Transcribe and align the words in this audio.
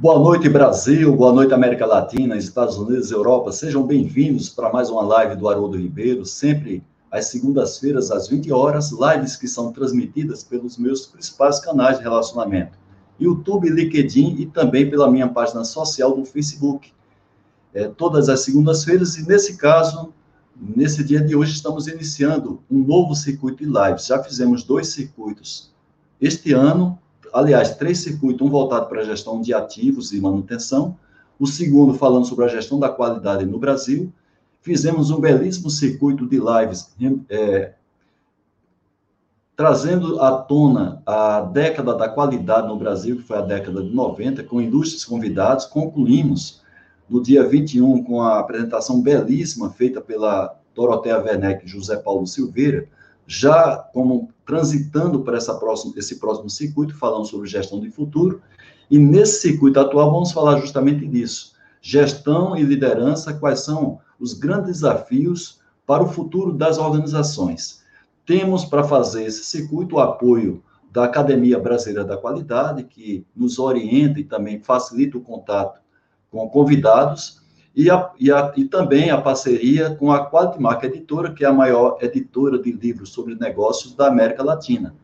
Boa 0.00 0.18
noite, 0.18 0.48
Brasil. 0.48 1.14
Boa 1.14 1.30
noite, 1.30 1.52
América 1.52 1.84
Latina, 1.84 2.34
Estados 2.34 2.78
Unidos, 2.78 3.10
Europa. 3.10 3.52
Sejam 3.52 3.86
bem-vindos 3.86 4.48
para 4.48 4.72
mais 4.72 4.88
uma 4.88 5.02
live 5.02 5.36
do 5.36 5.46
Haroldo 5.46 5.76
Ribeiro, 5.76 6.24
sempre 6.24 6.82
às 7.10 7.26
segundas-feiras, 7.26 8.10
às 8.10 8.26
20 8.26 8.50
horas, 8.50 8.92
lives 8.92 9.36
que 9.36 9.46
são 9.46 9.70
transmitidas 9.70 10.42
pelos 10.42 10.78
meus 10.78 11.04
principais 11.04 11.60
canais 11.60 11.98
de 11.98 12.02
relacionamento, 12.02 12.78
YouTube, 13.20 13.68
LinkedIn 13.68 14.36
e 14.38 14.46
também 14.46 14.88
pela 14.88 15.10
minha 15.10 15.28
página 15.28 15.64
social 15.64 16.16
do 16.16 16.24
Facebook. 16.24 16.94
É, 17.74 17.86
todas 17.86 18.30
as 18.30 18.40
segundas-feiras, 18.40 19.18
e 19.18 19.28
nesse 19.28 19.58
caso, 19.58 20.14
nesse 20.58 21.04
dia 21.04 21.20
de 21.20 21.36
hoje, 21.36 21.52
estamos 21.52 21.88
iniciando 21.88 22.62
um 22.70 22.78
novo 22.78 23.14
circuito 23.14 23.58
de 23.58 23.70
lives. 23.70 24.06
Já 24.06 24.22
fizemos 24.22 24.64
dois 24.64 24.88
circuitos 24.88 25.70
este 26.18 26.54
ano, 26.54 26.98
aliás, 27.32 27.76
três 27.76 27.98
circuitos, 27.98 28.46
um 28.46 28.50
voltado 28.50 28.86
para 28.86 29.00
a 29.00 29.04
gestão 29.04 29.40
de 29.40 29.52
ativos 29.54 30.12
e 30.12 30.20
manutenção, 30.20 30.96
o 31.38 31.46
segundo 31.46 31.94
falando 31.94 32.26
sobre 32.26 32.44
a 32.44 32.48
gestão 32.48 32.78
da 32.78 32.88
qualidade 32.88 33.44
no 33.46 33.58
Brasil. 33.58 34.12
Fizemos 34.60 35.10
um 35.10 35.20
belíssimo 35.20 35.70
circuito 35.70 36.26
de 36.28 36.38
lives 36.38 36.94
é, 37.30 37.72
trazendo 39.56 40.20
à 40.22 40.32
tona 40.32 41.02
a 41.04 41.42
década 41.42 41.94
da 41.94 42.08
qualidade 42.08 42.66
no 42.66 42.78
Brasil, 42.78 43.16
que 43.16 43.22
foi 43.22 43.36
a 43.36 43.42
década 43.42 43.82
de 43.82 43.94
90, 43.94 44.44
com 44.44 44.60
ilustres 44.60 45.04
convidados. 45.04 45.66
Concluímos 45.66 46.62
no 47.08 47.22
dia 47.22 47.46
21 47.46 48.04
com 48.04 48.22
a 48.22 48.38
apresentação 48.38 49.02
belíssima 49.02 49.70
feita 49.70 50.00
pela 50.00 50.58
Dorotea 50.74 51.18
Werneck 51.18 51.66
e 51.66 51.68
José 51.68 51.96
Paulo 51.96 52.26
Silveira, 52.26 52.88
já 53.26 53.76
como 53.76 54.30
transitando 54.50 55.20
para 55.20 55.36
essa 55.36 55.54
próxima, 55.54 55.94
esse 55.96 56.18
próximo 56.18 56.50
circuito, 56.50 56.96
falando 56.96 57.24
sobre 57.24 57.48
gestão 57.48 57.78
de 57.78 57.88
futuro, 57.88 58.42
e 58.90 58.98
nesse 58.98 59.42
circuito 59.42 59.78
atual 59.78 60.10
vamos 60.10 60.32
falar 60.32 60.58
justamente 60.60 61.06
disso. 61.06 61.52
Gestão 61.80 62.56
e 62.56 62.64
liderança, 62.64 63.32
quais 63.32 63.60
são 63.60 64.00
os 64.18 64.32
grandes 64.32 64.80
desafios 64.80 65.60
para 65.86 66.02
o 66.02 66.08
futuro 66.08 66.52
das 66.52 66.78
organizações. 66.78 67.84
Temos 68.26 68.64
para 68.64 68.82
fazer 68.82 69.24
esse 69.24 69.44
circuito 69.44 69.94
o 69.94 70.00
apoio 70.00 70.64
da 70.90 71.04
Academia 71.04 71.56
Brasileira 71.56 72.04
da 72.04 72.16
Qualidade, 72.16 72.82
que 72.82 73.24
nos 73.36 73.56
orienta 73.60 74.18
e 74.18 74.24
também 74.24 74.58
facilita 74.58 75.16
o 75.16 75.20
contato 75.20 75.80
com 76.28 76.48
convidados, 76.48 77.39
e, 77.74 77.88
a, 77.88 78.10
e, 78.18 78.30
a, 78.32 78.52
e 78.56 78.64
também 78.64 79.10
a 79.10 79.20
parceria 79.20 79.94
com 79.94 80.10
a 80.10 80.28
Quality 80.28 80.60
Mark 80.60 80.82
Editora, 80.82 81.32
que 81.32 81.44
é 81.44 81.48
a 81.48 81.52
maior 81.52 81.98
editora 82.00 82.58
de 82.58 82.72
livros 82.72 83.10
sobre 83.10 83.34
negócios 83.34 83.94
da 83.94 84.08
América 84.08 84.42
Latina. 84.42 84.94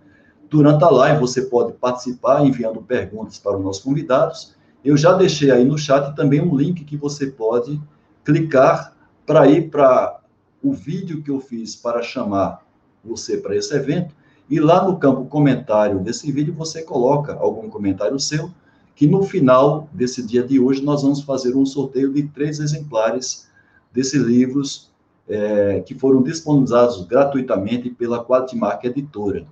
Durante 0.51 0.85
a 0.85 0.91
live, 0.91 1.21
você 1.21 1.43
pode 1.43 1.73
participar 1.75 2.45
enviando 2.45 2.83
perguntas 2.83 3.39
para 3.39 3.57
os 3.57 3.65
nossos 3.65 3.83
convidados. 3.83 4.55
Eu 4.85 4.97
já 4.97 5.13
deixei 5.13 5.51
aí 5.51 5.65
no 5.65 5.79
chat 5.79 6.15
também 6.15 6.41
um 6.41 6.57
link 6.57 6.85
que 6.85 6.97
você 6.97 7.27
pode 7.27 7.81
clicar 8.25 8.97
para 9.25 9.49
ir 9.49 9.71
para 9.71 10.21
o 10.63 10.73
vídeo 10.73 11.23
que 11.23 11.31
eu 11.31 11.41
fiz 11.41 11.75
para 11.77 12.03
chamar 12.03 12.65
você 13.05 13.37
para 13.39 13.57
esse 13.57 13.75
evento. 13.75 14.15
E 14.49 14.61
lá 14.61 14.85
no 14.85 14.99
campo 14.99 15.25
comentário 15.27 15.99
desse 15.99 16.31
vídeo, 16.31 16.55
você 16.55 16.83
coloca 16.83 17.35
algum 17.35 17.69
comentário 17.69 18.19
seu 18.19 18.51
que 18.97 19.07
no 19.07 19.23
final 19.23 19.89
desse 19.93 20.27
dia 20.27 20.43
de 20.43 20.59
hoje 20.59 20.83
nós 20.83 21.03
vamos 21.03 21.21
fazer 21.21 21.55
um 21.55 21.67
sorteio 21.67 22.13
de 22.13 22.23
três 22.25 22.59
exemplares 22.59 23.47
desses 23.93 24.23
livros 24.23 24.91
é, 25.29 25.83
que 25.85 25.95
foram 25.95 26.23
disponibilizados 26.23 27.05
gratuitamente 27.05 27.91
pela 27.91 28.25
Quatimark 28.25 28.83
Editora. 28.85 29.47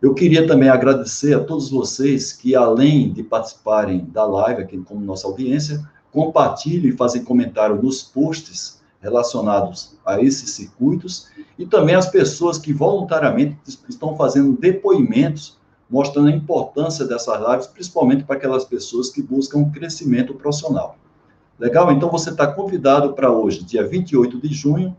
Eu 0.00 0.14
queria 0.14 0.46
também 0.46 0.68
agradecer 0.68 1.34
a 1.34 1.42
todos 1.42 1.68
vocês 1.68 2.32
que, 2.32 2.54
além 2.54 3.12
de 3.12 3.24
participarem 3.24 4.04
da 4.04 4.24
live 4.24 4.62
aqui 4.62 4.78
como 4.78 5.00
nossa 5.00 5.26
audiência, 5.26 5.84
compartilhem 6.12 6.90
e 6.90 6.96
fazem 6.96 7.24
comentário 7.24 7.82
nos 7.82 8.02
posts 8.02 8.80
relacionados 9.00 9.96
a 10.04 10.22
esses 10.22 10.50
circuitos 10.50 11.28
e 11.58 11.66
também 11.66 11.96
as 11.96 12.08
pessoas 12.08 12.56
que 12.56 12.72
voluntariamente 12.72 13.56
estão 13.88 14.16
fazendo 14.16 14.56
depoimentos 14.56 15.58
mostrando 15.88 16.28
a 16.28 16.32
importância 16.32 17.04
dessas 17.04 17.38
lives, 17.48 17.66
principalmente 17.66 18.24
para 18.24 18.36
aquelas 18.36 18.64
pessoas 18.64 19.10
que 19.10 19.22
buscam 19.22 19.70
crescimento 19.70 20.34
profissional. 20.34 20.96
Legal? 21.58 21.90
Então 21.90 22.10
você 22.10 22.30
está 22.30 22.46
convidado 22.46 23.14
para 23.14 23.30
hoje, 23.30 23.64
dia 23.64 23.86
28 23.86 24.40
de 24.40 24.52
junho, 24.52 24.96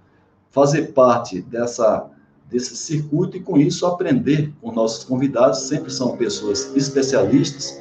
fazer 0.50 0.94
parte 0.94 1.42
dessa, 1.42 2.08
desse 2.50 2.76
circuito 2.76 3.38
e, 3.38 3.42
com 3.42 3.58
isso, 3.58 3.86
aprender 3.86 4.52
com 4.62 4.72
nossos 4.72 5.03
convidados, 5.03 5.59
sempre 5.59 5.92
são 5.92 6.18
pessoas 6.18 6.76
especialistas. 6.76 7.80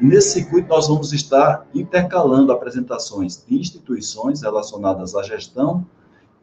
E 0.00 0.04
nesse 0.04 0.30
circuito 0.30 0.68
nós 0.68 0.88
vamos 0.88 1.12
estar 1.12 1.66
intercalando 1.74 2.50
apresentações 2.50 3.44
de 3.46 3.58
instituições 3.58 4.42
relacionadas 4.42 5.14
à 5.14 5.22
gestão 5.22 5.86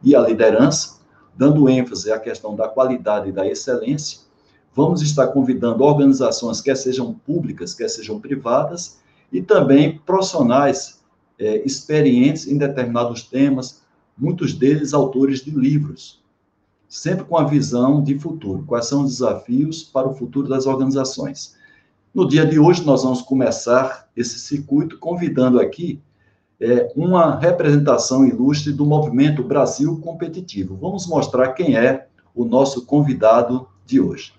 e 0.02 0.14
à 0.14 0.20
liderança, 0.20 1.00
dando 1.36 1.68
ênfase 1.68 2.12
à 2.12 2.18
questão 2.18 2.54
da 2.54 2.68
qualidade 2.68 3.30
e 3.30 3.32
da 3.32 3.46
excelência, 3.46 4.20
Vamos 4.74 5.02
estar 5.02 5.28
convidando 5.28 5.84
organizações, 5.84 6.60
quer 6.60 6.76
sejam 6.76 7.12
públicas, 7.12 7.74
quer 7.74 7.88
sejam 7.88 8.18
privadas, 8.18 8.98
e 9.30 9.42
também 9.42 9.98
profissionais 9.98 11.02
é, 11.38 11.62
experientes 11.64 12.46
em 12.46 12.56
determinados 12.56 13.22
temas, 13.22 13.82
muitos 14.16 14.54
deles 14.54 14.94
autores 14.94 15.40
de 15.40 15.50
livros, 15.50 16.22
sempre 16.88 17.24
com 17.24 17.36
a 17.36 17.44
visão 17.44 18.02
de 18.02 18.18
futuro. 18.18 18.64
Quais 18.66 18.86
são 18.86 19.02
os 19.02 19.12
desafios 19.12 19.82
para 19.82 20.08
o 20.08 20.14
futuro 20.14 20.48
das 20.48 20.66
organizações? 20.66 21.56
No 22.14 22.28
dia 22.28 22.44
de 22.46 22.58
hoje, 22.58 22.84
nós 22.84 23.02
vamos 23.02 23.22
começar 23.22 24.08
esse 24.14 24.38
circuito 24.38 24.98
convidando 24.98 25.58
aqui 25.58 26.00
é, 26.60 26.92
uma 26.94 27.38
representação 27.38 28.26
ilustre 28.26 28.72
do 28.72 28.86
movimento 28.86 29.42
Brasil 29.42 29.98
Competitivo. 30.00 30.76
Vamos 30.76 31.06
mostrar 31.06 31.52
quem 31.52 31.76
é 31.76 32.06
o 32.34 32.44
nosso 32.44 32.86
convidado 32.86 33.66
de 33.84 34.00
hoje. 34.00 34.32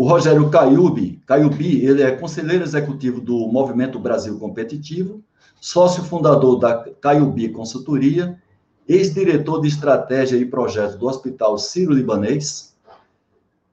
O 0.00 0.04
Rogério 0.08 0.48
Caiubi, 0.48 1.20
Caiubi, 1.26 1.84
ele 1.84 2.02
é 2.02 2.10
conselheiro 2.12 2.64
executivo 2.64 3.20
do 3.20 3.36
Movimento 3.48 3.98
Brasil 3.98 4.38
Competitivo, 4.38 5.22
sócio 5.60 6.02
fundador 6.02 6.58
da 6.58 6.88
Caiubi 7.02 7.50
Consultoria, 7.50 8.40
ex-diretor 8.88 9.60
de 9.60 9.68
estratégia 9.68 10.38
e 10.38 10.46
projetos 10.46 10.96
do 10.96 11.06
Hospital 11.06 11.58
Sírio-Libanês, 11.58 12.74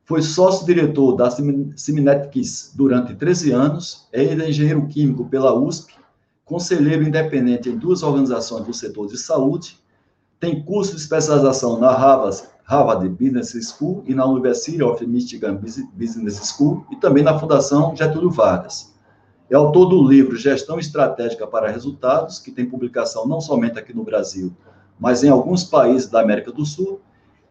foi 0.03 0.21
sócio-diretor 0.21 1.15
da 1.15 1.31
Siminetics 1.77 2.73
durante 2.75 3.15
13 3.15 3.51
anos, 3.53 4.09
é 4.11 4.25
engenheiro 4.33 4.85
químico 4.87 5.29
pela 5.29 5.57
USP, 5.57 5.93
conselheiro 6.43 7.03
independente 7.07 7.69
em 7.69 7.77
duas 7.77 8.03
organizações 8.03 8.65
do 8.65 8.73
setor 8.73 9.07
de 9.07 9.17
saúde, 9.17 9.79
tem 10.41 10.61
curso 10.61 10.93
de 10.93 10.99
especialização 10.99 11.79
na 11.79 11.93
Harvard 11.93 12.43
Harvard 12.67 13.07
Business 13.07 13.53
School 13.69 14.03
e 14.05 14.13
na 14.13 14.25
University 14.25 14.83
of 14.83 15.05
Michigan 15.07 15.55
Business 15.55 16.35
School 16.49 16.85
e 16.91 16.97
também 16.97 17.23
na 17.23 17.39
Fundação 17.39 17.95
Getúlio 17.95 18.29
Vargas. 18.29 18.93
É 19.49 19.55
autor 19.55 19.85
do 19.85 20.05
livro 20.05 20.35
Gestão 20.35 20.77
Estratégica 20.77 21.47
para 21.47 21.71
Resultados, 21.71 22.39
que 22.39 22.51
tem 22.51 22.65
publicação 22.65 23.25
não 23.25 23.39
somente 23.39 23.79
aqui 23.79 23.93
no 23.93 24.03
Brasil, 24.03 24.51
mas 24.99 25.23
em 25.23 25.29
alguns 25.29 25.63
países 25.63 26.09
da 26.09 26.19
América 26.19 26.51
do 26.51 26.65
Sul. 26.65 26.99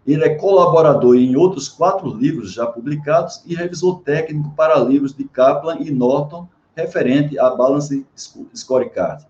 Ele 0.06 0.22
é 0.22 0.34
colaborador 0.36 1.16
em 1.16 1.34
outros 1.34 1.68
quatro 1.68 2.08
livros 2.08 2.52
já 2.52 2.66
publicados 2.66 3.42
e 3.44 3.56
revisor 3.56 4.02
técnico 4.02 4.52
para 4.54 4.78
livros 4.78 5.12
de 5.12 5.24
Kaplan 5.24 5.78
e 5.80 5.90
Norton, 5.90 6.46
referente 6.76 7.36
à 7.38 7.50
Balance 7.50 8.06
Scorecard. 8.54 9.26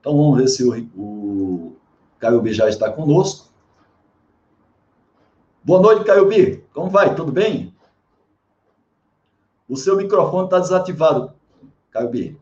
Então, 0.00 0.16
vamos 0.16 0.38
ver 0.38 0.48
se 0.48 0.64
o, 0.64 0.88
o 0.96 1.76
Caio 2.18 2.40
B 2.40 2.52
já 2.52 2.68
está 2.68 2.90
conosco. 2.90 3.52
Boa 5.66 5.82
noite, 5.82 6.04
Caio 6.04 6.28
B. 6.28 6.62
Como 6.72 6.88
vai? 6.88 7.12
Tudo 7.16 7.32
bem? 7.32 7.74
O 9.68 9.76
seu 9.76 9.96
microfone 9.96 10.44
está 10.44 10.60
desativado, 10.60 11.32
Caio 11.90 12.08
B. 12.08 12.36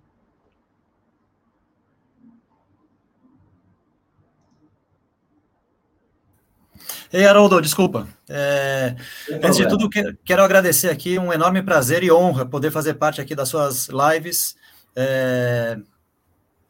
Ei, 7.11 7.26
Haroldo, 7.26 7.62
desculpa. 7.62 8.06
É, 8.29 8.94
antes 9.43 9.56
de 9.56 9.67
tudo, 9.69 9.88
quero 9.88 10.43
agradecer 10.43 10.91
aqui, 10.91 11.19
um 11.19 11.32
enorme 11.32 11.62
prazer 11.62 12.03
e 12.03 12.12
honra 12.12 12.44
poder 12.44 12.71
fazer 12.71 12.93
parte 12.93 13.23
aqui 13.23 13.35
das 13.35 13.49
suas 13.49 13.88
lives. 13.88 14.55
É, 14.94 15.79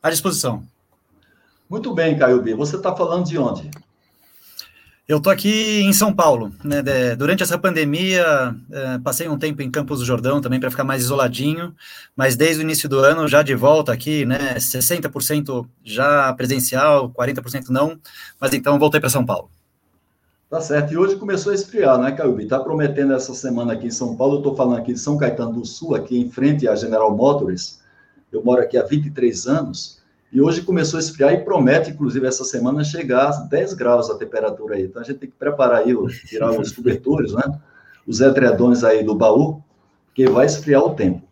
à 0.00 0.08
disposição. 0.08 0.64
Muito 1.68 1.92
bem, 1.92 2.16
Caio 2.16 2.40
B. 2.40 2.54
Você 2.54 2.76
está 2.76 2.94
falando 2.94 3.26
de 3.26 3.36
onde? 3.38 3.72
Eu 5.06 5.18
estou 5.18 5.30
aqui 5.30 5.82
em 5.82 5.92
São 5.92 6.14
Paulo. 6.14 6.50
Né? 6.64 6.82
durante 7.14 7.42
essa 7.42 7.58
pandemia, 7.58 8.56
é, 8.72 8.98
passei 9.00 9.28
um 9.28 9.38
tempo 9.38 9.60
em 9.60 9.70
Campos 9.70 9.98
do 9.98 10.04
Jordão 10.04 10.40
também 10.40 10.58
para 10.58 10.70
ficar 10.70 10.84
mais 10.84 11.02
isoladinho, 11.02 11.74
mas 12.16 12.36
desde 12.36 12.62
o 12.62 12.64
início 12.64 12.88
do 12.88 13.00
ano, 13.00 13.28
já 13.28 13.42
de 13.42 13.54
volta 13.54 13.92
aqui, 13.92 14.24
né? 14.24 14.54
60% 14.54 15.66
já 15.84 16.32
presencial, 16.32 17.10
40% 17.10 17.68
não, 17.68 17.98
mas 18.40 18.54
então 18.54 18.78
voltei 18.78 18.98
para 18.98 19.10
São 19.10 19.26
Paulo. 19.26 19.50
Tá 20.48 20.60
certo. 20.62 20.94
E 20.94 20.96
hoje 20.96 21.16
começou 21.16 21.52
a 21.52 21.54
esfriar, 21.54 21.98
né, 21.98 22.12
Caiubi? 22.12 22.46
Tá 22.46 22.58
prometendo 22.60 23.12
essa 23.12 23.34
semana 23.34 23.74
aqui 23.74 23.88
em 23.88 23.90
São 23.90 24.16
Paulo. 24.16 24.36
Eu 24.36 24.38
estou 24.38 24.56
falando 24.56 24.78
aqui 24.78 24.94
de 24.94 25.00
São 25.00 25.18
Caetano 25.18 25.52
do 25.52 25.66
Sul, 25.66 25.94
aqui 25.94 26.18
em 26.18 26.30
frente 26.30 26.66
à 26.66 26.74
General 26.74 27.14
Motors. 27.14 27.80
Eu 28.32 28.42
moro 28.42 28.62
aqui 28.62 28.78
há 28.78 28.82
23 28.82 29.46
anos. 29.48 30.02
E 30.34 30.40
hoje 30.42 30.62
começou 30.62 30.98
a 30.98 31.00
esfriar 31.00 31.32
e 31.32 31.44
promete, 31.44 31.92
inclusive, 31.92 32.26
essa 32.26 32.42
semana 32.42 32.82
chegar 32.82 33.28
a 33.28 33.30
10 33.30 33.74
graus 33.74 34.10
a 34.10 34.18
temperatura 34.18 34.74
aí. 34.74 34.82
Então 34.82 35.00
a 35.00 35.04
gente 35.04 35.18
tem 35.18 35.30
que 35.30 35.36
preparar 35.36 35.82
aí, 35.82 35.94
tirar 36.26 36.50
os 36.50 36.72
cobertores, 36.74 37.32
né? 37.32 37.42
Os 38.04 38.20
edredões 38.20 38.82
aí 38.82 39.04
do 39.04 39.14
baú, 39.14 39.62
porque 40.06 40.26
vai 40.28 40.46
esfriar 40.46 40.82
o 40.82 40.90
tempo. 40.90 41.22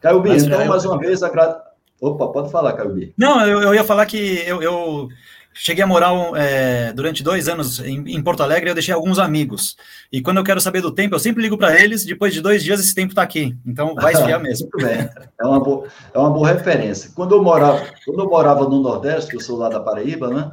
Caiubi, 0.00 0.30
então, 0.30 0.64
mais 0.64 0.86
uma 0.86 0.98
vez, 0.98 1.22
agra... 1.22 1.62
Opa, 2.00 2.28
pode 2.28 2.50
falar, 2.50 2.72
Caiubi. 2.72 3.12
Não, 3.18 3.46
eu, 3.46 3.60
eu 3.60 3.74
ia 3.74 3.84
falar 3.84 4.06
que 4.06 4.42
eu, 4.46 4.62
eu 4.62 5.08
cheguei 5.56 5.82
a 5.82 5.86
morar 5.86 6.12
é, 6.36 6.92
durante 6.92 7.22
dois 7.22 7.48
anos 7.48 7.80
em, 7.80 8.04
em, 8.06 8.22
Porto 8.22 8.42
Alegre 8.42 8.68
e 8.68 8.70
eu 8.70 8.74
deixei 8.74 8.92
alguns 8.92 9.18
amigos. 9.18 9.74
E 10.12 10.20
quando 10.20 10.36
eu 10.36 10.44
quero 10.44 10.60
saber 10.60 10.82
do 10.82 10.92
tempo, 10.92 11.14
eu 11.14 11.18
sempre 11.18 11.42
ligo 11.42 11.56
para 11.56 11.80
eles. 11.80 12.04
Depois 12.04 12.34
de 12.34 12.42
dois 12.42 12.62
dias, 12.62 12.78
esse 12.78 12.94
tempo 12.94 13.12
está 13.12 13.22
aqui. 13.22 13.56
Então, 13.66 13.94
vai 13.94 14.12
esfriar 14.12 14.40
mesmo. 14.40 14.68
Muito 14.72 14.86
bem. 14.86 15.08
É 15.40 15.46
uma, 15.46 15.58
boa, 15.58 15.88
é 16.12 16.18
uma 16.18 16.30
boa 16.30 16.48
referência. 16.48 17.10
Quando 17.14 17.34
eu, 17.34 17.42
morava, 17.42 17.86
quando 18.04 18.20
eu 18.20 18.28
morava 18.28 18.68
no 18.68 18.82
Nordeste, 18.82 19.30
que 19.30 19.36
eu 19.36 19.40
sou 19.40 19.56
lá 19.56 19.68
da 19.68 19.80
Paraíba, 19.80 20.28
né? 20.28 20.50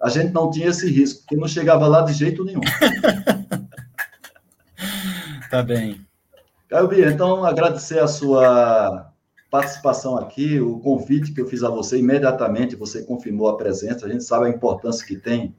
A 0.00 0.10
gente 0.10 0.32
não 0.32 0.50
tinha 0.50 0.68
esse 0.68 0.90
risco, 0.90 1.20
porque 1.20 1.36
não 1.36 1.48
chegava 1.48 1.88
lá 1.88 2.02
de 2.02 2.12
jeito 2.12 2.44
nenhum. 2.44 2.60
tá 5.50 5.62
bem. 5.62 6.00
Caio 6.68 6.88
Bia, 6.88 7.10
então 7.10 7.44
agradecer 7.44 8.00
a 8.00 8.06
sua 8.06 9.10
participação 9.54 10.18
aqui, 10.18 10.58
o 10.58 10.80
convite 10.80 11.30
que 11.30 11.40
eu 11.40 11.46
fiz 11.46 11.62
a 11.62 11.70
você, 11.70 11.96
imediatamente 11.96 12.74
você 12.74 13.02
confirmou 13.02 13.46
a 13.46 13.56
presença, 13.56 14.04
a 14.04 14.08
gente 14.08 14.24
sabe 14.24 14.46
a 14.46 14.48
importância 14.48 15.06
que 15.06 15.14
tem 15.14 15.54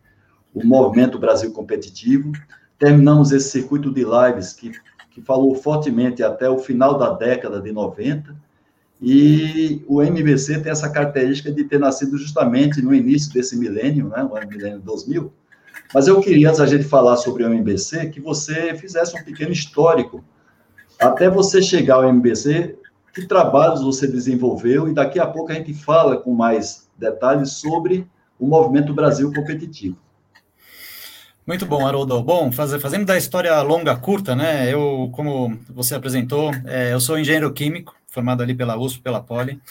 o 0.54 0.68
movimento 0.68 1.18
Brasil 1.18 1.50
Competitivo. 1.54 2.34
Terminamos 2.78 3.32
esse 3.32 3.50
circuito 3.50 3.94
de 3.94 4.04
lives 4.04 4.52
que, 4.52 4.74
que 5.12 5.22
falou 5.22 5.56
fortemente 5.56 6.22
até 6.22 6.50
o 6.50 6.58
final 6.58 6.98
da 6.98 7.14
década 7.14 7.62
de 7.62 7.72
90, 7.72 8.36
e 9.02 9.82
o 9.88 10.04
MBC 10.04 10.60
tem 10.60 10.74
essa 10.74 10.90
característica 10.90 11.50
de 11.50 11.64
ter 11.64 11.80
nascido 11.80 12.18
justamente 12.18 12.82
no 12.82 12.94
início 12.94 13.32
desse 13.32 13.58
milênio, 13.58 14.10
né, 14.10 14.24
o 14.24 14.34
milênio 14.46 14.80
2000. 14.80 15.32
Mas 15.94 16.10
eu 16.10 16.20
queria, 16.20 16.50
antes 16.50 16.60
da 16.60 16.66
gente 16.66 16.84
falar 16.84 17.16
sobre 17.16 17.46
o 17.46 17.48
MBC, 17.48 18.10
que 18.10 18.20
você 18.20 18.76
fizesse 18.76 19.16
um 19.18 19.24
pequeno 19.24 19.54
histórico 19.54 20.22
até 21.00 21.30
você 21.30 21.62
chegar 21.62 21.96
ao 21.96 22.10
MBC, 22.10 22.76
que 23.16 23.26
trabalhos 23.26 23.82
você 23.82 24.06
desenvolveu, 24.06 24.90
e 24.90 24.94
daqui 24.94 25.20
a 25.20 25.26
pouco 25.26 25.50
a 25.50 25.56
gente 25.56 25.74
fala 25.74 26.18
com 26.18 26.34
mais 26.34 26.90
detalhes 26.98 27.54
sobre 27.54 28.06
o 28.38 28.46
movimento 28.46 28.94
Brasil 28.94 29.32
competitivo. 29.34 29.98
Muito 31.48 31.66
bom, 31.66 31.88
Haroldo. 31.88 32.22
Bom, 32.22 32.52
fazer, 32.52 32.80
fazendo 32.80 33.06
da 33.06 33.18
história 33.18 33.62
longa 33.62 33.96
curta, 33.96 34.36
né? 34.36 34.72
Eu, 34.72 35.10
como 35.14 35.58
você 35.70 35.96
apresentou, 35.96 36.52
é, 36.66 36.92
eu 36.92 37.00
sou 37.00 37.18
engenheiro 37.18 37.54
químico, 37.54 37.96
formado 38.08 38.44
ali 38.44 38.54
pela 38.54 38.78
USP, 38.78 39.02
pela 39.02 39.22
Poli. 39.22 39.62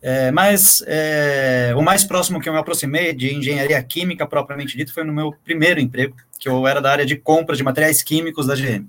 É, 0.00 0.30
mas 0.30 0.82
é, 0.86 1.74
o 1.76 1.82
mais 1.82 2.04
próximo 2.04 2.40
que 2.40 2.48
eu 2.48 2.52
me 2.52 2.58
aproximei 2.58 3.12
de 3.12 3.34
engenharia 3.34 3.82
química 3.82 4.26
propriamente 4.26 4.76
dito 4.76 4.94
foi 4.94 5.04
no 5.04 5.12
meu 5.12 5.34
primeiro 5.44 5.80
emprego, 5.80 6.14
que 6.38 6.48
eu 6.48 6.66
era 6.66 6.80
da 6.80 6.92
área 6.92 7.04
de 7.04 7.16
compras 7.16 7.58
de 7.58 7.64
materiais 7.64 8.02
químicos 8.02 8.46
da 8.46 8.54
GM. 8.54 8.86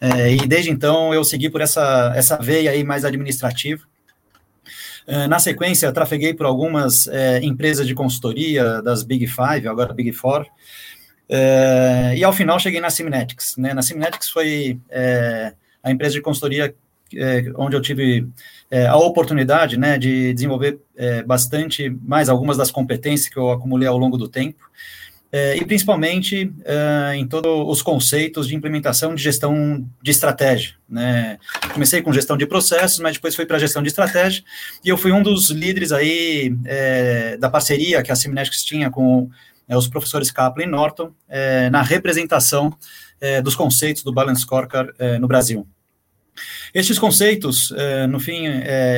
É, 0.00 0.34
e 0.34 0.46
desde 0.46 0.70
então 0.70 1.12
eu 1.14 1.24
segui 1.24 1.48
por 1.48 1.60
essa, 1.60 2.12
essa 2.14 2.36
veia 2.36 2.70
aí 2.70 2.84
mais 2.84 3.04
administrativa. 3.04 3.82
É, 5.06 5.28
na 5.28 5.38
sequência, 5.38 5.92
trafeguei 5.92 6.34
por 6.34 6.46
algumas 6.46 7.06
é, 7.06 7.38
empresas 7.42 7.86
de 7.86 7.94
consultoria 7.94 8.82
das 8.82 9.04
Big 9.04 9.26
Five, 9.26 9.68
agora 9.68 9.94
Big 9.94 10.12
Four, 10.12 10.44
é, 11.28 12.14
e 12.16 12.24
ao 12.24 12.32
final 12.32 12.58
cheguei 12.58 12.80
na 12.80 12.90
Simnetics. 12.90 13.56
Né? 13.56 13.72
Na 13.72 13.82
Simnetics 13.82 14.28
foi 14.28 14.80
é, 14.90 15.52
a 15.82 15.90
empresa 15.90 16.14
de 16.14 16.20
consultoria 16.20 16.74
onde 17.56 17.76
eu 17.76 17.80
tive 17.80 18.26
a 18.90 18.96
oportunidade 18.96 19.78
né, 19.78 19.96
de 19.96 20.34
desenvolver 20.34 20.80
bastante 21.24 21.88
mais 22.02 22.28
algumas 22.28 22.56
das 22.56 22.68
competências 22.68 23.32
que 23.32 23.38
eu 23.38 23.52
acumulei 23.52 23.86
ao 23.86 23.96
longo 23.96 24.16
do 24.16 24.26
tempo 24.26 24.58
e 25.56 25.64
principalmente 25.64 26.52
é, 26.64 27.16
em 27.16 27.26
todos 27.26 27.50
os 27.66 27.82
conceitos 27.82 28.46
de 28.46 28.54
implementação 28.54 29.14
de 29.14 29.22
gestão 29.22 29.84
de 30.00 30.10
estratégia. 30.10 30.74
Né? 30.88 31.38
Comecei 31.72 32.00
com 32.00 32.12
gestão 32.12 32.36
de 32.36 32.46
processos, 32.46 33.00
mas 33.00 33.14
depois 33.14 33.34
fui 33.34 33.44
para 33.44 33.58
gestão 33.58 33.82
de 33.82 33.88
estratégia, 33.88 34.44
e 34.84 34.88
eu 34.88 34.96
fui 34.96 35.10
um 35.10 35.22
dos 35.22 35.50
líderes 35.50 35.90
aí 35.90 36.56
é, 36.64 37.36
da 37.38 37.50
parceria 37.50 38.02
que 38.02 38.12
a 38.12 38.14
Seminetics 38.14 38.62
tinha 38.62 38.88
com 38.88 39.28
é, 39.68 39.76
os 39.76 39.88
professores 39.88 40.30
Kaplan 40.30 40.64
e 40.64 40.66
Norton 40.66 41.10
é, 41.28 41.68
na 41.70 41.82
representação 41.82 42.72
dos 43.42 43.56
conceitos 43.56 44.02
do 44.02 44.12
Balance 44.12 44.42
Scorecard 44.42 44.92
no 45.18 45.26
Brasil. 45.26 45.66
Estes 46.74 46.98
conceitos, 46.98 47.72
no 48.10 48.20
fim, 48.20 48.44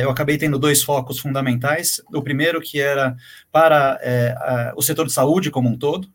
eu 0.03 0.09
acabei 0.09 0.37
tendo 0.37 0.59
dois 0.59 0.83
focos 0.83 1.19
fundamentais. 1.19 2.01
O 2.13 2.21
primeiro, 2.21 2.59
que 2.59 2.81
era 2.81 3.15
para 3.49 3.97
o 4.75 4.81
setor 4.81 5.07
de 5.07 5.13
saúde 5.13 5.49
como 5.49 5.69
um 5.69 5.77
todo, 5.77 6.09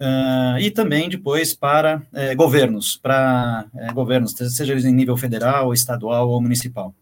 Uh, 0.00 0.56
e 0.60 0.70
também 0.70 1.08
depois 1.08 1.54
para 1.54 1.96
uh, 1.96 2.36
governos, 2.36 2.96
para 2.96 3.66
uh, 3.74 3.92
governos, 3.92 4.32
seja 4.32 4.72
eles 4.72 4.84
em 4.84 4.94
nível 4.94 5.16
federal, 5.16 5.74
estadual 5.74 6.28
ou 6.28 6.40
municipal. 6.40 6.94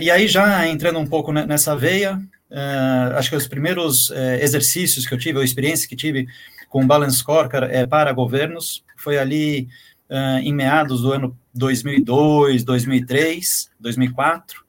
e 0.00 0.10
aí, 0.10 0.26
já 0.26 0.66
entrando 0.66 0.98
um 0.98 1.06
pouco 1.06 1.30
nessa 1.32 1.76
veia, 1.76 2.18
acho 3.14 3.28
que 3.28 3.36
os 3.36 3.46
primeiros 3.46 4.10
exercícios 4.40 5.06
que 5.06 5.12
eu 5.12 5.18
tive, 5.18 5.36
ou 5.36 5.44
experiência 5.44 5.86
que 5.86 5.94
tive 5.94 6.26
com 6.70 6.82
o 6.82 6.86
Balance 6.86 7.18
Scorecard 7.18 7.70
é, 7.70 7.86
para 7.86 8.12
governos, 8.12 8.82
foi 8.96 9.18
ali 9.18 9.68
em 10.42 10.54
meados 10.54 11.02
do 11.02 11.12
ano 11.12 11.38
2002, 11.52 12.64
2003, 12.64 13.70
2004, 13.78 14.64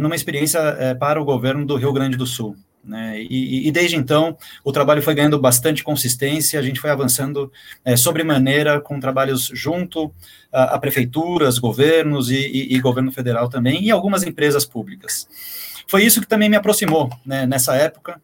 numa 0.00 0.16
experiência 0.16 0.96
para 0.98 1.22
o 1.22 1.24
governo 1.24 1.64
do 1.64 1.76
Rio 1.76 1.92
Grande 1.92 2.16
do 2.16 2.26
Sul. 2.26 2.56
Né? 2.84 3.22
E, 3.22 3.68
e, 3.68 3.70
desde 3.70 3.96
então 3.96 4.36
o 4.64 4.72
trabalho 4.72 5.00
foi 5.00 5.14
ganhando 5.14 5.38
bastante 5.38 5.84
consistência, 5.84 6.58
a 6.58 6.62
gente 6.62 6.80
foi 6.80 6.90
avançando 6.90 7.50
é, 7.84 7.96
sobremaneira 7.96 8.80
com 8.80 8.98
trabalhos 8.98 9.50
junto 9.54 10.12
a, 10.52 10.74
a 10.74 10.78
prefeituras, 10.78 11.60
governos 11.60 12.28
e, 12.28 12.34
e, 12.34 12.74
e, 12.74 12.80
governo 12.80 13.12
federal 13.12 13.48
também, 13.48 13.84
e 13.84 13.90
algumas 13.90 14.24
empresas 14.24 14.64
públicas. 14.64 15.28
Foi 15.86 16.02
isso 16.02 16.20
que 16.20 16.26
também 16.26 16.48
me 16.48 16.56
aproximou 16.56 17.08
né, 17.24 17.46
nessa 17.46 17.76
época 17.76 18.20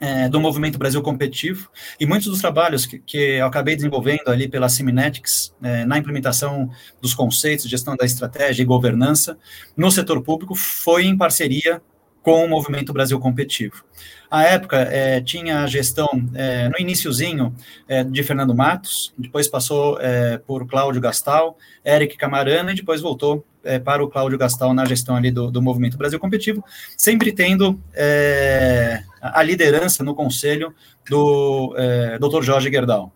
é, 0.00 0.28
do 0.28 0.38
movimento 0.38 0.78
Brasil 0.78 1.00
Competitivo, 1.02 1.70
e 1.98 2.06
muitos 2.06 2.28
dos 2.28 2.40
trabalhos 2.40 2.86
que, 2.86 2.98
que 2.98 3.16
eu 3.16 3.46
acabei 3.46 3.74
desenvolvendo 3.74 4.28
ali 4.28 4.48
pela 4.48 4.68
Siminetics, 4.68 5.54
é, 5.62 5.84
na 5.84 5.98
implementação 5.98 6.70
dos 7.00 7.14
conceitos, 7.14 7.68
gestão 7.68 7.96
da 7.96 8.04
estratégia 8.04 8.62
e 8.62 8.66
governança 8.66 9.36
no 9.76 9.90
setor 9.90 10.22
público, 10.22 10.54
foi 10.54 11.06
em 11.06 11.16
parceria 11.16 11.82
com 12.28 12.44
o 12.44 12.48
Movimento 12.48 12.92
Brasil 12.92 13.18
Competitivo. 13.18 13.82
A 14.30 14.44
época 14.44 14.76
é, 14.76 15.18
tinha 15.18 15.62
a 15.62 15.66
gestão, 15.66 16.10
é, 16.34 16.68
no 16.68 16.74
iníciozinho, 16.78 17.54
é, 17.88 18.04
de 18.04 18.22
Fernando 18.22 18.54
Matos, 18.54 19.14
depois 19.16 19.48
passou 19.48 19.98
é, 19.98 20.36
por 20.36 20.66
Cláudio 20.66 21.00
Gastal, 21.00 21.56
Eric 21.82 22.18
Camarana, 22.18 22.72
e 22.72 22.74
depois 22.74 23.00
voltou 23.00 23.46
é, 23.64 23.78
para 23.78 24.04
o 24.04 24.08
Cláudio 24.08 24.36
Gastal 24.36 24.74
na 24.74 24.84
gestão 24.84 25.16
ali 25.16 25.30
do, 25.30 25.50
do 25.50 25.62
Movimento 25.62 25.96
Brasil 25.96 26.20
Competitivo, 26.20 26.62
sempre 26.98 27.32
tendo 27.32 27.80
é, 27.94 29.02
a 29.22 29.42
liderança 29.42 30.04
no 30.04 30.14
conselho 30.14 30.74
do 31.08 31.74
Dr. 32.20 32.42
Jorge 32.42 32.70
Gerdau. 32.70 33.10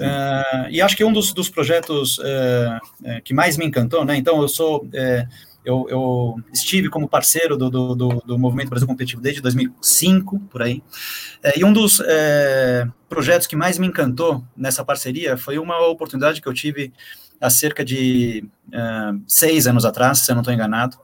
Uh, 0.00 0.68
e 0.70 0.82
acho 0.82 0.96
que 0.96 1.04
um 1.04 1.12
dos, 1.12 1.32
dos 1.32 1.48
projetos 1.48 2.18
uh, 2.18 3.22
que 3.24 3.32
mais 3.32 3.56
me 3.56 3.64
encantou, 3.64 4.04
né? 4.04 4.16
Então, 4.16 4.42
eu 4.42 4.48
sou 4.48 4.84
uh, 4.84 5.28
eu, 5.66 5.86
eu 5.90 6.36
estive 6.52 6.88
como 6.88 7.08
parceiro 7.08 7.56
do, 7.56 7.68
do, 7.68 7.94
do, 7.96 8.08
do, 8.24 8.38
Movimento 8.38 8.70
Brasil 8.70 8.86
Competitivo 8.86 9.20
desde 9.20 9.42
2005, 9.42 10.38
por 10.48 10.62
aí. 10.62 10.80
É, 11.42 11.58
e 11.58 11.64
um 11.64 11.72
dos 11.72 12.00
é, 12.00 12.86
projetos 13.08 13.48
que 13.48 13.56
mais 13.56 13.76
me 13.76 13.88
encantou 13.88 14.44
nessa 14.56 14.84
parceria 14.84 15.36
foi 15.36 15.58
uma 15.58 15.84
oportunidade 15.88 16.40
que 16.40 16.48
eu 16.48 16.54
tive 16.54 16.92
há 17.40 17.50
cerca 17.50 17.84
de 17.84 18.48
é, 18.72 18.78
seis 19.26 19.66
anos 19.66 19.84
atrás, 19.84 20.20
se 20.20 20.30
eu 20.30 20.36
não 20.36 20.42
estou 20.42 20.54
enganado, 20.54 20.96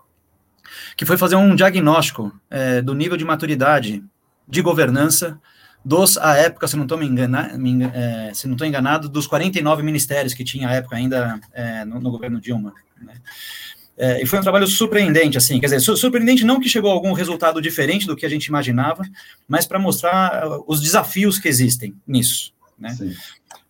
que 0.97 1.05
foi 1.05 1.19
fazer 1.19 1.35
um 1.35 1.57
diagnóstico 1.57 2.33
é, 2.49 2.81
do 2.81 2.95
nível 2.95 3.17
de 3.17 3.25
maturidade 3.25 4.03
de 4.47 4.63
governança 4.63 5.41
dos, 5.85 6.17
à 6.17 6.37
época, 6.37 6.69
se 6.69 6.77
não 6.77 6.85
estou 6.85 6.97
me 6.97 7.07
enganado, 7.07 7.55
é, 7.93 8.33
se 8.33 8.47
não 8.47 8.57
enganado, 8.65 9.09
dos 9.09 9.27
49 9.27 9.83
ministérios 9.83 10.35
que 10.35 10.45
tinha 10.45 10.69
à 10.69 10.73
época 10.73 10.95
ainda 10.95 11.41
é, 11.53 11.85
no, 11.85 11.99
no, 11.99 12.11
governo 12.13 12.41
Dilma. 12.41 12.73
Né? 13.01 13.15
É, 14.03 14.21
e 14.21 14.27
foi 14.27 14.41
um 14.41 14.43
trabalho 14.43 14.67
surpreendente, 14.67 15.39
assim, 15.39 15.61
quer 15.61 15.67
dizer, 15.67 15.79
surpreendente 15.79 16.45
não 16.45 16.59
que 16.59 16.69
chegou 16.69 16.91
a 16.91 16.93
algum 16.93 17.13
resultado 17.13 17.63
diferente 17.63 18.05
do 18.05 18.17
que 18.17 18.27
a 18.27 18.29
gente 18.29 18.47
imaginava, 18.47 19.05
mas 19.47 19.65
para 19.65 19.79
mostrar 19.79 20.45
uh, 20.45 20.65
os 20.67 20.81
desafios 20.81 21.39
que 21.39 21.47
existem 21.47 21.95
nisso, 22.05 22.53
né? 22.77 22.97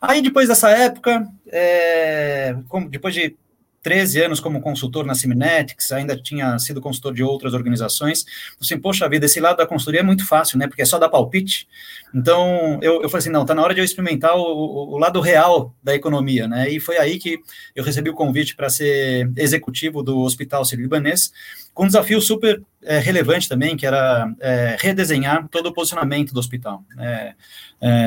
Aí, 0.01 0.23
depois 0.23 0.49
dessa 0.49 0.71
época, 0.71 1.29
é, 1.49 2.57
depois 2.89 3.13
de 3.13 3.37
13 3.83 4.23
anos 4.23 4.41
como 4.41 4.61
consultor 4.61 5.05
na 5.05 5.15
Siminetics, 5.15 5.91
ainda 5.91 6.17
tinha 6.17 6.59
sido 6.59 6.81
consultor 6.81 7.13
de 7.13 7.23
outras 7.23 7.53
organizações. 7.53 8.25
Assim, 8.61 8.79
poxa 8.79 9.09
vida, 9.09 9.27
esse 9.27 9.41
lado 9.41 9.57
da 9.57 9.67
consultoria 9.67 10.01
é 10.01 10.05
muito 10.05 10.27
fácil, 10.27 10.59
né? 10.59 10.69
Porque 10.69 10.83
é 10.83 10.85
só 10.85 10.99
dar 10.99 11.09
palpite. 11.09 11.67
Então, 12.15 12.79
eu, 12.81 13.03
eu 13.03 13.09
falei 13.09 13.19
assim, 13.19 13.31
não, 13.31 13.45
tá 13.45 13.55
na 13.55 13.63
hora 13.63 13.75
de 13.75 13.81
eu 13.81 13.85
experimentar 13.85 14.37
o, 14.37 14.95
o 14.95 14.99
lado 14.99 15.21
real 15.21 15.75
da 15.83 15.95
economia, 15.95 16.47
né? 16.47 16.71
E 16.71 16.79
foi 16.79 16.97
aí 16.99 17.19
que 17.19 17.41
eu 17.75 17.83
recebi 17.83 18.09
o 18.09 18.15
convite 18.15 18.55
para 18.55 18.71
ser 18.71 19.31
executivo 19.37 20.03
do 20.03 20.21
Hospital 20.21 20.65
Sírio-Libanês, 20.65 21.33
com 21.75 21.85
um 21.85 21.87
desafio 21.87 22.21
super 22.21 22.63
é, 22.83 22.99
relevante 22.99 23.49
também, 23.49 23.77
que 23.77 23.87
era 23.87 24.33
é, 24.41 24.77
redesenhar 24.79 25.49
todo 25.49 25.67
o 25.67 25.73
posicionamento 25.73 26.33
do 26.33 26.39
hospital. 26.39 26.85
É, 26.99 27.35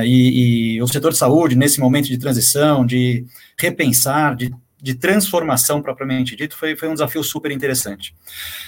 e, 0.06 0.76
e 0.76 0.82
o 0.82 0.88
setor 0.88 1.12
de 1.12 1.18
saúde, 1.18 1.56
nesse 1.56 1.80
momento 1.80 2.08
de 2.08 2.18
transição, 2.18 2.86
de 2.86 3.26
repensar, 3.58 4.36
de 4.36 4.54
de 4.82 4.96
transformação 4.96 5.82
propriamente 5.82 6.36
dito, 6.36 6.58
foi, 6.58 6.76
foi 6.76 6.88
um 6.90 6.94
desafio 6.94 7.24
super 7.24 7.52
interessante. 7.52 8.16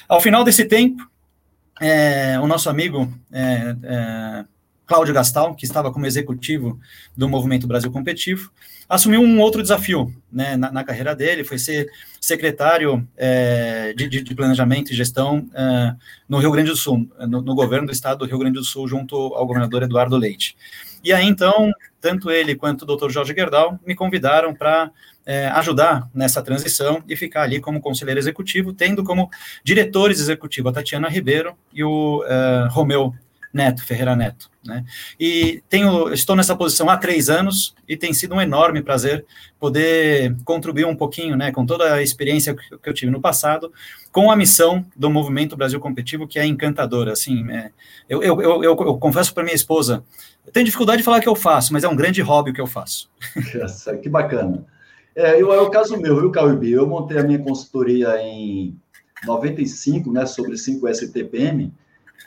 Ao 0.08 0.20
final 0.20 0.44
desse 0.44 0.66
tempo, 0.66 1.08
é, 1.80 2.40
o 2.40 2.48
nosso 2.48 2.70
amigo 2.70 3.12
é, 3.32 3.76
é, 3.84 4.46
Cláudio 4.86 5.14
Gastal, 5.14 5.54
que 5.54 5.66
estava 5.66 5.92
como 5.92 6.06
executivo 6.06 6.80
do 7.16 7.28
Movimento 7.28 7.68
Brasil 7.68 7.92
Competitivo, 7.92 8.52
assumiu 8.90 9.22
um 9.22 9.40
outro 9.40 9.62
desafio 9.62 10.14
né, 10.32 10.56
na, 10.56 10.72
na, 10.72 10.84
carreira 10.84 11.16
dele, 11.16 11.44
foi 11.44 11.58
ser 11.58 11.88
secretário 12.22 13.08
é, 13.18 13.94
de, 13.94 14.08
de, 14.08 14.36
Planejamento 14.36 14.92
e 14.92 14.96
Gestão 14.96 15.48
é, 15.54 15.94
no 16.28 16.38
Rio 16.38 16.52
Grande 16.52 16.70
do 16.70 16.76
Sul, 16.76 17.10
no, 17.20 17.42
no, 17.42 17.56
governo 17.56 17.88
do 17.88 17.94
estado 17.94 18.20
do 18.20 18.26
Rio 18.26 18.40
Grande 18.40 18.60
do 18.60 18.64
Sul, 18.64 18.88
junto 18.88 19.16
ao 19.16 19.46
governador 19.46 19.84
Eduardo 19.84 20.18
Leite. 20.18 20.56
E 21.04 21.14
aí, 21.14 21.26
então, 21.26 21.72
tanto 22.02 22.30
ele 22.32 22.56
quanto 22.56 22.82
o 22.82 22.86
doutor 22.86 23.12
Jorge 23.12 23.34
Gerdau 23.34 23.80
me 23.86 23.96
convidaram 23.96 24.54
para 24.54 24.92
é, 25.26 25.48
ajudar 25.48 26.10
nessa 26.14 26.42
transição 26.42 27.04
e 27.08 27.16
ficar 27.16 27.44
ali 27.44 27.60
como 27.60 27.82
conselheiro 27.82 28.20
executivo, 28.20 28.74
tendo 28.74 29.04
como 29.04 29.30
diretores 29.64 30.20
executivos 30.20 30.72
a 30.72 30.76
Tatiana 30.76 31.10
Ribeiro 31.10 31.56
e 31.74 31.84
o 31.84 32.24
uh, 32.24 32.70
Romeu 32.70 33.14
Neto, 33.58 33.84
Ferreira 33.84 34.16
Neto. 34.16 34.50
Né? 34.64 34.86
E 35.20 35.64
tenho, 35.68 36.14
estou 36.14 36.36
nessa 36.36 36.56
posição 36.56 36.90
há 36.90 36.98
três 36.98 37.30
anos 37.30 37.74
e 37.88 37.98
tem 37.98 38.14
sido 38.14 38.36
um 38.36 38.42
enorme 38.42 38.82
prazer 38.82 39.26
poder 39.60 40.36
contribuir 40.46 40.86
um 40.86 40.96
pouquinho, 40.96 41.36
né, 41.36 41.52
com 41.52 41.66
toda 41.66 41.96
a 41.96 42.02
experiência 42.02 42.54
que, 42.54 42.90
eu 42.90 42.94
tive 42.94 43.12
no 43.12 43.22
passado, 43.22 43.72
com 44.12 44.30
a 44.30 44.36
missão 44.36 44.86
do 44.96 45.10
Movimento 45.10 45.58
Brasil 45.58 45.80
Competitivo, 45.80 46.28
que 46.28 46.38
é 46.38 46.46
encantadora. 46.46 47.14
Assim, 47.14 47.50
é, 47.52 47.72
eu, 48.08 48.22
eu, 48.22 48.42
eu, 48.42 48.64
eu, 48.64 48.76
confesso 48.98 49.34
para 49.34 49.44
minha 49.44 49.56
esposa, 49.56 50.04
eu 50.46 50.52
tenho 50.52 50.66
dificuldade 50.66 51.00
de 51.00 51.04
falar 51.04 51.22
que 51.22 51.30
eu 51.30 51.36
faço, 51.36 51.74
mas 51.74 51.84
é 51.84 51.88
um 51.88 51.96
grande 51.96 52.22
hobby 52.22 52.52
o 52.52 52.54
que 52.54 52.62
eu 52.62 52.68
faço. 52.68 53.10
que 54.02 54.10
bacana. 54.10 54.66
É, 55.16 55.42
eu, 55.42 55.52
é 55.52 55.60
o 55.60 55.72
caso 55.72 55.98
meu, 55.98 56.20
viu, 56.20 56.30
Caubi? 56.30 56.72
Eu 56.72 56.86
montei 56.86 57.18
a 57.18 57.24
minha 57.24 57.40
consultoria 57.40 58.22
em 58.22 58.78
95, 59.26 60.12
né, 60.12 60.26
sobre 60.26 60.54
5STPM, 60.56 61.72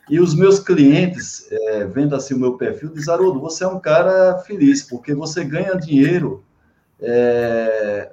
e 0.09 0.21
os 0.21 0.35
meus 0.35 0.59
clientes, 0.59 1.47
é, 1.51 1.85
vendo 1.85 2.17
assim 2.17 2.35
o 2.35 2.39
meu 2.39 2.57
perfil, 2.57 2.91
dizem, 2.91 3.13
Haroldo, 3.13 3.41
você 3.41 3.65
é 3.65 3.69
um 3.69 3.79
cara 3.79 4.39
feliz, 4.39 4.83
porque 4.83 5.15
você 5.15 5.45
ganha 5.45 5.77
dinheiro 5.77 6.45
é, 7.01 8.11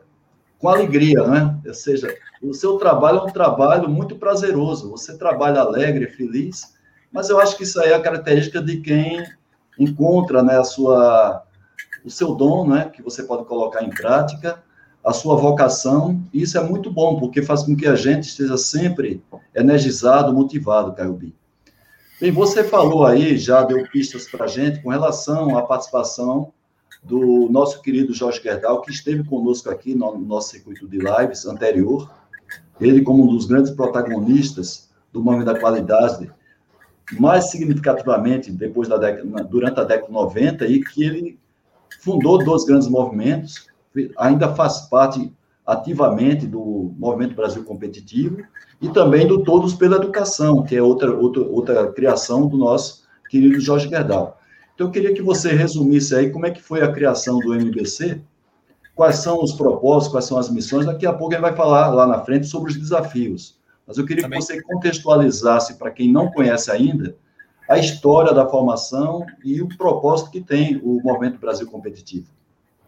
com 0.59 0.69
alegria, 0.69 1.25
né? 1.25 1.57
Ou 1.65 1.73
seja, 1.73 2.15
o 2.41 2.53
seu 2.53 2.77
trabalho 2.77 3.19
é 3.19 3.23
um 3.23 3.31
trabalho 3.31 3.89
muito 3.89 4.15
prazeroso, 4.15 4.89
você 4.89 5.17
trabalha 5.17 5.61
alegre, 5.61 6.07
feliz, 6.07 6.75
mas 7.11 7.29
eu 7.29 7.39
acho 7.39 7.57
que 7.57 7.63
isso 7.63 7.79
aí 7.79 7.91
é 7.91 7.95
a 7.95 8.01
característica 8.01 8.61
de 8.61 8.77
quem 8.77 9.23
encontra 9.79 10.43
né, 10.43 10.57
a 10.57 10.63
sua, 10.63 11.43
o 12.03 12.09
seu 12.09 12.35
dom, 12.35 12.67
né, 12.67 12.91
que 12.93 13.01
você 13.01 13.23
pode 13.23 13.45
colocar 13.45 13.83
em 13.83 13.89
prática, 13.89 14.63
a 15.03 15.13
sua 15.13 15.35
vocação, 15.35 16.21
e 16.33 16.41
isso 16.41 16.57
é 16.57 16.63
muito 16.63 16.91
bom, 16.91 17.19
porque 17.19 17.41
faz 17.41 17.63
com 17.63 17.75
que 17.75 17.87
a 17.87 17.95
gente 17.95 18.27
esteja 18.27 18.57
sempre 18.57 19.23
energizado, 19.55 20.33
motivado, 20.33 20.93
Caio 20.93 21.13
B. 21.13 21.33
Bem, 22.19 22.31
você 22.31 22.63
falou 22.63 23.05
aí, 23.05 23.37
já 23.37 23.61
deu 23.61 23.87
pistas 23.89 24.27
para 24.27 24.45
a 24.45 24.47
gente 24.47 24.81
com 24.81 24.89
relação 24.89 25.55
à 25.55 25.61
participação 25.61 26.51
do 27.03 27.47
nosso 27.47 27.79
querido 27.79 28.11
Jorge 28.11 28.41
Gerdau, 28.41 28.81
que 28.81 28.89
esteve 28.89 29.23
conosco 29.23 29.69
aqui 29.69 29.93
no 29.93 30.17
nosso 30.17 30.49
circuito 30.49 30.87
de 30.87 30.97
lives 30.97 31.45
anterior, 31.45 32.11
ele 32.81 33.03
como 33.03 33.23
um 33.23 33.27
dos 33.27 33.45
grandes 33.45 33.69
protagonistas 33.69 34.89
do 35.13 35.21
Momento 35.21 35.45
da 35.45 35.59
Qualidade, 35.59 36.31
mais 37.19 37.51
significativamente 37.51 38.51
depois 38.51 38.89
da 38.89 38.97
década, 38.97 39.43
durante 39.43 39.79
a 39.79 39.83
década 39.83 40.07
de 40.07 40.13
90, 40.13 40.65
e 40.65 40.83
que 40.83 41.03
ele 41.03 41.39
fundou 41.99 42.43
dois 42.43 42.65
grandes 42.65 42.87
movimentos, 42.87 43.67
ainda 44.17 44.55
faz 44.55 44.89
parte 44.89 45.31
ativamente 45.67 46.47
do 46.47 46.95
Movimento 46.97 47.35
Brasil 47.35 47.61
Competitivo 47.65 48.41
e 48.81 48.87
também 48.87 49.27
do 49.27 49.43
Todos 49.43 49.73
pela 49.73 49.97
Educação, 49.97 50.63
que 50.63 50.77
é 50.77 50.81
outra, 50.81 51.13
outra, 51.13 51.43
outra 51.43 51.91
criação 51.91 52.47
do 52.47 52.57
nosso 52.57 53.03
querido 53.29 53.59
Jorge 53.59 53.89
Gerdau. 53.89 54.39
Então, 54.73 54.87
eu 54.87 54.91
queria 54.91 55.13
que 55.13 55.21
você 55.21 55.51
resumisse 55.51 56.15
aí 56.15 56.29
como 56.29 56.45
é 56.45 56.51
que 56.51 56.61
foi 56.61 56.81
a 56.81 56.91
criação 56.91 57.39
do 57.39 57.53
MBC, 57.53 58.21
quais 58.95 59.17
são 59.17 59.43
os 59.43 59.53
propósitos, 59.53 60.11
quais 60.11 60.25
são 60.25 60.37
as 60.37 60.49
missões. 60.49 60.85
Daqui 60.85 61.05
a 61.05 61.11
pouco 61.11 61.33
ele 61.33 61.41
vai 61.41 61.55
falar 61.55 61.89
lá 61.89 62.07
na 62.07 62.23
frente 62.23 62.47
sobre 62.47 62.71
os 62.71 62.77
desafios. 62.77 63.57
Mas 63.85 63.97
eu 63.97 64.05
queria 64.05 64.23
também. 64.23 64.39
que 64.39 64.45
você 64.45 64.61
contextualizasse, 64.61 65.77
para 65.77 65.91
quem 65.91 66.11
não 66.11 66.31
conhece 66.31 66.71
ainda, 66.71 67.15
a 67.67 67.77
história 67.77 68.33
da 68.33 68.47
formação 68.47 69.25
e 69.43 69.61
o 69.61 69.67
propósito 69.67 70.31
que 70.31 70.39
tem 70.39 70.77
o 70.77 71.01
Movimento 71.03 71.39
Brasil 71.39 71.67
Competitivo. 71.67 72.36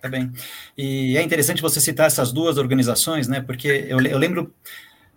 Tá 0.02 0.08
bem. 0.08 0.32
E 0.78 1.18
é 1.18 1.22
interessante 1.22 1.62
você 1.62 1.82
citar 1.82 2.08
essas 2.08 2.32
duas 2.32 2.58
organizações, 2.58 3.28
né? 3.28 3.42
Porque 3.42 3.68
eu, 3.68 4.00
eu 4.00 4.18
lembro 4.18 4.54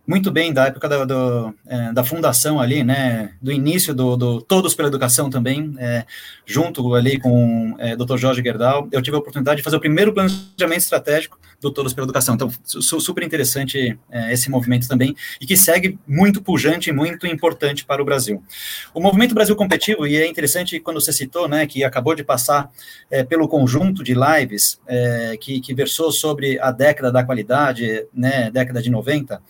muito 0.06 0.30
bem 0.32 0.52
da 0.52 0.66
época 0.66 0.88
da, 0.88 1.04
do, 1.04 1.54
é, 1.66 1.92
da 1.92 2.02
fundação 2.02 2.60
ali, 2.60 2.82
né, 2.82 3.32
do 3.40 3.52
início 3.52 3.94
do, 3.94 4.16
do 4.16 4.42
Todos 4.42 4.74
pela 4.74 4.88
Educação 4.88 5.30
também, 5.30 5.74
é, 5.78 6.04
junto 6.44 6.94
ali 6.94 7.20
com 7.20 7.74
é, 7.78 7.94
Dr. 7.94 8.16
Jorge 8.16 8.42
Gerdau, 8.42 8.88
eu 8.90 9.00
tive 9.00 9.16
a 9.16 9.20
oportunidade 9.20 9.58
de 9.58 9.62
fazer 9.62 9.76
o 9.76 9.80
primeiro 9.80 10.12
planejamento 10.12 10.80
estratégico 10.80 11.38
do 11.60 11.70
Todos 11.70 11.94
pela 11.94 12.04
Educação, 12.04 12.34
então 12.34 12.50
super 12.64 13.22
interessante 13.22 13.96
é, 14.10 14.32
esse 14.32 14.50
movimento 14.50 14.88
também, 14.88 15.14
e 15.40 15.46
que 15.46 15.56
segue 15.56 15.96
muito 16.06 16.42
pujante 16.42 16.90
e 16.90 16.92
muito 16.92 17.24
importante 17.26 17.84
para 17.84 18.02
o 18.02 18.04
Brasil. 18.04 18.42
O 18.92 19.00
Movimento 19.00 19.34
Brasil 19.34 19.54
Competitivo, 19.54 20.04
e 20.04 20.16
é 20.16 20.26
interessante 20.26 20.80
quando 20.80 21.00
você 21.00 21.12
citou, 21.12 21.48
né, 21.48 21.64
que 21.64 21.84
acabou 21.84 22.16
de 22.16 22.24
passar 22.24 22.70
é, 23.08 23.22
pelo 23.22 23.46
conjunto 23.46 24.02
de 24.02 24.14
lives 24.14 24.80
é, 24.88 25.36
que, 25.40 25.60
que 25.60 25.72
versou 25.72 26.10
sobre 26.10 26.58
a 26.58 26.72
década 26.72 27.12
da 27.12 27.22
qualidade, 27.22 28.04
né, 28.12 28.50
década 28.50 28.82
de 28.82 28.90
90, 28.90 29.40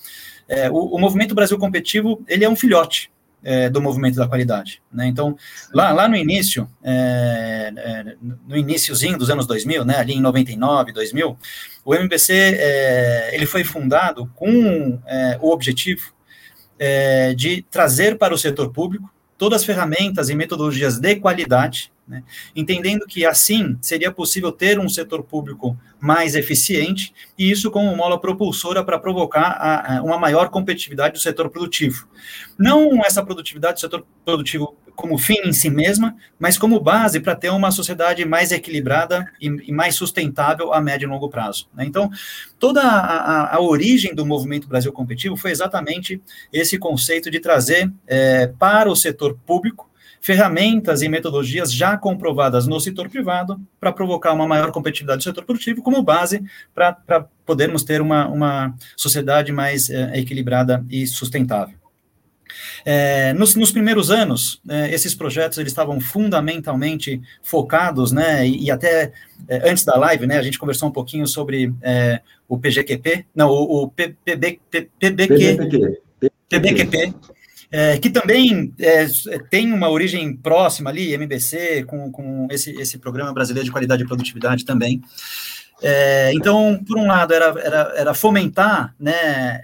é, 0.49 0.71
o, 0.71 0.97
o, 0.97 0.99
movimento 0.99 1.35
Brasil 1.35 1.59
Competitivo, 1.59 2.23
ele 2.29 2.45
é 2.45 2.49
um 2.49 2.57
filhote 2.57 3.11
é, 3.43 3.69
do 3.69 3.83
movimento 3.83 4.17
da 4.17 4.29
qualidade, 4.29 4.83
né? 4.93 5.07
Então, 5.07 5.37
lá, 5.73 5.93
lá 5.93 6.09
no 6.09 6.17
início, 6.17 6.69
é, 6.83 7.73
é 7.77 8.17
no 8.47 8.57
iníciozinho 8.57 9.19
dos 9.19 9.31
anos 9.31 9.47
2000, 9.47 9.85
né, 9.85 9.97
ali 9.97 10.15
em 10.15 10.21
99, 10.21 10.93
2000, 10.93 11.37
o 11.85 11.95
MBC, 11.95 12.33
é, 12.33 13.31
ele 13.35 13.47
foi 13.47 13.65
fundado 13.65 14.31
com 14.35 14.99
é, 15.07 15.39
o 15.41 15.51
objetivo 15.51 16.13
de 17.37 17.65
trazer 17.71 18.19
para 18.19 18.35
o 18.35 18.39
setor 18.39 18.73
público 18.73 19.09
todas 19.39 19.61
as 19.61 19.65
ferramentas 19.65 20.29
e 20.29 20.35
metodologias 20.35 20.99
de 20.99 21.15
qualidade 21.15 21.92
né? 22.07 22.23
Entendendo 22.55 23.07
que 23.07 23.25
assim 23.25 23.79
seria 23.81 24.11
possível 24.11 24.51
ter 24.51 24.79
um 24.79 24.89
setor 24.89 25.23
público 25.23 25.77
mais 26.01 26.35
eficiente 26.35 27.15
e 27.39 27.51
isso 27.51 27.71
como 27.71 27.95
mola 27.97 28.21
propulsora 28.21 28.85
para 28.85 28.99
provocar 28.99 29.53
a, 29.53 29.99
a 29.99 30.03
uma 30.03 30.19
maior 30.19 30.49
competitividade 30.51 31.15
do 31.15 31.21
setor 31.21 31.49
produtivo. 31.49 32.09
Não 32.59 33.05
essa 33.05 33.25
produtividade 33.25 33.75
do 33.75 33.81
setor 33.81 34.05
produtivo 34.25 34.77
como 34.95 35.17
fim 35.17 35.39
em 35.45 35.53
si 35.53 35.71
mesma, 35.71 36.15
mas 36.39 36.59
como 36.59 36.79
base 36.79 37.21
para 37.21 37.35
ter 37.35 37.51
uma 37.51 37.71
sociedade 37.71 38.25
mais 38.25 38.53
equilibrada 38.53 39.27
e, 39.41 39.47
e, 39.47 39.73
mais 39.73 39.95
sustentável 39.95 40.73
a 40.73 40.81
médio 40.81 41.07
e 41.07 41.11
longo 41.11 41.29
prazo. 41.29 41.69
Né? 41.75 41.85
Então, 41.87 42.11
toda 42.59 42.83
a, 42.83 42.99
a, 42.99 43.57
a, 43.57 43.61
origem 43.61 44.15
do 44.15 44.27
movimento 44.27 44.69
Brasil 44.69 44.93
Competitivo 44.93 45.37
foi 45.37 45.51
exatamente 45.51 46.21
esse 46.53 46.79
conceito 46.79 47.31
de 47.31 47.41
trazer 47.41 47.91
é, 48.07 48.47
para 48.47 48.91
o 48.91 48.97
setor 48.97 49.39
público 49.47 49.91
ferramentas 50.23 51.03
e 51.03 51.09
metodologias 51.09 51.75
já 51.75 51.99
comprovadas 51.99 52.69
no 52.69 52.79
setor 52.79 53.11
privado 53.11 53.61
para 53.81 53.93
provocar 53.93 54.33
uma 54.33 54.47
maior 54.47 54.71
competitividade 54.71 55.19
do 55.19 55.25
setor 55.25 55.45
produtivo 55.45 55.83
como 55.83 56.01
base 56.01 56.41
para 56.73 57.27
podermos 57.45 57.83
ter 57.83 58.01
uma, 58.01 58.29
uma 58.29 58.75
sociedade 58.97 59.51
mais 59.51 59.91
é, 59.91 60.17
equilibrada 60.17 60.87
e 60.89 61.09
sustentável. 61.09 61.75
É, 62.85 63.33
nos, 63.33 63.57
nos, 63.57 63.73
primeiros 63.73 64.11
anos, 64.11 64.61
é, 64.69 64.95
esses 64.95 65.15
projetos 65.15 65.59
eles 65.59 65.73
estavam 65.73 66.01
fundamentalmente 66.01 67.21
focados, 67.43 68.13
né, 68.13 68.47
e, 68.47 68.67
e 68.67 68.71
até 68.71 69.13
é, 69.49 69.71
antes 69.71 69.85
da 69.85 69.97
live, 69.97 70.27
né, 70.27 70.39
a 70.39 70.43
gente 70.43 70.59
conversou 70.59 70.89
um 70.89 70.93
pouquinho 70.93 71.27
sobre 71.27 71.73
o 72.49 72.59
PGQP, 72.59 73.27
não, 73.35 73.49
o, 73.49 73.85
o 73.85 73.89
PB, 73.89 74.61
PBQ, 75.01 76.01
PBQP, 76.49 77.15
é, 77.73 77.97
que 77.97 78.11
também 78.11 78.75
é, 78.79 79.07
tem 79.49 79.73
uma 79.73 79.89
origem 79.89 80.37
próxima 80.37 80.91
ali, 80.91 81.15
MBC, 81.15 81.85
com, 81.85 82.13
com 82.13 82.47
esse, 82.51 82.71
esse 82.73 82.99
programa 82.99 83.33
brasileiro 83.33 83.65
de 83.65 83.73
qualidade 83.73 84.03
e 84.03 84.07
produtividade 84.07 84.67
também. 84.67 85.01
É, 85.83 86.33
então, 86.35 86.79
por 86.87 86.99
um 86.99 87.07
lado, 87.07 87.33
era, 87.33 87.47
era, 87.59 87.93
era 87.97 88.15
fomentar 88.15 88.95
né, 89.01 89.13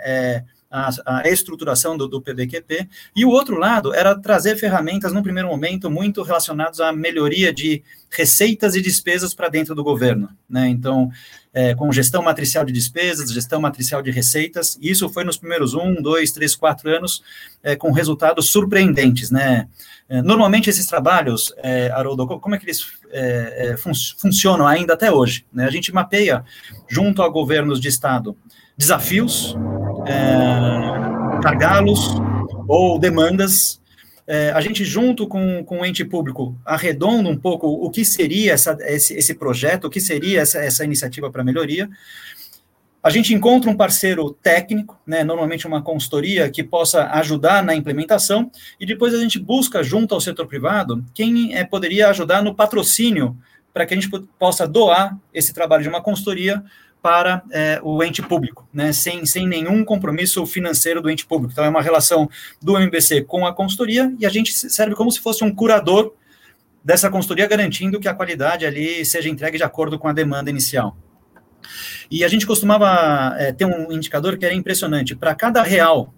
é, 0.00 0.42
a, 0.70 0.90
a, 1.04 1.28
estruturação 1.28 1.98
do, 1.98 2.08
do, 2.08 2.20
PBQP, 2.20 2.88
e 3.14 3.26
o 3.26 3.28
outro 3.28 3.58
lado 3.58 3.94
era 3.94 4.18
trazer 4.18 4.56
ferramentas, 4.56 5.12
num 5.12 5.22
primeiro 5.22 5.48
momento, 5.48 5.90
muito 5.90 6.22
relacionadas 6.22 6.80
à 6.80 6.90
melhoria 6.92 7.52
de 7.52 7.82
receitas 8.10 8.74
e 8.74 8.80
despesas 8.80 9.34
para 9.34 9.48
dentro 9.48 9.74
do 9.74 9.84
governo. 9.84 10.30
Né? 10.48 10.68
Então, 10.68 11.10
é, 11.58 11.74
com 11.74 11.90
gestão 11.90 12.22
matricial 12.22 12.64
de 12.64 12.72
despesas, 12.72 13.32
gestão 13.32 13.60
matricial 13.60 14.00
de 14.00 14.12
receitas, 14.12 14.78
e 14.80 14.92
isso 14.92 15.08
foi 15.08 15.24
nos 15.24 15.36
primeiros 15.36 15.74
um, 15.74 16.00
dois, 16.00 16.30
três, 16.30 16.54
quatro 16.54 16.88
anos, 16.88 17.20
é, 17.64 17.74
com 17.74 17.90
resultados 17.90 18.52
surpreendentes. 18.52 19.32
Né? 19.32 19.66
É, 20.08 20.22
normalmente, 20.22 20.70
esses 20.70 20.86
trabalhos, 20.86 21.52
é, 21.56 21.90
Haroldo, 21.90 22.28
como 22.38 22.54
é 22.54 22.58
que 22.58 22.64
eles 22.64 22.86
é, 23.10 23.70
é, 23.70 23.76
fun 23.76 23.90
funcionam 24.18 24.68
ainda 24.68 24.94
até 24.94 25.10
hoje? 25.10 25.44
Né? 25.52 25.64
A 25.64 25.70
gente 25.70 25.92
mapeia, 25.92 26.44
junto 26.88 27.22
a 27.22 27.28
governos 27.28 27.80
de 27.80 27.88
Estado, 27.88 28.36
desafios, 28.76 29.56
é, 30.06 31.40
gargalos 31.42 32.14
ou 32.68 33.00
demandas. 33.00 33.80
É, 34.30 34.50
a 34.50 34.60
gente, 34.60 34.84
junto 34.84 35.26
com, 35.26 35.64
com 35.64 35.80
o 35.80 35.86
ente 35.86 36.04
público, 36.04 36.54
arredonda 36.62 37.30
um 37.30 37.36
pouco 37.36 37.66
o 37.66 37.90
que 37.90 38.04
seria 38.04 38.52
essa, 38.52 38.76
esse, 38.82 39.14
esse 39.14 39.34
projeto, 39.34 39.86
o 39.86 39.90
que 39.90 40.02
seria 40.02 40.42
essa, 40.42 40.58
essa 40.58 40.84
iniciativa 40.84 41.30
para 41.30 41.42
melhoria. 41.42 41.88
A 43.02 43.08
gente 43.08 43.32
encontra 43.32 43.70
um 43.70 43.76
parceiro 43.76 44.30
técnico, 44.42 45.00
né, 45.06 45.24
normalmente 45.24 45.66
uma 45.66 45.80
consultoria, 45.80 46.50
que 46.50 46.62
possa 46.62 47.06
ajudar 47.12 47.64
na 47.64 47.74
implementação, 47.74 48.50
e 48.78 48.84
depois 48.84 49.14
a 49.14 49.18
gente 49.18 49.38
busca, 49.38 49.82
junto 49.82 50.14
ao 50.14 50.20
setor 50.20 50.46
privado, 50.46 51.02
quem 51.14 51.56
é, 51.56 51.64
poderia 51.64 52.10
ajudar 52.10 52.42
no 52.42 52.54
patrocínio 52.54 53.34
para 53.72 53.86
que 53.86 53.94
a 53.94 53.96
gente 53.98 54.10
possa 54.38 54.68
doar 54.68 55.16
esse 55.32 55.54
trabalho 55.54 55.84
de 55.84 55.88
uma 55.88 56.02
consultoria 56.02 56.62
para 57.08 57.42
é, 57.50 57.80
o 57.82 58.04
ente 58.04 58.20
público, 58.20 58.68
né, 58.70 58.92
sem, 58.92 59.24
sem 59.24 59.48
nenhum 59.48 59.82
compromisso 59.82 60.44
financeiro 60.44 61.00
do 61.00 61.08
ente 61.08 61.24
público. 61.24 61.52
Então, 61.52 61.64
é 61.64 61.68
uma 61.70 61.80
relação 61.80 62.28
do 62.60 62.76
MBC 62.76 63.22
com 63.22 63.46
a 63.46 63.54
consultoria 63.54 64.14
e 64.18 64.26
a 64.26 64.28
gente 64.28 64.52
serve 64.52 64.94
como 64.94 65.10
se 65.10 65.18
fosse 65.18 65.42
um 65.42 65.50
curador 65.50 66.12
dessa 66.84 67.08
consultoria, 67.08 67.46
garantindo 67.46 67.98
que 67.98 68.08
a 68.08 68.12
qualidade 68.12 68.66
ali 68.66 69.06
seja 69.06 69.26
entregue 69.26 69.56
de 69.56 69.64
acordo 69.64 69.98
com 69.98 70.06
a 70.06 70.12
demanda 70.12 70.50
inicial. 70.50 70.98
E 72.10 72.22
a 72.22 72.28
gente 72.28 72.46
costumava 72.46 73.34
é, 73.38 73.52
ter 73.52 73.64
um 73.64 73.90
indicador 73.90 74.36
que 74.36 74.44
era 74.44 74.54
impressionante. 74.54 75.16
Para 75.16 75.34
cada 75.34 75.62
real 75.62 76.12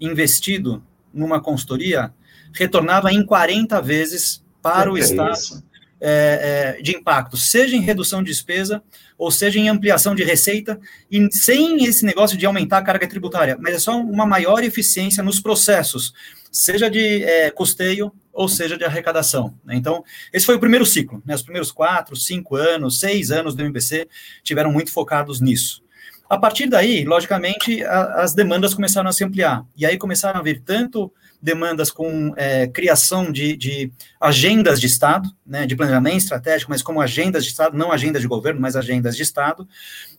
investido 0.00 0.82
numa 1.14 1.40
consultoria, 1.40 2.12
retornava 2.52 3.12
em 3.12 3.24
40 3.24 3.80
vezes 3.80 4.44
para 4.60 4.90
o 4.90 4.96
é 4.96 5.00
Estado 5.02 5.62
é, 6.00 6.76
é, 6.78 6.82
de 6.82 6.94
impacto, 6.94 7.36
seja 7.36 7.76
em 7.76 7.80
redução 7.80 8.22
de 8.22 8.30
despesa, 8.30 8.82
ou 9.16 9.30
seja 9.30 9.58
em 9.58 9.68
ampliação 9.68 10.14
de 10.14 10.22
receita, 10.22 10.78
e 11.10 11.28
sem 11.32 11.84
esse 11.84 12.04
negócio 12.04 12.36
de 12.36 12.44
aumentar 12.44 12.78
a 12.78 12.82
carga 12.82 13.08
tributária, 13.08 13.56
mas 13.58 13.74
é 13.74 13.78
só 13.78 13.98
uma 13.98 14.26
maior 14.26 14.62
eficiência 14.62 15.22
nos 15.22 15.40
processos, 15.40 16.12
seja 16.52 16.90
de 16.90 17.24
é, 17.24 17.50
custeio 17.50 18.12
ou 18.32 18.48
seja 18.48 18.76
de 18.76 18.84
arrecadação. 18.84 19.54
Né? 19.64 19.76
Então, 19.76 20.04
esse 20.30 20.44
foi 20.44 20.56
o 20.56 20.60
primeiro 20.60 20.84
ciclo. 20.84 21.22
Né? 21.24 21.34
Os 21.34 21.42
primeiros 21.42 21.72
quatro, 21.72 22.14
cinco 22.14 22.54
anos, 22.54 23.00
seis 23.00 23.30
anos 23.30 23.54
do 23.54 23.62
MBC 23.62 24.06
tiveram 24.42 24.70
muito 24.70 24.92
focados 24.92 25.40
nisso. 25.40 25.82
A 26.28 26.36
partir 26.36 26.66
daí, 26.66 27.04
logicamente, 27.04 27.82
a, 27.84 28.22
as 28.22 28.34
demandas 28.34 28.74
começaram 28.74 29.08
a 29.08 29.12
se 29.12 29.24
ampliar. 29.24 29.64
E 29.74 29.86
aí 29.86 29.96
começaram 29.96 30.38
a 30.38 30.42
vir 30.42 30.60
tanto 30.60 31.10
demandas 31.46 31.92
com 31.92 32.34
é, 32.36 32.66
criação 32.66 33.30
de, 33.30 33.56
de, 33.56 33.92
agendas 34.20 34.80
de 34.80 34.88
Estado, 34.88 35.30
né, 35.46 35.64
de 35.64 35.76
planejamento 35.76 36.16
estratégico, 36.16 36.72
mas 36.72 36.82
como 36.82 37.00
agendas 37.00 37.44
de 37.44 37.50
Estado, 37.50 37.78
não 37.78 37.92
agendas 37.92 38.20
de 38.20 38.26
governo, 38.26 38.60
mas 38.60 38.74
agendas 38.74 39.16
de 39.16 39.22
Estado, 39.22 39.66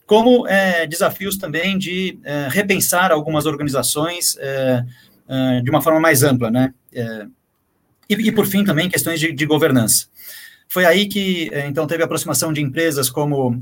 como 0.06 0.48
é, 0.48 0.86
desafios 0.86 1.36
também 1.36 1.76
de 1.76 2.18
é, 2.24 2.48
repensar 2.50 3.12
algumas 3.12 3.44
organizações 3.44 4.38
é, 4.38 4.82
é, 5.28 5.60
de 5.60 5.68
uma 5.68 5.82
forma 5.82 6.00
mais 6.00 6.22
ampla, 6.22 6.50
né, 6.50 6.72
é, 6.94 7.26
e, 8.08 8.14
e, 8.14 8.32
por 8.32 8.46
fim, 8.46 8.64
também 8.64 8.88
questões 8.88 9.20
de, 9.20 9.30
de 9.30 9.44
governança. 9.44 10.06
Foi 10.68 10.84
aí 10.84 11.06
que, 11.06 11.50
então, 11.66 11.86
teve 11.86 12.02
aproximação 12.02 12.52
de 12.52 12.60
empresas 12.60 13.08
como 13.08 13.58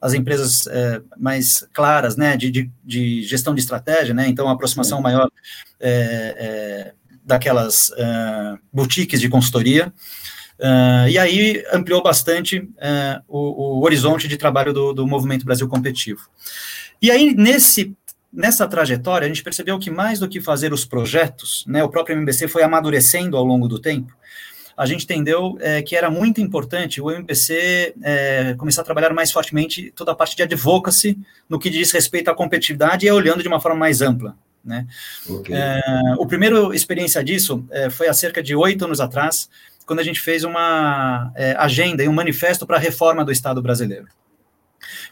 as 0.00 0.14
empresas 0.14 0.66
é, 0.66 1.02
mais 1.16 1.66
claras, 1.72 2.16
né, 2.16 2.36
de, 2.36 2.50
de, 2.50 2.70
de, 2.82 3.22
gestão 3.22 3.54
de 3.54 3.60
estratégia, 3.60 4.14
né, 4.14 4.26
então 4.28 4.48
a 4.48 4.52
aproximação 4.52 5.00
maior 5.02 5.30
é, 5.78 5.92
é, 6.38 6.92
daquelas 7.22 7.92
é, 7.96 8.58
boutiques 8.72 9.20
de 9.20 9.28
consultoria, 9.28 9.92
é, 10.58 11.10
e 11.10 11.18
aí 11.18 11.64
ampliou 11.72 12.02
bastante 12.02 12.66
é, 12.78 13.20
o, 13.28 13.78
o, 13.78 13.84
horizonte 13.84 14.26
de 14.26 14.36
trabalho 14.38 14.72
do, 14.72 14.92
do 14.92 15.06
Movimento 15.06 15.44
Brasil 15.44 15.68
Competitivo. 15.68 16.22
E 17.00 17.10
aí, 17.10 17.34
nesse 17.34 17.94
nessa 18.32 18.68
trajetória, 18.68 19.24
a 19.24 19.28
gente 19.28 19.42
percebeu 19.42 19.76
que 19.76 19.90
mais 19.90 20.20
do 20.20 20.28
que 20.28 20.40
fazer 20.40 20.72
os 20.72 20.84
projetos, 20.84 21.64
né, 21.66 21.82
o 21.82 21.88
próprio 21.88 22.16
MBC 22.16 22.46
foi 22.46 22.62
amadurecendo 22.62 23.36
ao 23.36 23.44
longo 23.44 23.66
do 23.66 23.80
tempo, 23.80 24.14
a 24.76 24.86
gente 24.86 25.04
entendeu 25.04 25.56
é, 25.60 25.82
que 25.82 25.96
era 25.96 26.10
muito 26.10 26.40
importante 26.40 27.00
o 27.00 27.10
MPC 27.10 27.94
é, 28.02 28.54
começar 28.54 28.82
a 28.82 28.84
trabalhar 28.84 29.12
mais 29.12 29.30
fortemente 29.32 29.92
toda 29.94 30.12
a 30.12 30.14
parte 30.14 30.36
de 30.36 30.42
advocacy 30.42 31.18
no 31.48 31.58
que 31.58 31.70
diz 31.70 31.90
respeito 31.92 32.30
à 32.30 32.34
competitividade 32.34 33.06
e 33.06 33.10
olhando 33.10 33.42
de 33.42 33.48
uma 33.48 33.60
forma 33.60 33.78
mais 33.78 34.00
ampla. 34.00 34.36
Né? 34.64 34.86
Okay. 35.28 35.54
É, 35.54 35.80
o 36.18 36.26
primeiro 36.26 36.74
experiência 36.74 37.22
disso 37.24 37.64
é, 37.70 37.88
foi 37.88 38.08
há 38.08 38.12
cerca 38.12 38.42
de 38.42 38.54
oito 38.54 38.84
anos 38.84 39.00
atrás, 39.00 39.48
quando 39.86 40.00
a 40.00 40.04
gente 40.04 40.20
fez 40.20 40.44
uma 40.44 41.32
é, 41.34 41.54
agenda 41.58 42.02
e 42.02 42.08
um 42.08 42.12
manifesto 42.12 42.66
para 42.66 42.76
a 42.76 42.80
reforma 42.80 43.24
do 43.24 43.32
Estado 43.32 43.60
brasileiro. 43.62 44.06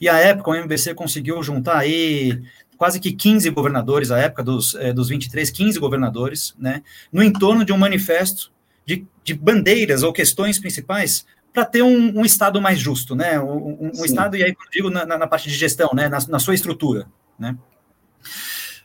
E 0.00 0.08
à 0.08 0.18
época 0.18 0.50
o 0.50 0.54
MBC 0.54 0.94
conseguiu 0.94 1.42
juntar 1.42 1.78
aí 1.78 2.40
quase 2.76 3.00
que 3.00 3.12
15 3.12 3.50
governadores, 3.50 4.10
à 4.10 4.18
época 4.18 4.42
dos, 4.42 4.74
é, 4.76 4.92
dos 4.92 5.08
23, 5.08 5.50
15 5.50 5.80
governadores, 5.80 6.54
né, 6.58 6.82
no 7.12 7.22
entorno 7.22 7.64
de 7.64 7.72
um 7.72 7.76
manifesto 7.76 8.52
de, 8.88 9.06
de 9.22 9.34
bandeiras 9.34 10.02
ou 10.02 10.14
questões 10.14 10.58
principais 10.58 11.26
para 11.52 11.66
ter 11.66 11.82
um, 11.82 12.18
um, 12.18 12.24
Estado 12.24 12.58
mais 12.58 12.78
justo, 12.78 13.14
né? 13.14 13.38
Um, 13.38 13.90
um 13.94 14.04
Estado, 14.04 14.34
e 14.34 14.42
aí 14.42 14.50
eu 14.50 14.70
digo 14.72 14.88
na, 14.88 15.04
na, 15.04 15.26
parte 15.26 15.46
de 15.46 15.54
gestão, 15.54 15.90
né? 15.94 16.08
na, 16.08 16.18
na 16.26 16.38
sua 16.38 16.54
estrutura, 16.54 17.06
né? 17.38 17.54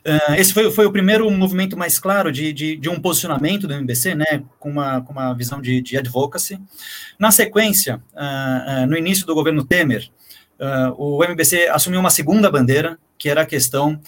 Uh, 0.06 0.34
esse 0.36 0.52
foi, 0.52 0.70
foi 0.70 0.84
o 0.84 0.92
primeiro 0.92 1.30
movimento 1.30 1.78
mais 1.78 1.98
claro 1.98 2.30
de, 2.30 2.52
de, 2.52 2.76
de, 2.76 2.90
um 2.90 3.00
posicionamento 3.00 3.66
do 3.66 3.72
MBC, 3.72 4.14
né, 4.14 4.42
com 4.58 4.68
uma, 4.68 5.00
com 5.00 5.14
uma 5.14 5.32
visão 5.32 5.62
de, 5.62 5.80
de 5.80 5.96
advocacy. 5.96 6.60
Na 7.18 7.30
sequência, 7.30 8.02
uh, 8.12 8.82
uh, 8.82 8.86
no 8.86 8.98
início 8.98 9.24
do 9.24 9.34
governo 9.34 9.64
Temer, 9.64 10.10
o 10.98 11.24
MBC 11.24 11.68
assumiu 11.68 12.00
uma 12.00 12.10
segunda 12.10 12.50
bandeira, 12.50 12.98
que 13.18 13.28
era 13.28 13.42
a 13.42 13.46
questão 13.46 14.00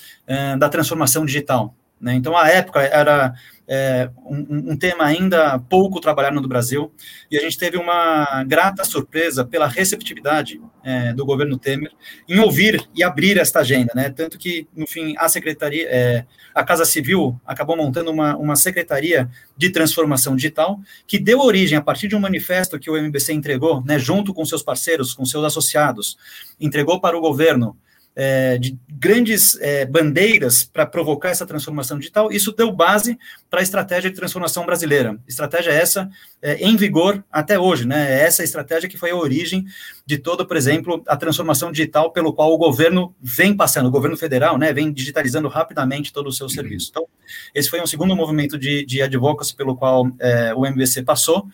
da 0.58 0.68
transformação 0.68 1.26
digital. 1.26 1.74
Né? 2.00 2.14
Então, 2.14 2.36
a 2.36 2.48
época 2.48 2.80
era 2.80 3.34
é, 3.68 4.08
um, 4.24 4.72
um, 4.72 4.76
tema 4.76 5.04
ainda 5.04 5.58
pouco 5.58 6.00
trabalhado 6.00 6.40
no 6.40 6.48
Brasil, 6.48 6.92
e 7.30 7.36
a 7.36 7.40
gente 7.40 7.58
teve 7.58 7.76
uma 7.76 8.44
grata 8.44 8.84
surpresa 8.84 9.44
pela 9.44 9.66
receptividade 9.66 10.60
é, 10.84 11.12
do 11.12 11.26
governo 11.26 11.58
Temer 11.58 11.90
em 12.28 12.38
ouvir 12.38 12.88
e 12.94 13.02
abrir 13.02 13.38
esta 13.38 13.60
agenda, 13.60 13.92
né? 13.94 14.08
Tanto 14.10 14.38
que, 14.38 14.68
no 14.74 14.86
fim, 14.86 15.14
a 15.18 15.28
secretaria, 15.28 15.86
é, 15.88 16.24
a 16.54 16.62
Casa 16.62 16.84
Civil 16.84 17.38
acabou 17.44 17.76
montando 17.76 18.10
uma, 18.10 18.36
uma 18.36 18.54
secretaria 18.54 19.28
de 19.56 19.70
transformação 19.70 20.36
digital 20.36 20.80
que 21.06 21.18
deu 21.18 21.40
origem, 21.40 21.76
a 21.76 21.82
partir 21.82 22.06
de 22.06 22.14
um 22.14 22.20
manifesto 22.20 22.78
que 22.78 22.90
o 22.90 22.96
MBC 22.96 23.32
entregou, 23.32 23.82
né, 23.84 23.98
junto 23.98 24.32
com 24.32 24.44
seus 24.44 24.62
parceiros, 24.62 25.12
com 25.12 25.24
seus 25.24 25.44
associados, 25.44 26.16
entregou 26.60 27.00
para 27.00 27.16
o 27.16 27.20
governo 27.20 27.76
é, 28.16 28.56
de 28.56 28.78
grandes 28.88 29.60
é, 29.60 29.84
bandeiras 29.84 30.64
para 30.64 30.86
provocar 30.86 31.28
essa 31.28 31.44
transformação 31.44 31.98
digital, 31.98 32.32
isso 32.32 32.50
deu 32.50 32.72
base 32.72 33.18
para 33.50 33.60
a 33.60 33.62
estratégia 33.62 34.10
de 34.10 34.16
transformação 34.16 34.64
brasileira. 34.64 35.18
Estratégia 35.28 35.70
essa 35.70 36.08
é, 36.40 36.54
em 36.54 36.76
vigor 36.76 37.22
até 37.30 37.58
hoje, 37.58 37.86
né? 37.86 38.10
É 38.10 38.24
essa 38.24 38.42
estratégia 38.42 38.88
que 38.88 38.96
foi 38.96 39.10
a 39.10 39.16
origem 39.16 39.66
de 40.06 40.16
toda, 40.16 40.46
por 40.46 40.56
exemplo, 40.56 41.02
a 41.06 41.16
transformação 41.16 41.70
digital 41.70 42.10
pelo 42.10 42.32
qual 42.32 42.52
o 42.52 42.58
governo 42.58 43.14
vem 43.20 43.54
passando, 43.54 43.86
o 43.86 43.90
governo 43.90 44.16
federal, 44.16 44.56
né, 44.56 44.72
vem 44.72 44.90
digitalizando 44.92 45.48
rapidamente 45.48 46.12
todo 46.12 46.28
o 46.28 46.32
seu 46.32 46.48
serviço. 46.48 46.88
Então, 46.90 47.06
esse 47.54 47.68
foi 47.68 47.82
um 47.82 47.86
segundo 47.86 48.16
movimento 48.16 48.58
de, 48.58 48.86
de 48.86 49.02
advocacy 49.02 49.54
pelo 49.54 49.76
qual 49.76 50.10
é, 50.18 50.54
o 50.54 50.64
MBC 50.64 51.02
passou. 51.02 51.46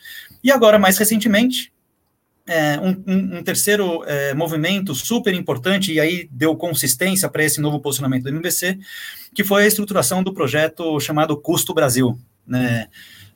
E 0.44 0.52
agora, 0.52 0.78
mais 0.78 0.96
recentemente, 0.98 1.71
é, 2.46 2.78
um, 2.80 3.36
um, 3.38 3.42
terceiro 3.42 4.02
é, 4.04 4.34
movimento 4.34 4.94
super 4.94 5.32
importante, 5.32 5.92
e 5.92 6.00
aí 6.00 6.28
deu 6.30 6.56
consistência 6.56 7.28
para 7.28 7.44
esse 7.44 7.60
novo 7.60 7.80
posicionamento 7.80 8.24
do 8.24 8.30
MBC, 8.30 8.78
que 9.34 9.44
foi 9.44 9.64
a 9.64 9.66
estruturação 9.66 10.22
do 10.22 10.34
projeto 10.34 10.98
chamado 10.98 11.36
Custo 11.36 11.72
Brasil, 11.72 12.18
né, 12.46 12.88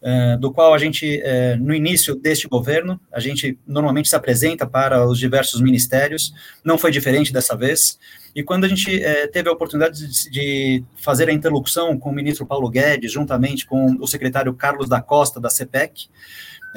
é, 0.03 0.37
do 0.37 0.53
qual 0.53 0.75
a 0.75 0.79
gente, 0.79 1.21
é, 1.23 1.57
no 1.57 1.75
início 1.75 2.15
deste 2.17 2.49
governo, 2.49 3.01
a 3.13 3.21
gente 3.21 3.59
normalmente 3.67 4.09
se 4.09 4.17
apresenta 4.17 4.67
para 4.67 5.07
os 5.07 5.19
diversos 5.19 5.61
ministérios, 5.61 6.35
não 6.65 6.77
foi 6.77 6.91
diferente 6.91 7.33
dessa 7.33 7.57
vez, 7.57 7.99
e 8.35 8.43
quando 8.43 8.65
a 8.65 8.69
gente 8.69 9.03
é, 9.03 9.27
teve 9.29 9.49
a 9.49 9.53
oportunidade 9.53 10.07
de, 10.07 10.31
de, 10.31 10.85
fazer 10.97 11.29
a 11.29 11.33
interlocução 11.33 11.99
com 11.99 12.11
o 12.11 12.13
ministro 12.13 12.45
Paulo 12.45 12.69
Guedes, 12.69 13.13
juntamente 13.13 13.65
com 13.65 13.97
o 14.01 14.07
secretário 14.07 14.53
Carlos 14.53 14.89
da 14.89 15.01
Costa, 15.01 15.41
da 15.41 15.49
CPEC, 15.49 16.09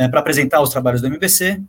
para 0.10 0.22
apresentar 0.22 0.62
os 0.62 0.70
trabalhos 0.70 1.02
do 1.02 1.08
MBC, 1.08 1.62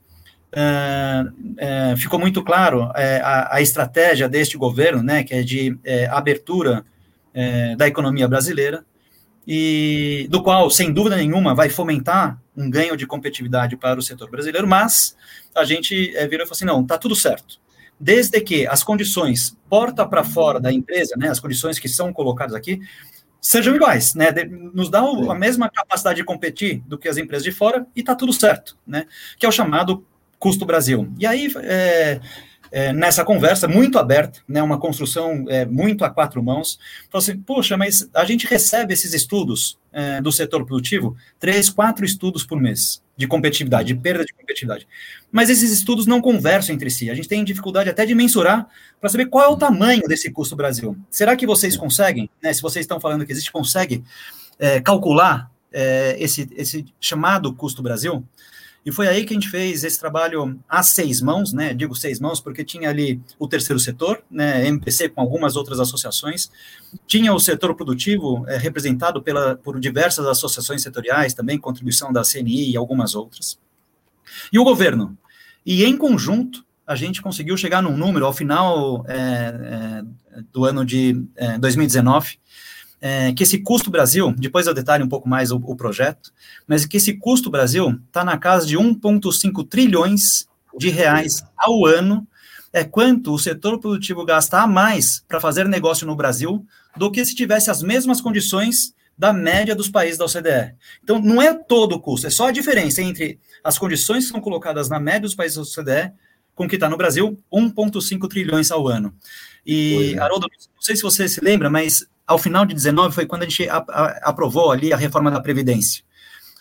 é, 0.53 1.25
é, 1.59 1.97
ficou 1.97 2.19
muito 2.19 2.43
claro 2.43 2.91
é, 2.97 3.21
a, 3.21 3.57
a, 3.57 3.61
estratégia 3.63 4.29
deste 4.29 4.57
governo, 4.57 5.03
né, 5.03 5.23
que 5.23 5.35
é 5.35 5.43
de 5.43 5.79
é, 5.85 6.07
abertura 6.07 6.85
é, 7.33 7.77
da 7.77 7.87
economia 7.87 8.27
brasileira, 8.27 8.85
e 9.47 10.27
do 10.31 10.43
qual, 10.43 10.71
sem 10.71 10.93
dúvida 10.93 11.17
nenhuma, 11.17 11.55
vai 11.55 11.69
fomentar 11.69 12.41
um 12.57 12.69
ganho 12.69 12.97
de 12.97 13.07
competitividade 13.07 13.77
para 13.77 13.99
o 13.99 14.03
setor 14.03 14.31
brasileiro, 14.31 14.67
mas 14.67 15.17
a 15.55 15.65
gente 15.65 16.15
é, 16.17 16.27
virou 16.27 16.45
e 16.45 16.49
falou 16.49 16.53
assim, 16.53 16.65
não, 16.65 16.83
está 16.83 16.99
tudo 16.99 17.17
certo. 17.17 17.59
Desde 17.99 18.41
que 18.41 18.67
as 18.67 18.83
condições 18.83 19.57
porta 19.69 20.07
para 20.07 20.25
fora 20.25 20.61
da 20.61 20.73
empresa, 20.73 21.15
né, 21.17 21.29
as 21.29 21.41
condições 21.41 21.79
que 21.79 21.89
são 21.89 22.13
colocadas 22.13 22.55
aqui, 22.55 22.81
sejam 23.41 23.75
iguais, 23.75 24.15
né? 24.15 24.31
Nos 24.75 24.91
dá 24.91 25.01
a 25.01 25.35
mesma 25.35 25.71
capacidade 25.71 26.19
de 26.19 26.25
competir 26.25 26.83
do 26.87 26.99
que 26.99 27.09
as 27.09 27.17
empresas 27.17 27.43
de 27.43 27.51
fora 27.51 27.87
e 27.97 28.01
está 28.01 28.15
tudo 28.15 28.33
certo, 28.33 28.77
né? 28.87 29.07
Que 29.39 29.47
é 29.47 29.49
o 29.49 29.53
chamado 29.53 30.05
custo 30.40 30.64
Brasil. 30.64 31.12
E 31.18 31.26
aí, 31.26 31.53
é, 31.59 32.20
é, 32.72 32.92
nessa 32.92 33.24
conversa 33.24 33.68
muito 33.68 33.98
aberta, 33.98 34.40
né, 34.48 34.62
uma 34.62 34.79
construção 34.79 35.44
é, 35.48 35.66
muito 35.66 36.05
a 36.05 36.11
quatro 36.11 36.42
mãos, 36.42 36.79
falou 37.11 37.22
assim, 37.22 37.38
poxa, 37.38 37.76
mas 37.76 38.09
a 38.14 38.24
gente 38.24 38.46
recebe 38.46 38.94
esses 38.94 39.12
estudos 39.12 39.79
é, 39.92 40.20
do 40.20 40.33
setor 40.33 40.64
produtivo, 40.64 41.16
três, 41.38 41.68
quatro 41.68 42.05
estudos 42.05 42.44
por 42.44 42.61
mês 42.61 43.03
de 43.16 43.26
competitividade, 43.26 43.92
de 43.92 44.00
perda 44.00 44.24
de 44.24 44.33
competitividade. 44.33 44.88
Mas 45.31 45.50
esses 45.50 45.70
estudos 45.70 46.07
não 46.07 46.22
conversam 46.22 46.74
entre 46.74 46.88
si. 46.88 47.11
A 47.11 47.14
gente 47.14 47.29
tem 47.29 47.44
dificuldade 47.44 47.90
até 47.90 48.07
de 48.07 48.14
mensurar 48.14 48.66
para 48.98 49.11
saber 49.11 49.26
qual 49.26 49.44
é 49.44 49.48
o 49.48 49.57
tamanho 49.57 50.03
desse 50.09 50.31
custo 50.31 50.57
Brasil. 50.57 50.96
Será 51.11 51.37
que 51.37 51.46
vocês 51.46 51.76
conseguem, 51.76 52.31
né, 52.42 52.53
se 52.55 52.62
vocês 52.62 52.85
estão 52.85 52.98
falando 52.98 53.26
que 53.26 53.33
existe, 53.33 53.53
consegue 53.53 54.03
é, 54.59 54.81
calcular 54.81 55.50
é, 55.70 56.16
esse, 56.18 56.48
esse 56.57 56.87
chamado 56.98 57.53
custo 57.53 57.83
Brasil? 57.83 58.24
E 58.85 58.90
foi 58.90 59.09
aí 59.09 59.25
que 59.25 59.35
a 59.35 59.38
gente 59.38 59.51
fez 59.51 59.85
esse 59.85 59.99
trabalho 59.99 60.59
a 60.69 60.83
seis 60.83 61.21
mãos, 61.21 61.53
né? 61.53 61.75
Digo 61.75 61.95
seis 61.95 62.19
mãos 62.19 62.40
porque 62.40 62.64
tinha 62.64 62.88
ali 62.88 63.21
o 63.38 63.47
terceiro 63.47 63.79
setor, 63.79 64.23
né? 64.31 64.66
MPC 64.66 65.11
com 65.11 65.21
algumas 65.21 65.55
outras 65.55 65.79
associações, 65.81 66.51
tinha 67.07 67.33
o 67.35 67.38
setor 67.38 67.75
produtivo 67.75 68.45
é, 68.49 68.57
representado 68.57 69.23
pela, 69.23 69.57
por 69.57 69.79
diversas 69.79 70.27
associações 70.27 70.83
setoriais, 70.83 71.35
também 71.35 71.59
contribuição 71.59 72.11
da 72.11 72.23
CNI 72.23 72.73
e 72.73 72.77
algumas 72.77 73.14
outras. 73.14 73.59
E 74.51 74.59
o 74.59 74.64
governo. 74.64 75.16
E 75.64 75.85
em 75.85 75.97
conjunto, 75.97 76.64
a 76.87 76.97
gente 76.97 77.21
conseguiu 77.21 77.57
chegar 77.59 77.83
num 77.83 77.97
número, 77.97 78.25
ao 78.25 78.33
final 78.33 79.05
é, 79.07 79.14
é, 79.14 80.43
do 80.51 80.64
ano 80.64 80.85
de 80.85 81.23
2019, 81.61 82.39
é, 83.01 83.33
que 83.33 83.43
esse 83.43 83.59
custo 83.59 83.91
Brasil, 83.91 84.35
depois 84.37 84.67
eu 84.67 84.75
detalhe 84.75 85.03
um 85.03 85.09
pouco 85.09 85.29
mais 85.29 85.51
o, 85.51 85.57
o 85.57 85.75
projeto, 85.75 86.33
mas 86.67 86.85
que 86.85 86.99
esse 86.99 87.15
custo 87.15 87.51
Brasil 87.51 87.99
está 88.07 88.25
na 88.25 88.37
casa 88.37 88.67
de 88.67 88.77
1,5 88.77 89.67
trilhões 89.69 90.49
de 90.77 90.91
reais 90.91 91.43
ao 91.57 91.87
ano, 91.87 92.27
é 92.73 92.85
quanto 92.85 93.33
o 93.33 93.39
setor 93.39 93.79
produtivo 93.79 94.25
gasta 94.25 94.61
a 94.61 94.67
mais 94.67 95.25
para 95.27 95.41
fazer 95.41 95.67
negócio 95.67 96.07
no 96.07 96.15
Brasil 96.15 96.65
do 96.97 97.11
que 97.11 97.25
se 97.25 97.35
tivesse 97.35 97.71
as 97.71 97.83
mesmas 97.83 98.21
condições 98.21 98.95
da 99.19 99.33
média 99.33 99.75
dos 99.75 99.89
países 99.89 100.17
da 100.17 100.25
OCDE. 100.25 100.75
Então, 101.03 101.21
não 101.21 101.43
é 101.43 101.53
todo 101.53 101.95
o 101.95 102.01
custo, 102.01 102.27
é 102.27 102.31
só 102.31 102.49
a 102.49 102.53
diferença 102.53 103.03
entre 103.03 103.39
as 103.63 103.77
condições 103.77 104.25
que 104.25 104.33
são 104.33 104.41
colocadas 104.41 104.89
na 104.89 105.01
média 105.01 105.23
dos 105.23 105.35
países 105.35 105.57
da 105.57 105.63
OCDE 105.63 106.13
com 106.55 106.65
o 106.65 106.69
que 106.69 106.77
está 106.77 106.89
no 106.89 106.97
Brasil, 106.97 107.39
1,5 107.53 108.29
trilhões 108.29 108.71
ao 108.71 108.87
ano. 108.87 109.15
E, 109.65 110.15
é. 110.15 110.19
Haroldo, 110.19 110.47
não 110.75 110.83
sei 110.83 110.97
se 110.97 111.03
você 111.03 111.29
se 111.29 111.43
lembra, 111.43 111.71
mas 111.71 112.07
ao 112.31 112.38
final 112.38 112.64
de 112.64 112.73
19 112.73 113.12
foi 113.12 113.27
quando 113.27 113.43
a 113.43 113.45
gente 113.49 113.69
aprovou 114.23 114.71
ali 114.71 114.93
a 114.93 114.97
reforma 114.97 115.33
da 115.33 115.40
Previdência. 115.40 116.05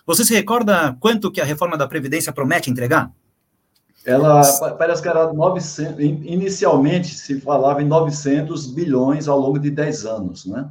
Você 0.03 0.25
se 0.25 0.33
recorda 0.33 0.97
quanto 0.99 1.31
que 1.31 1.39
a 1.39 1.45
reforma 1.45 1.77
da 1.77 1.87
Previdência 1.87 2.33
promete 2.33 2.71
entregar? 2.71 3.11
Ela 4.03 4.41
parece 4.79 5.03
que 5.03 5.07
era 5.07 5.31
900, 5.31 5.99
inicialmente 5.99 7.09
se 7.09 7.39
falava 7.39 7.83
em 7.83 7.85
900 7.85 8.65
bilhões 8.73 9.27
ao 9.27 9.39
longo 9.39 9.59
de 9.59 9.69
10 9.69 10.05
anos, 10.07 10.45
né? 10.47 10.67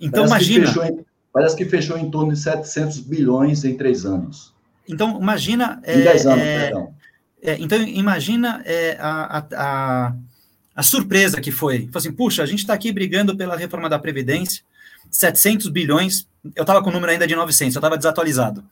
Então 0.00 0.26
parece 0.26 0.54
imagina. 0.54 0.72
Que 0.72 0.92
em, 0.92 1.06
parece 1.30 1.56
que 1.56 1.66
fechou 1.66 1.98
em 1.98 2.10
torno 2.10 2.32
de 2.32 2.38
700 2.38 3.00
bilhões 3.00 3.62
em 3.64 3.76
3 3.76 4.06
anos. 4.06 4.54
Então 4.88 5.20
imagina. 5.20 5.82
Em 5.86 6.00
é, 6.00 6.02
10 6.02 6.26
anos, 6.26 6.40
é, 6.40 6.60
perdão. 6.60 6.94
É, 7.42 7.56
então 7.58 7.78
imagina 7.82 8.62
é, 8.64 8.96
a, 8.98 9.38
a 9.38 9.44
a 9.54 10.14
surpresa 10.82 11.40
que 11.40 11.50
foi. 11.50 11.88
Foi 11.92 11.98
assim, 11.98 12.12
puxa, 12.12 12.42
a 12.42 12.46
gente 12.46 12.60
está 12.60 12.74
aqui 12.74 12.92
brigando 12.92 13.36
pela 13.36 13.56
reforma 13.56 13.88
da 13.88 13.98
Previdência, 13.98 14.62
700 15.10 15.68
bilhões, 15.68 16.28
eu 16.54 16.62
estava 16.62 16.82
com 16.82 16.90
o 16.90 16.92
número 16.92 17.12
ainda 17.12 17.26
de 17.26 17.34
900, 17.34 17.74
eu 17.74 17.80
estava 17.80 17.96
desatualizado, 17.96 18.64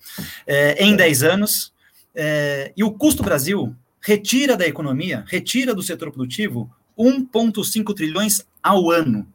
é, 0.46 0.82
em 0.84 0.94
10 0.94 1.22
anos, 1.22 1.72
é, 2.14 2.72
e 2.76 2.84
o 2.84 2.92
custo 2.92 3.22
Brasil 3.22 3.74
retira 4.00 4.56
da 4.56 4.66
economia, 4.66 5.24
retira 5.26 5.74
do 5.74 5.82
setor 5.82 6.10
produtivo 6.10 6.70
1,5 6.98 7.94
trilhões 7.94 8.44
ao 8.62 8.90
ano. 8.90 9.26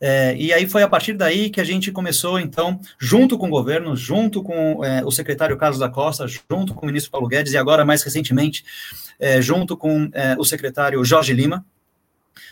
É, 0.00 0.36
e 0.36 0.52
aí 0.52 0.68
foi 0.68 0.82
a 0.82 0.88
partir 0.88 1.14
daí 1.14 1.50
que 1.50 1.60
a 1.60 1.64
gente 1.64 1.90
começou, 1.90 2.38
então, 2.38 2.80
junto 3.00 3.36
com 3.36 3.48
o 3.48 3.50
governo, 3.50 3.96
junto 3.96 4.42
com 4.42 4.84
é, 4.84 5.04
o 5.04 5.10
secretário 5.10 5.56
Carlos 5.56 5.80
da 5.80 5.88
Costa, 5.88 6.26
junto 6.28 6.72
com 6.72 6.84
o 6.84 6.86
ministro 6.86 7.10
Paulo 7.10 7.26
Guedes, 7.26 7.52
e 7.52 7.56
agora, 7.56 7.84
mais 7.84 8.02
recentemente, 8.02 8.64
é, 9.18 9.42
junto 9.42 9.76
com 9.76 10.08
é, 10.12 10.36
o 10.38 10.44
secretário 10.44 11.04
Jorge 11.04 11.32
Lima, 11.32 11.66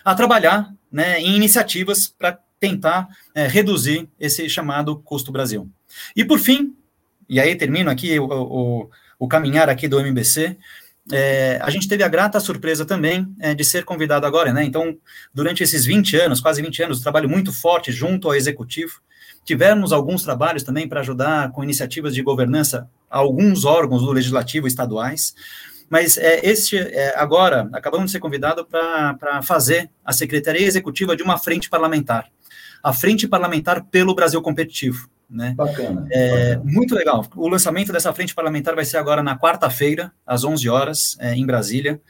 a 0.04 0.14
trabalhar 0.14 0.72
né, 0.90 1.20
em 1.20 1.36
iniciativas 1.36 2.08
para 2.08 2.38
tentar 2.58 3.08
é, 3.34 3.46
reduzir 3.46 4.08
esse 4.18 4.48
chamado 4.48 4.96
custo 4.96 5.32
Brasil. 5.32 5.68
E 6.14 6.24
por 6.24 6.38
fim, 6.38 6.74
e 7.28 7.40
aí 7.40 7.54
termino 7.56 7.90
aqui 7.90 8.18
o, 8.18 8.26
o, 8.26 8.90
o 9.18 9.28
caminhar 9.28 9.68
aqui 9.68 9.88
do 9.88 10.00
MBC, 10.00 10.56
é, 11.12 11.60
a 11.62 11.70
gente 11.70 11.86
teve 11.86 12.02
a 12.02 12.08
grata 12.08 12.40
surpresa 12.40 12.84
também 12.84 13.32
é, 13.38 13.54
de 13.54 13.64
ser 13.64 13.84
convidado 13.84 14.26
agora, 14.26 14.52
né? 14.52 14.64
Então, 14.64 14.96
durante 15.32 15.62
esses 15.62 15.84
20 15.84 16.16
anos, 16.16 16.40
quase 16.40 16.60
20 16.60 16.82
anos, 16.82 17.00
trabalho 17.00 17.28
muito 17.28 17.52
forte 17.52 17.92
junto 17.92 18.26
ao 18.26 18.34
executivo, 18.34 19.00
tivemos 19.44 19.92
alguns 19.92 20.24
trabalhos 20.24 20.64
também 20.64 20.88
para 20.88 21.00
ajudar 21.00 21.52
com 21.52 21.62
iniciativas 21.62 22.12
de 22.12 22.22
governança 22.22 22.90
alguns 23.08 23.64
órgãos 23.64 24.02
do 24.02 24.10
legislativo 24.10 24.66
estaduais. 24.66 25.34
Mas 25.88 26.18
é, 26.18 26.40
este, 26.44 26.76
é, 26.76 27.14
agora, 27.16 27.68
acabamos 27.72 28.06
de 28.06 28.12
ser 28.12 28.20
convidados 28.20 28.64
para 28.68 29.42
fazer 29.42 29.90
a 30.04 30.12
Secretaria 30.12 30.66
Executiva 30.66 31.16
de 31.16 31.22
uma 31.22 31.38
frente 31.38 31.68
parlamentar. 31.70 32.28
A 32.82 32.92
Frente 32.92 33.26
Parlamentar 33.26 33.84
pelo 33.84 34.14
Brasil 34.14 34.40
Competitivo. 34.42 35.08
Né? 35.28 35.54
Bacana, 35.56 36.06
é, 36.10 36.54
bacana. 36.54 36.72
Muito 36.72 36.94
legal. 36.94 37.26
O 37.34 37.48
lançamento 37.48 37.92
dessa 37.92 38.12
frente 38.12 38.34
parlamentar 38.34 38.74
vai 38.74 38.84
ser 38.84 38.96
agora 38.96 39.22
na 39.22 39.36
quarta-feira, 39.36 40.12
às 40.24 40.44
11 40.44 40.68
horas, 40.68 41.16
é, 41.18 41.34
em 41.34 41.44
Brasília. 41.44 42.00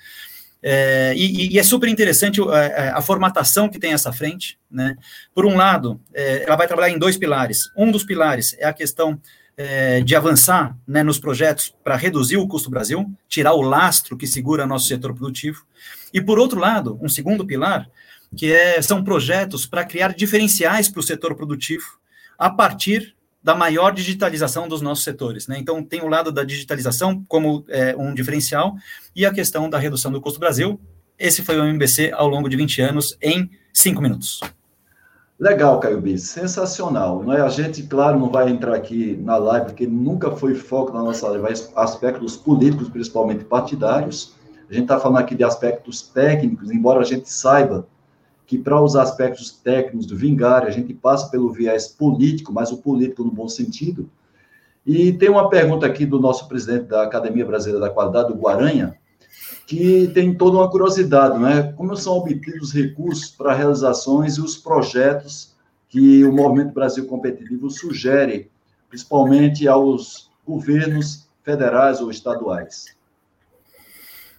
É, 0.62 1.14
e, 1.16 1.54
e, 1.54 1.58
é 1.58 1.62
super 1.62 1.88
interessante 1.88 2.40
a, 2.40 2.64
é, 2.64 2.66
é, 2.66 2.88
a, 2.90 3.00
formatação 3.00 3.68
que 3.68 3.78
tem 3.78 3.92
essa 3.92 4.12
frente. 4.12 4.58
Né? 4.70 4.96
Por 5.34 5.46
um 5.46 5.56
lado, 5.56 6.00
é, 6.12 6.44
ela 6.44 6.56
vai 6.56 6.66
trabalhar 6.66 6.92
em 6.92 6.98
dois 6.98 7.16
pilares. 7.16 7.70
Um 7.76 7.90
dos 7.90 8.04
pilares 8.04 8.56
é 8.58 8.66
a 8.66 8.72
questão 8.72 9.20
é, 9.56 10.00
de 10.02 10.14
avançar 10.14 10.76
né, 10.86 11.02
nos 11.02 11.18
projetos 11.18 11.74
para 11.82 11.96
reduzir 11.96 12.36
o 12.36 12.46
custo 12.46 12.68
Brasil, 12.68 13.10
tirar 13.28 13.54
o 13.54 13.62
lastro 13.62 14.16
que 14.16 14.26
segura 14.26 14.66
nosso 14.66 14.86
setor 14.86 15.14
produtivo. 15.14 15.64
E, 16.12 16.20
por 16.20 16.38
outro 16.38 16.60
lado, 16.60 16.98
um 17.00 17.08
segundo 17.08 17.46
pilar, 17.46 17.88
que 18.36 18.52
é, 18.52 18.80
são 18.82 19.02
projetos 19.02 19.66
para 19.66 19.84
criar 19.84 20.14
diferenciais 20.14 20.88
para 20.88 21.00
o 21.00 21.02
setor 21.02 21.34
produtivo 21.34 21.84
a 22.38 22.50
partir 22.50 23.14
da 23.42 23.54
maior 23.54 23.92
digitalização 23.92 24.68
dos 24.68 24.82
nossos 24.82 25.04
setores. 25.04 25.46
Né? 25.46 25.56
Então, 25.58 25.82
tem 25.82 26.02
o 26.02 26.08
lado 26.08 26.32
da 26.32 26.42
digitalização 26.42 27.24
como 27.28 27.64
é, 27.68 27.94
um 27.96 28.12
diferencial 28.12 28.74
e 29.14 29.24
a 29.24 29.32
questão 29.32 29.70
da 29.70 29.78
redução 29.78 30.10
do 30.10 30.20
custo 30.20 30.40
Brasil. 30.40 30.80
Esse 31.18 31.42
foi 31.42 31.58
o 31.58 31.64
MBC 31.64 32.10
ao 32.12 32.28
longo 32.28 32.48
de 32.48 32.56
20 32.56 32.82
anos, 32.82 33.16
em 33.22 33.48
cinco 33.72 34.02
minutos. 34.02 34.40
Legal, 35.38 35.78
Caio 35.80 36.00
Bis, 36.00 36.22
sensacional. 36.22 37.22
Não 37.22 37.34
é? 37.34 37.42
A 37.42 37.48
gente, 37.48 37.82
claro, 37.82 38.18
não 38.18 38.30
vai 38.30 38.48
entrar 38.48 38.74
aqui 38.74 39.18
na 39.22 39.36
live, 39.36 39.66
porque 39.66 39.86
nunca 39.86 40.30
foi 40.30 40.54
foco 40.54 40.94
na 40.94 41.02
nossa 41.02 41.28
live, 41.28 41.62
aspectos 41.76 42.38
políticos, 42.38 42.88
principalmente 42.88 43.44
partidários. 43.44 44.34
A 44.68 44.72
gente 44.72 44.84
está 44.84 44.98
falando 44.98 45.18
aqui 45.18 45.34
de 45.34 45.44
aspectos 45.44 46.00
técnicos, 46.00 46.70
embora 46.70 47.00
a 47.00 47.04
gente 47.04 47.30
saiba 47.30 47.86
que 48.46 48.56
para 48.56 48.80
os 48.80 48.96
aspectos 48.96 49.50
técnicos 49.50 50.06
do 50.06 50.16
Vingar, 50.16 50.62
a 50.62 50.70
gente 50.70 50.94
passa 50.94 51.28
pelo 51.30 51.52
viés 51.52 51.88
político, 51.88 52.52
mas 52.52 52.72
o 52.72 52.78
político 52.78 53.22
no 53.22 53.30
bom 53.30 53.48
sentido. 53.48 54.08
E 54.86 55.12
tem 55.12 55.28
uma 55.28 55.50
pergunta 55.50 55.84
aqui 55.84 56.06
do 56.06 56.18
nosso 56.18 56.48
presidente 56.48 56.84
da 56.84 57.02
Academia 57.02 57.44
Brasileira 57.44 57.80
da 57.86 57.92
Qualidade, 57.92 58.28
do 58.28 58.38
Guaranha, 58.38 58.96
que 59.66 60.06
tem 60.14 60.32
toda 60.32 60.58
uma 60.58 60.70
curiosidade, 60.70 61.38
né? 61.38 61.72
Como 61.72 61.96
são 61.96 62.14
obtidos 62.14 62.68
os 62.68 62.72
recursos 62.72 63.30
para 63.30 63.52
realizações 63.52 64.36
e 64.36 64.40
os 64.40 64.56
projetos 64.56 65.54
que 65.88 66.24
o 66.24 66.32
Movimento 66.32 66.72
Brasil 66.72 67.06
Competitivo 67.06 67.68
sugere, 67.68 68.48
principalmente 68.88 69.66
aos 69.66 70.30
governos 70.46 71.28
federais 71.42 72.00
ou 72.00 72.10
estaduais? 72.10 72.95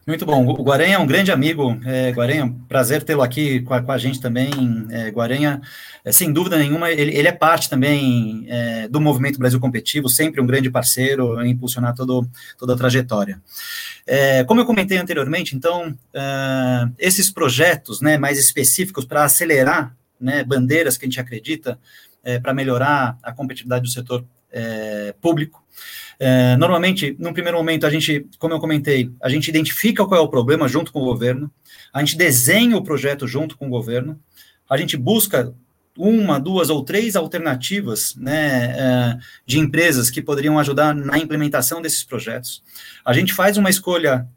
Muito 0.07 0.25
bom. 0.25 0.47
O 0.47 0.63
Guarenha 0.63 0.95
é 0.95 0.99
um 0.99 1.05
grande 1.05 1.33
amigo. 1.33 1.77
É, 1.83 2.11
Guarenha, 2.11 2.55
prazer 2.69 3.03
tê-lo 3.03 3.21
aqui 3.21 3.59
com 3.59 3.73
a, 3.73 3.81
com 3.81 3.91
a, 3.91 3.97
gente 3.97 4.21
também. 4.21 4.49
É, 4.89 5.09
Guarenha, 5.09 5.61
é, 6.05 6.13
sem 6.13 6.31
dúvida 6.31 6.57
nenhuma, 6.57 6.89
ele, 6.89 7.13
ele 7.13 7.27
é 7.27 7.31
parte 7.33 7.69
também 7.69 8.45
é, 8.47 8.87
do 8.87 9.01
movimento 9.01 9.37
Brasil 9.37 9.59
Competitivo, 9.59 10.07
sempre 10.07 10.39
um 10.39 10.47
grande 10.47 10.71
parceiro 10.71 11.41
em 11.41 11.51
impulsionar 11.51 11.93
todo, 11.93 12.25
toda 12.57 12.73
a 12.73 12.77
trajetória. 12.77 13.41
É, 14.07 14.45
como 14.45 14.61
eu 14.61 14.65
comentei 14.65 14.97
anteriormente, 14.97 15.57
então, 15.57 15.89
uh, 15.89 16.93
esses 16.97 17.29
projetos 17.29 17.99
né, 17.99 18.17
mais 18.17 18.39
específicos 18.39 19.03
para 19.03 19.25
acelerar 19.25 19.93
né, 20.17 20.41
bandeiras 20.41 20.97
que 20.97 21.03
a 21.03 21.09
gente 21.09 21.19
acredita 21.19 21.77
é, 22.23 22.39
para 22.39 22.53
melhorar 22.53 23.17
a 23.21 23.33
competitividade 23.33 23.83
do 23.83 23.89
setor 23.89 24.23
público, 25.19 25.61
é, 26.19 26.57
normalmente, 26.57 27.15
num 27.19 27.33
primeiro 27.33 27.57
momento, 27.57 27.85
a 27.85 27.89
gente, 27.89 28.25
como 28.39 28.53
eu 28.53 28.59
comentei, 28.59 29.11
a 29.21 29.29
gente 29.29 29.47
identifica 29.47 30.05
qual 30.05 30.19
é 30.19 30.23
o 30.23 30.27
problema 30.27 30.67
junto 30.67 30.91
com 30.91 31.01
o 31.01 31.05
governo, 31.05 31.51
a 31.93 31.99
gente 31.99 32.17
desenha 32.17 32.75
o 32.75 32.83
projeto 32.83 33.27
junto 33.27 33.57
com 33.57 33.67
o 33.67 33.69
governo, 33.69 34.19
a 34.69 34.77
gente 34.77 34.97
busca 34.97 35.53
uma, 35.97 36.39
duas 36.39 36.69
ou 36.69 36.83
três 36.83 37.15
alternativas 37.15 38.15
né, 38.15 38.75
é, 38.77 39.17
de 39.45 39.59
empresas 39.59 40.09
que 40.09 40.21
poderiam 40.21 40.59
ajudar 40.59 40.93
na 40.93 41.17
implementação 41.17 41.81
desses 41.81 42.03
projetos. 42.03 42.63
A 43.03 43.13
gente 43.13 43.33
faz 43.33 43.57
uma 43.57 43.69
escolha 43.69 44.27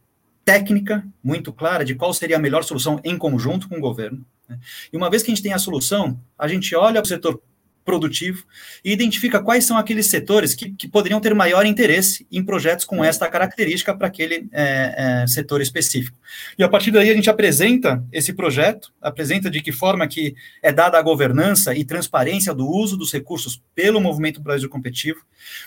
técnica 0.44 1.04
muito 1.22 1.52
clara 1.52 1.84
de 1.84 1.94
qual 1.94 2.12
seria 2.14 2.36
a 2.36 2.40
melhor 2.40 2.64
solução 2.64 3.00
em 3.04 3.16
conjunto 3.16 3.68
com 3.68 3.76
o 3.76 3.80
governo. 3.80 4.24
Né. 4.48 4.58
E 4.92 4.96
uma 4.96 5.10
vez 5.10 5.22
que 5.22 5.30
a 5.30 5.34
gente 5.34 5.42
tem 5.42 5.52
a 5.52 5.58
solução, 5.58 6.18
a 6.38 6.48
gente 6.48 6.74
olha 6.74 6.94
para 6.94 7.04
o 7.04 7.08
setor 7.08 7.40
produtivo 7.84 8.44
e 8.84 8.92
identifica 8.92 9.42
quais 9.42 9.64
são 9.64 9.76
aqueles 9.76 10.06
setores 10.06 10.54
que, 10.54 10.70
que 10.70 10.88
poderiam 10.88 11.20
ter 11.20 11.34
maior 11.34 11.64
interesse 11.66 12.26
em 12.30 12.44
projetos 12.44 12.84
com 12.84 13.04
esta 13.04 13.28
característica 13.28 13.94
para 13.96 14.06
aquele 14.06 14.48
é, 14.52 15.22
é, 15.22 15.26
setor 15.26 15.60
específico. 15.60 16.16
E 16.58 16.62
a 16.62 16.68
partir 16.68 16.90
daí 16.90 17.10
a 17.10 17.14
gente 17.14 17.30
apresenta 17.30 18.04
esse 18.12 18.32
projeto, 18.32 18.92
apresenta 19.00 19.50
de 19.50 19.60
que 19.60 19.72
forma 19.72 20.06
que 20.06 20.34
é 20.62 20.72
dada 20.72 20.98
a 20.98 21.02
governança 21.02 21.74
e 21.74 21.84
transparência 21.84 22.54
do 22.54 22.68
uso 22.68 22.96
dos 22.96 23.12
recursos 23.12 23.60
pelo 23.74 24.00
movimento 24.00 24.40
Brasil 24.40 24.68
Competitivo, 24.68 25.20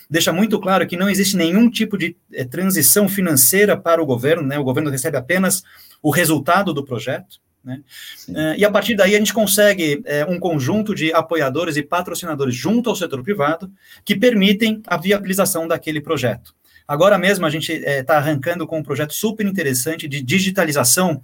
deixa 0.09 0.31
muito 0.31 0.59
claro 0.59 0.87
que 0.87 0.97
não 0.97 1.09
existe 1.09 1.35
nenhum 1.35 1.69
tipo 1.69 1.97
de 1.97 2.15
é, 2.31 2.43
transição 2.43 3.09
financeira 3.09 3.75
para 3.75 4.01
o 4.01 4.05
governo, 4.05 4.47
né? 4.47 4.57
o 4.57 4.63
governo 4.63 4.89
recebe 4.89 5.17
apenas 5.17 5.63
o 6.01 6.11
resultado 6.11 6.73
do 6.73 6.83
projeto, 6.83 7.41
né? 7.63 7.81
Uh, 8.27 8.55
e 8.57 8.65
a 8.65 8.71
partir 8.71 8.95
daí 8.95 9.15
a 9.15 9.19
gente 9.19 9.33
consegue 9.33 10.01
é, 10.05 10.25
um 10.25 10.37
conjunto 10.37 10.93
de 10.93 11.13
apoiadores 11.13 11.77
e 11.77 11.83
patrocinadores 11.83 12.53
junto 12.53 12.89
ao 12.89 12.95
setor 12.95 13.23
privado 13.23 13.71
que 14.03 14.15
permitem 14.15 14.81
a 14.85 14.97
viabilização 14.97 15.67
daquele 15.67 16.01
projeto. 16.01 16.53
Agora 16.85 17.17
mesmo 17.17 17.45
a 17.45 17.49
gente 17.49 17.71
está 17.71 18.15
é, 18.15 18.17
arrancando 18.17 18.67
com 18.67 18.79
um 18.79 18.83
projeto 18.83 19.13
super 19.13 19.45
interessante 19.45 20.07
de 20.07 20.21
digitalização 20.21 21.21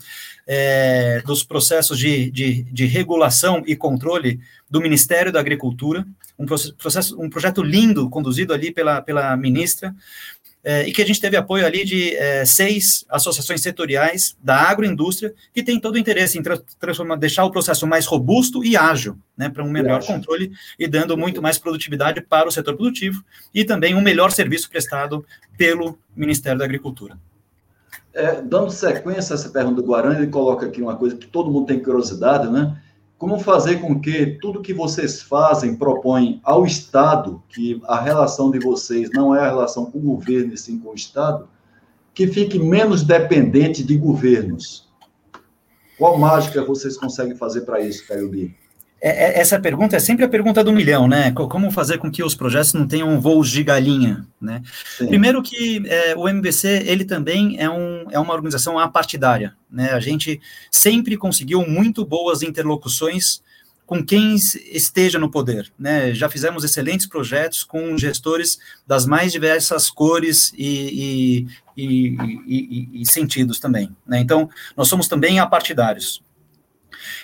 dos 1.26 1.44
processos 1.44 2.00
de, 2.00 2.32
de, 2.32 2.64
de, 2.64 2.86
regulação 2.88 3.62
e 3.68 3.76
controle 3.76 4.40
do 4.68 4.82
Ministério 4.82 5.32
da 5.32 5.40
Agricultura, 5.40 6.08
um, 6.40 6.46
processo, 6.46 7.22
um 7.22 7.30
projeto 7.30 7.62
lindo 7.62 8.10
conduzido 8.10 8.54
ali 8.54 8.72
pela, 8.72 9.02
pela 9.02 9.36
ministra, 9.36 9.94
é, 10.64 10.88
e 10.88 10.92
que 10.92 11.02
a 11.02 11.06
gente 11.06 11.22
teve 11.22 11.38
apoio 11.38 11.66
ali 11.66 11.86
de 11.86 12.16
é, 12.16 12.46
seis 12.46 13.06
associações 13.10 13.62
setoriais 13.62 14.36
da 14.44 14.56
agroindústria 14.56 15.34
que 15.54 15.64
tem 15.64 15.80
todo 15.80 15.96
o 15.96 15.98
interesse 15.98 16.38
em 16.38 16.44
transformar, 16.80 17.16
deixar 17.16 17.46
o 17.46 17.52
processo 17.52 17.88
mais 17.88 18.06
robusto 18.06 18.64
e 18.64 18.76
ágil, 18.76 19.18
né, 19.38 19.50
para 19.50 19.64
um 19.64 19.70
melhor 19.70 20.06
controle 20.06 20.52
e 20.78 20.88
dando 20.88 21.18
muito 21.18 21.42
mais 21.42 21.58
produtividade 21.58 22.22
para 22.22 22.48
o 22.48 22.52
setor 22.52 22.76
produtivo 22.76 23.24
e 23.54 23.64
também 23.64 23.96
um 23.96 24.02
melhor 24.02 24.32
serviço 24.32 24.70
prestado 24.70 25.26
pelo 25.58 25.98
Ministério 26.16 26.60
da 26.60 26.66
Agricultura. 26.66 27.18
É, 28.14 28.42
dando 28.42 28.72
sequência 28.72 29.34
a 29.34 29.36
essa 29.36 29.50
pergunta 29.50 29.82
do 29.82 29.88
Guarani, 29.88 30.24
ele 30.24 30.28
coloca 30.28 30.66
aqui 30.66 30.82
uma 30.82 30.96
coisa 30.96 31.16
que 31.16 31.28
todo 31.28 31.52
mundo 31.52 31.68
tem 31.68 31.80
curiosidade, 31.80 32.50
né? 32.50 32.76
Como 33.20 33.38
fazer 33.38 33.82
com 33.82 34.00
que 34.00 34.38
tudo 34.42 34.62
que 34.62 34.74
vocês 34.74 35.22
fazem 35.22 35.76
propõem 35.76 36.40
ao 36.42 36.66
Estado, 36.66 37.44
que 37.50 37.82
a 37.84 38.00
relação 38.00 38.50
de 38.50 38.60
vocês 38.60 39.10
não 39.12 39.36
é 39.36 39.42
a 39.42 39.50
relação 39.50 39.92
com 39.92 39.98
o 39.98 40.02
governo 40.02 40.54
e 40.54 40.58
sim 40.58 40.80
com 40.80 40.92
o 40.92 40.96
Estado, 40.96 41.46
que 42.14 42.28
fique 42.28 42.58
menos 42.58 43.04
dependente 43.04 43.84
de 43.84 43.98
governos? 43.98 44.88
Qual 45.98 46.18
mágica 46.18 46.64
vocês 46.64 46.96
conseguem 46.96 47.36
fazer 47.36 47.62
para 47.62 47.82
isso, 47.82 48.08
Caio 48.08 48.30
B? 48.30 48.56
É, 49.02 49.10
é, 49.10 49.40
essa 49.40 49.60
pergunta 49.60 49.96
é 49.96 50.00
sempre 50.00 50.26
a 50.26 50.30
pergunta 50.30 50.64
do 50.64 50.74
milhão, 50.74 51.08
né? 51.08 51.32
Como 51.32 51.72
fazer 51.72 51.98
com 51.98 52.12
que 52.12 52.24
os 52.24 52.36
projetos 52.36 52.74
não 52.74 52.88
tenham 52.88 53.20
voos 53.20 53.50
de 53.50 53.64
galinha, 53.64 54.26
né? 54.42 54.62
Sim. 54.98 55.08
Primeiro 55.08 55.42
que 55.42 55.84
é, 55.88 56.16
o 56.16 56.28
MBC, 56.28 56.84
ele 56.86 57.06
também 57.06 57.58
é, 57.60 57.70
um, 57.70 58.06
é 58.12 58.20
uma 58.20 58.34
organização 58.34 58.78
apartidária, 58.78 59.54
né? 59.72 59.92
A 59.92 60.00
gente 60.00 60.42
sempre 60.70 61.16
conseguiu 61.16 61.66
muito 61.66 62.06
boas 62.06 62.42
interlocuções 62.42 63.42
com 63.86 64.06
quem 64.06 64.36
esteja 64.36 65.18
no 65.18 65.32
poder, 65.32 65.72
né? 65.80 66.14
Já 66.14 66.30
fizemos 66.30 66.64
excelentes 66.64 67.08
projetos 67.08 67.64
com 67.64 67.98
gestores 67.98 68.60
das 68.86 69.06
mais 69.06 69.32
diversas 69.32 69.90
cores 69.90 70.54
e, 70.56 71.48
e, 71.76 71.84
e, 71.84 72.18
e, 72.46 73.02
e 73.02 73.06
sentidos 73.06 73.60
também, 73.60 73.90
né? 74.06 74.20
Então, 74.20 74.50
nós 74.78 74.88
somos 74.88 75.08
também 75.08 75.40
apartidários. 75.40 76.22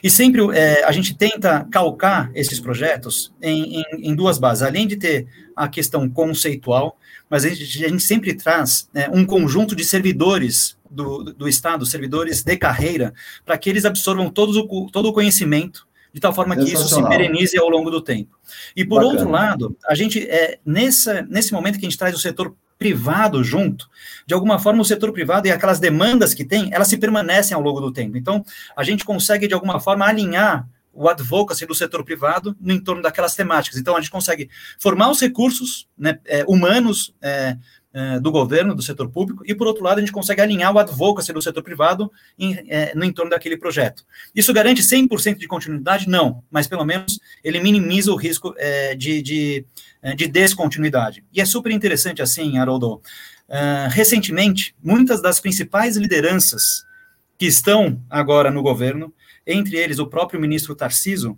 E 0.03 0.09
sempre 0.09 0.41
é, 0.57 0.83
a 0.83 0.91
gente 0.91 1.15
tenta 1.15 1.67
calcar 1.71 2.31
esses 2.33 2.59
projetos 2.59 3.33
em, 3.41 3.81
em, 3.81 3.83
em, 4.09 4.15
duas 4.15 4.37
bases, 4.37 4.63
além 4.63 4.87
de 4.87 4.95
ter 4.95 5.27
a 5.55 5.67
questão 5.67 6.09
conceitual, 6.09 6.97
mas 7.29 7.45
a 7.45 7.49
gente, 7.49 7.85
a 7.85 7.89
gente 7.89 8.03
sempre 8.03 8.33
traz 8.33 8.89
é, 8.93 9.09
um 9.09 9.25
conjunto 9.25 9.75
de 9.75 9.83
servidores 9.83 10.77
do, 10.89 11.23
do 11.23 11.47
Estado, 11.47 11.85
servidores 11.85 12.43
de 12.43 12.57
carreira, 12.57 13.13
para 13.45 13.57
que 13.57 13.69
eles 13.69 13.85
absorvam 13.85 14.29
todos 14.29 14.55
o, 14.57 14.89
todo 14.91 15.09
o 15.09 15.13
conhecimento 15.13 15.87
de 16.15 16.21
tal 16.21 16.33
forma 16.33 16.55
que 16.55 16.71
isso 16.71 16.87
se 16.87 17.03
perenize 17.09 17.57
ao 17.57 17.69
longo 17.69 17.91
do 17.91 17.99
tempo. 17.99 18.39
E 18.73 18.85
por 18.85 19.01
Bacana. 19.01 19.11
outro 19.11 19.29
lado, 19.29 19.77
a 19.85 19.93
gente 19.93 20.25
é 20.29 20.59
nessa, 20.65 21.23
nesse 21.23 21.51
momento 21.51 21.77
que 21.77 21.85
a 21.85 21.89
gente 21.89 21.99
traz 21.99 22.15
o 22.15 22.19
setor 22.19 22.55
privado 22.77 23.43
junto, 23.43 23.89
de 24.25 24.33
alguma 24.33 24.59
forma 24.59 24.81
o 24.81 24.85
setor 24.85 25.11
privado 25.11 25.47
e 25.47 25.51
aquelas 25.51 25.79
demandas 25.79 26.33
que 26.33 26.43
tem, 26.43 26.69
elas 26.73 26.87
se 26.87 26.97
permanecem 26.97 27.55
ao 27.55 27.61
longo 27.61 27.79
do 27.79 27.91
tempo. 27.91 28.17
Então, 28.17 28.43
a 28.75 28.83
gente 28.83 29.05
consegue, 29.05 29.47
de 29.47 29.53
alguma 29.53 29.79
forma, 29.79 30.05
alinhar 30.05 30.67
o 30.95 31.09
advocacy 31.09 31.65
do 31.65 31.75
setor 31.75 32.03
privado 32.03 32.55
no 32.59 32.73
entorno 32.73 33.01
daquelas 33.01 33.35
temáticas. 33.35 33.79
Então, 33.79 33.95
a 33.95 33.99
gente 33.99 34.09
consegue 34.09 34.49
formar 34.79 35.09
os 35.09 35.19
recursos 35.19 35.87
né, 35.97 36.19
é, 36.25 36.45
humanos 36.47 37.13
é, 37.21 37.57
é, 37.93 38.19
do 38.19 38.31
governo, 38.31 38.75
do 38.75 38.81
setor 38.81 39.09
público, 39.09 39.43
e, 39.45 39.53
por 39.53 39.67
outro 39.67 39.83
lado, 39.83 39.97
a 39.97 40.01
gente 40.01 40.11
consegue 40.11 40.41
alinhar 40.41 40.73
o 40.73 40.79
advocacy 40.79 41.31
do 41.31 41.41
setor 41.41 41.63
privado 41.63 42.11
em, 42.37 42.53
é, 42.69 42.93
no 42.95 43.05
entorno 43.05 43.31
daquele 43.31 43.57
projeto. 43.57 44.03
Isso 44.33 44.53
garante 44.53 44.81
100% 44.81 45.37
de 45.37 45.47
continuidade? 45.47 46.07
Não, 46.09 46.43
mas, 46.51 46.67
pelo 46.67 46.85
menos, 46.85 47.19
ele 47.43 47.59
minimiza 47.59 48.11
o 48.11 48.17
risco 48.17 48.53
é, 48.57 48.95
de, 48.95 49.21
de 49.21 49.65
de 50.13 50.27
descontinuidade. 50.27 51.23
E 51.33 51.41
é 51.41 51.45
super 51.45 51.71
interessante 51.71 52.21
assim, 52.21 52.57
Haroldo. 52.57 53.01
Uh, 53.47 53.89
recentemente, 53.89 54.75
muitas 54.83 55.21
das 55.21 55.39
principais 55.39 55.97
lideranças 55.97 56.85
que 57.37 57.45
estão 57.45 57.99
agora 58.09 58.51
no 58.51 58.61
governo, 58.61 59.13
entre 59.45 59.77
eles 59.77 59.99
o 59.99 60.07
próprio 60.07 60.39
ministro 60.39 60.75
Tarciso, 60.75 61.37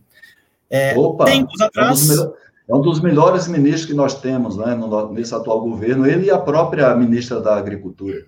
é, 0.69 0.97
Opa, 0.97 1.25
tempos 1.25 1.60
atrás. 1.62 2.10
É 2.10 2.21
um, 2.21 2.34
é 2.69 2.75
um 2.75 2.82
dos 2.82 2.99
melhores 2.99 3.47
ministros 3.47 3.86
que 3.86 3.93
nós 3.93 4.19
temos 4.19 4.58
né, 4.58 4.75
no, 4.75 5.13
nesse 5.13 5.34
atual 5.34 5.62
governo, 5.62 6.06
ele 6.06 6.27
e 6.27 6.32
a 6.32 6.38
própria 6.38 6.93
ministra 6.95 7.39
da 7.41 7.58
Agricultura 7.58 8.25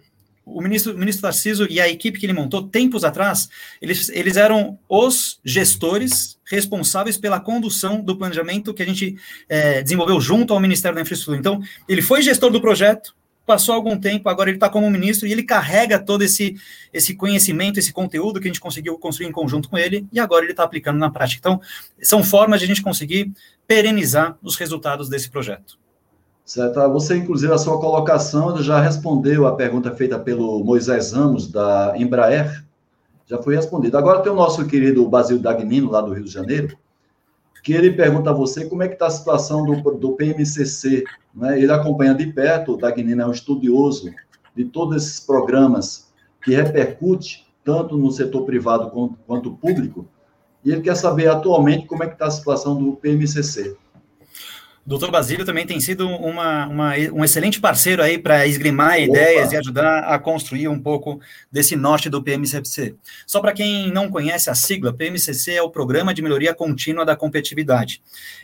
o 0.54 0.62
ministro, 0.62 0.94
o 0.94 0.98
ministro 0.98 1.24
Tarciso 1.24 1.68
e 1.70 1.80
a 1.80 1.88
equipe 1.88 2.20
que 2.20 2.26
ele 2.26 2.34
montou 2.34 2.64
tempos 2.64 3.04
atrás, 3.04 3.50
eles, 3.82 4.10
eles 4.10 4.38
eram 4.38 4.78
os 4.88 5.40
gestores 5.44 6.38
responsáveis 6.46 7.18
pela 7.18 7.40
condução 7.40 8.02
do 8.02 8.18
planejamento 8.18 8.74
que 8.74 8.84
a 8.84 8.86
gente 8.86 9.16
é, 9.48 9.82
desenvolveu 9.82 10.20
junto 10.20 10.54
ao 10.54 10.60
Ministério 10.60 10.96
da 10.96 11.02
Infraestrutura. 11.02 11.38
Então, 11.38 11.62
ele 11.88 12.02
foi 12.02 12.22
gestor 12.22 12.52
do 12.52 12.62
projeto, 12.62 13.16
passou 13.46 13.74
algum 13.74 13.98
tempo, 13.98 14.30
agora 14.30 14.50
ele 14.50 14.58
está 14.58 14.70
como 14.70 14.90
ministro 14.92 15.28
e 15.28 15.32
ele 15.32 15.42
carrega 15.42 15.98
todo 15.98 16.24
esse, 16.24 16.56
esse 16.94 17.16
conhecimento, 17.16 17.80
esse 17.80 17.92
conteúdo 17.92 18.40
que 18.40 18.48
a 18.48 18.50
gente 18.50 18.60
conseguiu 18.60 18.96
construir 19.00 19.28
em 19.28 19.32
conjunto 19.32 19.68
com 19.70 19.78
ele 19.78 20.06
e 20.14 20.20
agora 20.20 20.46
ele 20.46 20.52
está 20.52 20.64
aplicando 20.64 21.00
na 21.00 21.10
prática. 21.10 21.40
Então, 21.40 21.62
são 22.00 22.24
formas 22.24 22.60
de 22.60 22.66
a 22.66 22.68
gente 22.68 22.84
conseguir 22.84 23.32
perenizar 23.66 24.38
os 24.44 24.56
resultados 24.56 25.10
desse 25.10 25.32
projeto. 25.32 25.79
Certo? 26.50 26.80
Você, 26.94 27.16
inclusive, 27.16 27.54
a 27.54 27.60
sua 27.60 27.80
colocação 27.80 28.58
já 28.58 28.82
respondeu 28.82 29.46
a 29.46 29.56
pergunta 29.56 29.92
feita 29.92 30.18
pelo 30.18 30.64
Moisés 30.64 31.12
Ramos, 31.12 31.48
da 31.48 31.94
Embraer, 31.96 32.66
já 33.28 33.38
foi 33.38 33.56
respondida. 33.56 34.00
Agora 34.00 34.22
tem 34.22 34.32
o 34.32 34.36
nosso 34.36 34.66
querido 34.66 35.08
Basil 35.08 35.38
Dagnino, 35.38 35.92
lá 35.92 36.02
do 36.02 36.12
Rio 36.12 36.24
de 36.24 36.32
Janeiro, 36.32 36.76
que 37.64 37.72
ele 37.72 37.92
pergunta 37.92 38.32
a 38.32 38.34
você 38.34 38.66
como 38.66 38.82
é 38.82 38.88
que 38.88 38.96
está 38.96 39.06
a 39.06 39.12
situação 39.12 39.64
do, 39.64 39.92
do 39.92 40.14
PMCC. 40.14 41.04
Né? 41.36 41.62
Ele 41.62 41.72
acompanha 41.72 42.16
de 42.16 42.26
perto, 42.34 42.74
o 42.74 42.78
Dagnino 42.78 43.22
é 43.22 43.28
um 43.28 43.32
estudioso 43.32 44.12
de 44.56 44.66
todos 44.66 44.96
esses 44.96 45.20
programas 45.20 46.12
que 46.44 46.56
repercute 46.56 47.48
tanto 47.64 47.96
no 47.96 48.12
setor 48.12 48.44
privado 48.46 48.90
quanto, 48.90 49.20
quanto 49.28 49.52
público, 49.52 50.08
e 50.66 50.72
ele 50.72 50.82
quer 50.82 50.96
saber 50.96 51.28
atualmente 51.28 51.86
como 51.86 52.04
é 52.04 52.08
que 52.08 52.14
está 52.14 52.26
a 52.26 52.32
situação 52.32 52.76
do 52.76 52.94
PMCC. 52.94 53.78
O 54.86 54.90
doutor 54.90 55.12
Basílio 55.12 55.46
também 55.46 55.66
tem 55.66 55.80
sido 55.80 56.08
uma, 56.08 56.68
uma, 56.68 56.94
um 57.14 57.24
excelente 57.24 57.60
parceiro 57.60 58.02
aí 58.02 58.18
para 58.18 58.48
esgrimar 58.48 58.94
Opa. 58.94 59.00
ideias 59.00 59.52
e 59.52 59.58
ajudar 59.58 60.00
a 60.00 60.18
construir 60.18 60.68
um 60.68 60.80
pouco 60.80 61.20
desse 61.52 61.76
norte 61.76 62.10
do 62.10 62.24
PMCC. 62.24 62.96
Só 63.28 63.40
para 63.40 63.54
quem 63.54 63.92
não 63.92 64.10
conhece 64.10 64.50
a 64.50 64.56
sigla, 64.56 64.94
PMCC 64.94 65.54
é 65.54 65.62
o 65.62 65.70
Programa 65.70 66.14
de 66.14 66.22
Melhoria 66.22 66.54
Contínua 66.54 67.06
da 67.06 67.16
Competitividade. 67.16 68.02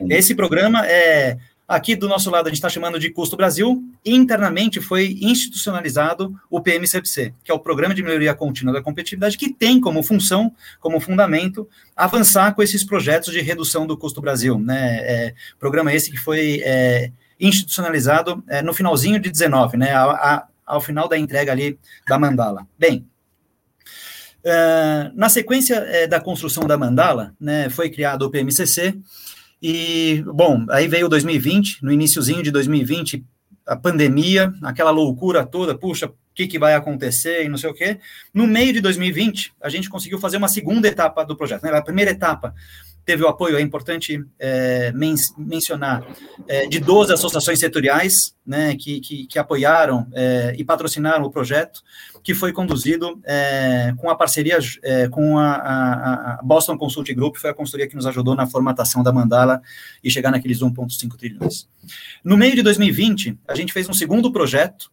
Esse 0.10 0.36
programa 0.36 0.86
é 0.86 1.38
Aqui 1.68 1.96
do 1.96 2.08
nosso 2.08 2.30
lado 2.30 2.46
a 2.46 2.50
gente 2.50 2.58
está 2.58 2.70
chamando 2.70 3.00
de 3.00 3.10
Custo 3.10 3.36
Brasil. 3.36 3.84
Internamente 4.06 4.80
foi 4.80 5.18
institucionalizado 5.20 6.40
o 6.48 6.62
PMCPC, 6.62 7.34
que 7.44 7.52
é 7.52 7.54
o 7.54 7.60
Programa 7.60 7.96
de 7.96 8.04
Melhoria 8.04 8.36
Contínua 8.36 8.72
da 8.72 8.84
Competitividade, 8.84 9.36
que 9.36 9.52
tem 9.52 9.82
como 9.82 10.04
função, 10.04 10.54
como 10.80 11.00
fundamento, 11.00 11.68
avançar 11.96 12.54
com 12.54 12.62
esses 12.62 12.84
projetos 12.84 13.34
de 13.34 13.42
redução 13.42 13.88
do 13.88 13.98
custo 13.98 14.22
Brasil. 14.22 14.60
Né? 14.60 14.98
É, 15.00 15.34
programa 15.60 15.92
esse 15.92 16.12
que 16.12 16.18
foi 16.18 16.62
é, 16.64 17.12
institucionalizado 17.40 18.44
é, 18.48 18.62
no 18.62 18.74
finalzinho 18.74 19.20
de 19.20 19.32
19, 19.32 19.76
né? 19.76 19.92
A, 19.92 20.04
a, 20.04 20.48
ao 20.68 20.82
final 20.82 21.08
da 21.08 21.18
entrega 21.18 21.52
ali 21.52 21.80
da 22.08 22.20
mandala. 22.20 22.68
Bem, 22.78 23.08
Uh, 24.46 25.10
na 25.16 25.28
sequência 25.28 25.84
uh, 25.84 26.08
da 26.08 26.20
construção 26.20 26.68
da 26.68 26.78
mandala, 26.78 27.34
né, 27.42 27.68
foi 27.68 27.90
criado 27.90 28.22
o 28.22 28.30
PMCC, 28.30 28.96
e, 29.62 30.24
bom, 30.26 30.66
aí 30.70 30.88
veio 30.88 31.10
2020, 31.10 31.84
no 31.84 31.92
iníciozinho 31.92 32.44
de 32.44 32.52
2020, 32.52 33.26
a 33.66 33.76
pandemia, 33.76 34.54
aquela 34.62 34.92
loucura 34.92 35.46
toda, 35.46 35.78
puxa, 35.78 36.08
o 36.08 36.14
que, 36.36 36.48
que 36.48 36.60
vai 36.60 36.76
acontecer 36.76 37.44
e 37.44 37.50
não 37.50 37.58
sei 37.58 37.70
o 37.70 37.74
quê. 37.74 38.00
No 38.34 38.46
meio 38.46 38.74
de 38.74 38.82
2020, 38.82 39.54
a 39.62 39.70
gente 39.70 39.90
conseguiu 39.90 40.20
fazer 40.20 40.38
uma 40.38 40.48
segunda 40.48 40.88
etapa 40.88 41.24
do 41.24 41.36
projeto. 41.36 41.64
Né? 41.64 41.72
A 41.72 41.82
primeira 41.82 42.12
etapa 42.12 42.54
teve 43.06 43.24
o 43.24 43.28
apoio, 43.28 43.58
é 43.58 43.62
importante 43.62 44.20
é, 44.40 44.92
men 44.94 45.16
mencionar, 45.38 46.04
é, 46.48 46.66
de 46.66 46.80
12 46.80 47.14
associações 47.14 47.60
setoriais 47.60 48.36
né, 48.46 48.76
que, 48.76 49.00
que, 49.00 49.28
que 49.28 49.38
apoiaram 49.38 50.08
é, 50.14 50.56
e 50.58 50.64
patrocinaram 50.64 51.24
o 51.26 51.32
projeto, 51.32 51.82
que 52.24 52.34
foi 52.34 52.52
conduzido 52.52 53.22
é, 53.24 53.94
com 53.98 54.10
a 54.10 54.16
parceria 54.16 54.58
é, 54.84 55.08
com 55.08 55.38
a, 55.38 55.54
a, 55.54 56.34
a, 56.34 56.40
Boston 56.44 56.78
Consult 56.78 57.14
Group, 57.14 57.38
foi 57.38 57.52
a 57.52 57.54
consultoria 57.54 57.88
que 57.88 57.96
nos 57.96 58.08
ajudou 58.08 58.36
na 58.36 58.48
formatação 58.48 59.04
da 59.04 59.14
mandala 59.14 59.62
e 60.04 60.10
chegar 60.10 60.32
naqueles 60.32 60.60
1,5 60.60 61.16
trilhões. 61.16 61.68
No 62.24 62.36
meio 62.36 62.56
de 62.56 62.64
2020, 62.64 63.38
a 63.48 63.54
gente 63.54 63.72
fez 63.72 63.88
um 63.88 63.94
segundo 63.94 64.32
projeto, 64.32 64.92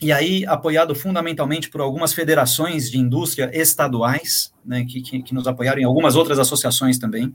e 0.00 0.12
aí 0.12 0.46
apoiado 0.46 0.94
fundamentalmente 0.94 1.68
por 1.68 1.80
algumas 1.80 2.12
federações 2.12 2.90
de 2.90 2.98
indústria 2.98 3.50
estaduais, 3.52 4.52
né, 4.64 4.84
que, 4.84 5.00
que, 5.00 5.22
que 5.22 5.34
nos 5.34 5.46
apoiaram, 5.46 5.80
e 5.80 5.84
algumas 5.84 6.14
outras 6.14 6.38
associações 6.38 6.98
também, 6.98 7.34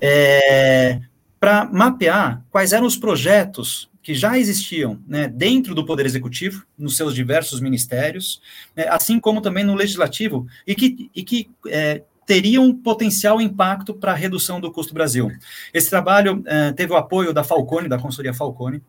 é, 0.00 1.00
para 1.38 1.64
mapear 1.64 2.44
quais 2.50 2.72
eram 2.72 2.86
os 2.86 2.96
projetos 2.96 3.88
que 4.02 4.14
já 4.14 4.38
existiam 4.38 4.98
né, 5.06 5.28
dentro 5.28 5.74
do 5.74 5.84
Poder 5.84 6.06
Executivo, 6.06 6.64
nos 6.76 6.96
seus 6.96 7.14
diversos 7.14 7.60
ministérios, 7.60 8.40
né, 8.74 8.86
assim 8.88 9.18
como 9.20 9.40
também 9.40 9.64
no 9.64 9.74
Legislativo, 9.74 10.46
e 10.66 10.74
que, 10.74 11.10
e 11.14 11.22
que 11.22 11.50
é, 11.68 12.02
teriam 12.26 12.74
potencial 12.74 13.40
impacto 13.40 13.94
para 13.94 14.12
a 14.12 14.14
redução 14.14 14.60
do 14.60 14.70
custo 14.70 14.94
Brasil. 14.94 15.30
Esse 15.72 15.90
trabalho 15.90 16.42
é, 16.46 16.72
teve 16.72 16.92
o 16.92 16.96
apoio 16.96 17.32
da 17.32 17.42
Falcone, 17.42 17.88
da 17.88 17.98
consultoria 17.98 18.34
Falcone, 18.34 18.82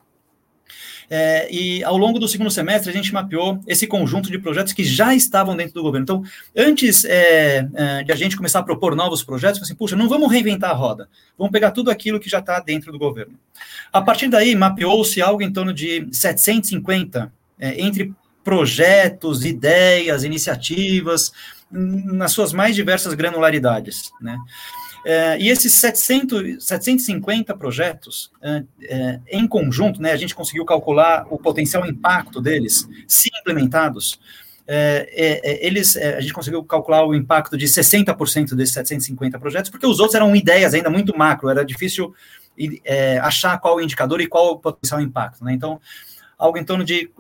é, 1.14 1.54
e 1.54 1.84
ao 1.84 1.98
longo 1.98 2.18
do 2.18 2.26
segundo 2.26 2.50
semestre, 2.50 2.90
a 2.90 2.94
gente 2.94 3.14
mapeou 3.14 3.60
esse 3.68 3.86
conjunto 3.86 4.32
de 4.32 4.40
projetos 4.40 4.72
que 4.72 4.82
já 4.82 5.14
estavam 5.14 5.58
dentro 5.58 5.74
do 5.74 5.84
governo. 5.84 6.04
Então, 6.04 6.24
antes 6.56 7.04
é, 7.04 7.68
é, 7.74 8.04
de 8.04 8.14
a 8.14 8.16
gente 8.16 8.38
começar 8.38 8.60
a 8.60 8.64
propor 8.64 8.96
novos 8.96 9.22
projetos, 9.22 9.62
assim, 9.62 9.76
puxa, 9.76 9.94
não 9.94 10.08
vamos 10.08 10.32
reinventar 10.32 10.70
a 10.70 10.74
roda, 10.74 11.10
vamos 11.38 11.52
pegar 11.52 11.72
tudo 11.72 11.92
aquilo 11.92 12.18
que 12.18 12.30
já 12.30 12.40
está 12.40 12.62
dentro 12.62 12.94
do 12.94 12.98
governo. 12.98 13.34
A 13.92 14.02
partir 14.02 14.30
daí, 14.30 14.56
mapeou-se 14.56 15.22
algo 15.22 15.42
em 15.42 15.52
torno 15.52 15.74
de 15.74 16.08
750 16.14 17.30
é, 17.60 17.82
entre 17.82 18.14
projetos, 18.42 19.44
ideias, 19.44 20.24
iniciativas, 20.24 21.34
nas 21.70 22.32
suas 22.32 22.54
mais 22.54 22.74
diversas 22.74 23.14
granularidades, 23.14 24.12
né? 24.22 24.38
É, 25.04 25.40
e 25.40 25.50
esses 25.50 25.74
700, 25.74 26.64
750 26.64 27.56
projetos, 27.56 28.32
é, 28.42 28.64
é, 28.84 29.20
em 29.30 29.48
conjunto, 29.48 30.02
né, 30.02 30.12
a 30.12 30.18
gente 30.18 30.36
conseguiu 30.36 30.64
calcular 30.64 31.26
o 31.30 31.38
potencial 31.38 31.86
impacto 31.86 32.40
deles, 32.40 32.88
se 33.08 33.32
implementados, 33.40 34.20
eles, 35.14 35.98
a 35.98 36.22
gente 36.22 36.32
conseguiu 36.32 36.64
calcular 36.64 37.06
o 37.06 37.14
impacto 37.14 37.58
de 37.58 37.66
60% 37.66 38.56
desses 38.56 38.74
750 38.74 39.38
projetos, 39.38 39.70
porque 39.70 39.86
os 39.86 40.00
outros 40.00 40.16
eram 40.16 40.34
ideias 40.34 40.74
ainda 40.74 40.90
muito 40.90 41.18
macro, 41.18 41.50
era 41.50 41.66
difícil 41.66 42.16
achar 43.22 43.58
qual 43.58 43.76
o 43.76 43.82
indicador 43.82 44.22
e 44.22 44.28
qual 44.28 44.52
o 44.52 44.60
potencial 44.60 45.02
impacto. 45.02 45.44
Né? 45.44 45.52
Então, 45.52 45.82
algo 46.38 46.58
em 46.58 46.64
torno 46.64 46.86
de 46.86 47.12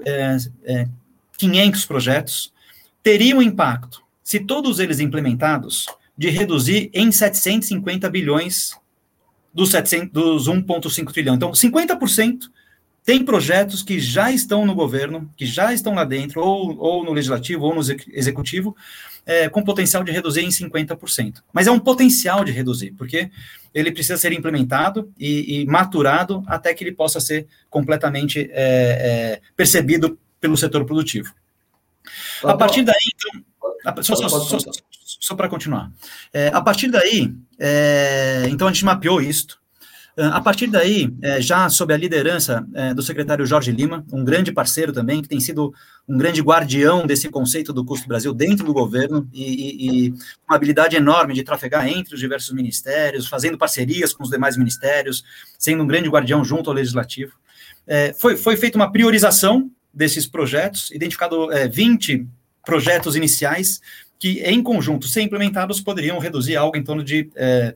500 1.37 1.85
projetos 1.85 2.53
teriam 3.03 3.41
impacto, 3.41 4.01
se 4.23 4.39
todos 4.39 4.79
eles 4.79 5.01
implementados, 5.01 5.87
de 6.21 6.29
reduzir 6.29 6.91
em 6.93 7.11
750 7.11 8.07
bilhões 8.07 8.77
dos, 9.51 9.71
700, 9.71 10.11
dos 10.11 10.47
1,5 10.47 11.11
trilhão. 11.11 11.33
Então, 11.33 11.49
50% 11.49 12.41
tem 13.03 13.25
projetos 13.25 13.81
que 13.81 13.99
já 13.99 14.31
estão 14.31 14.63
no 14.63 14.75
governo, 14.75 15.33
que 15.35 15.47
já 15.47 15.73
estão 15.73 15.95
lá 15.95 16.03
dentro, 16.03 16.39
ou, 16.39 16.77
ou 16.77 17.03
no 17.03 17.11
legislativo, 17.11 17.65
ou 17.65 17.73
no 17.73 17.81
executivo, 18.09 18.77
é, 19.25 19.49
com 19.49 19.63
potencial 19.63 20.03
de 20.03 20.11
reduzir 20.11 20.41
em 20.41 20.49
50%. 20.49 21.41
Mas 21.51 21.65
é 21.65 21.71
um 21.71 21.79
potencial 21.79 22.45
de 22.45 22.51
reduzir, 22.51 22.91
porque 22.91 23.31
ele 23.73 23.91
precisa 23.91 24.15
ser 24.15 24.31
implementado 24.31 25.11
e, 25.17 25.61
e 25.61 25.65
maturado 25.65 26.43
até 26.45 26.71
que 26.71 26.83
ele 26.83 26.91
possa 26.91 27.19
ser 27.19 27.47
completamente 27.67 28.47
é, 28.51 28.51
é, 28.53 29.41
percebido 29.57 30.19
pelo 30.39 30.55
setor 30.55 30.85
produtivo. 30.85 31.33
A 32.43 32.55
partir 32.55 32.83
daí, 32.83 32.95
então, 33.15 34.03
só, 34.03 34.15
só, 34.15 34.29
só, 34.29 34.71
só 35.19 35.35
para 35.35 35.49
continuar. 35.49 35.91
É, 36.33 36.47
a 36.49 36.61
partir 36.61 36.87
daí, 36.89 37.33
é, 37.59 38.45
então 38.49 38.67
a 38.67 38.71
gente 38.71 38.85
mapeou 38.85 39.21
isto. 39.21 39.59
É, 40.17 40.25
a 40.25 40.41
partir 40.41 40.67
daí, 40.67 41.13
é, 41.21 41.41
já 41.41 41.69
sob 41.69 41.93
a 41.93 41.97
liderança 41.97 42.67
é, 42.73 42.93
do 42.93 43.01
secretário 43.01 43.45
Jorge 43.45 43.71
Lima, 43.71 44.05
um 44.11 44.23
grande 44.23 44.51
parceiro 44.51 44.91
também, 44.91 45.21
que 45.21 45.27
tem 45.27 45.39
sido 45.39 45.73
um 46.07 46.17
grande 46.17 46.41
guardião 46.41 47.07
desse 47.07 47.29
conceito 47.29 47.71
do 47.71 47.85
custo 47.85 48.07
Brasil 48.07 48.33
dentro 48.33 48.65
do 48.65 48.73
governo 48.73 49.27
e, 49.31 49.43
e, 49.43 50.07
e 50.07 50.13
uma 50.47 50.55
habilidade 50.55 50.95
enorme 50.95 51.33
de 51.33 51.43
trafegar 51.43 51.87
entre 51.87 52.13
os 52.13 52.19
diversos 52.19 52.53
ministérios, 52.53 53.27
fazendo 53.27 53.57
parcerias 53.57 54.13
com 54.13 54.23
os 54.23 54.29
demais 54.29 54.57
ministérios, 54.57 55.23
sendo 55.57 55.83
um 55.83 55.87
grande 55.87 56.09
guardião 56.09 56.43
junto 56.43 56.69
ao 56.69 56.75
legislativo. 56.75 57.33
Foi, 58.19 58.37
foi 58.37 58.55
feita 58.55 58.77
uma 58.77 58.91
priorização 58.91 59.69
desses 59.93 60.25
projetos, 60.25 60.91
identificado 60.91 61.51
é, 61.51 61.67
20 61.67 62.25
projetos 62.65 63.15
iniciais 63.15 63.81
que, 64.21 64.39
em 64.41 64.61
conjunto, 64.61 65.07
se 65.07 65.19
implementados, 65.19 65.81
poderiam 65.81 66.19
reduzir 66.19 66.55
algo 66.55 66.77
em 66.77 66.83
torno 66.83 67.03
de 67.03 67.31
é, 67.35 67.73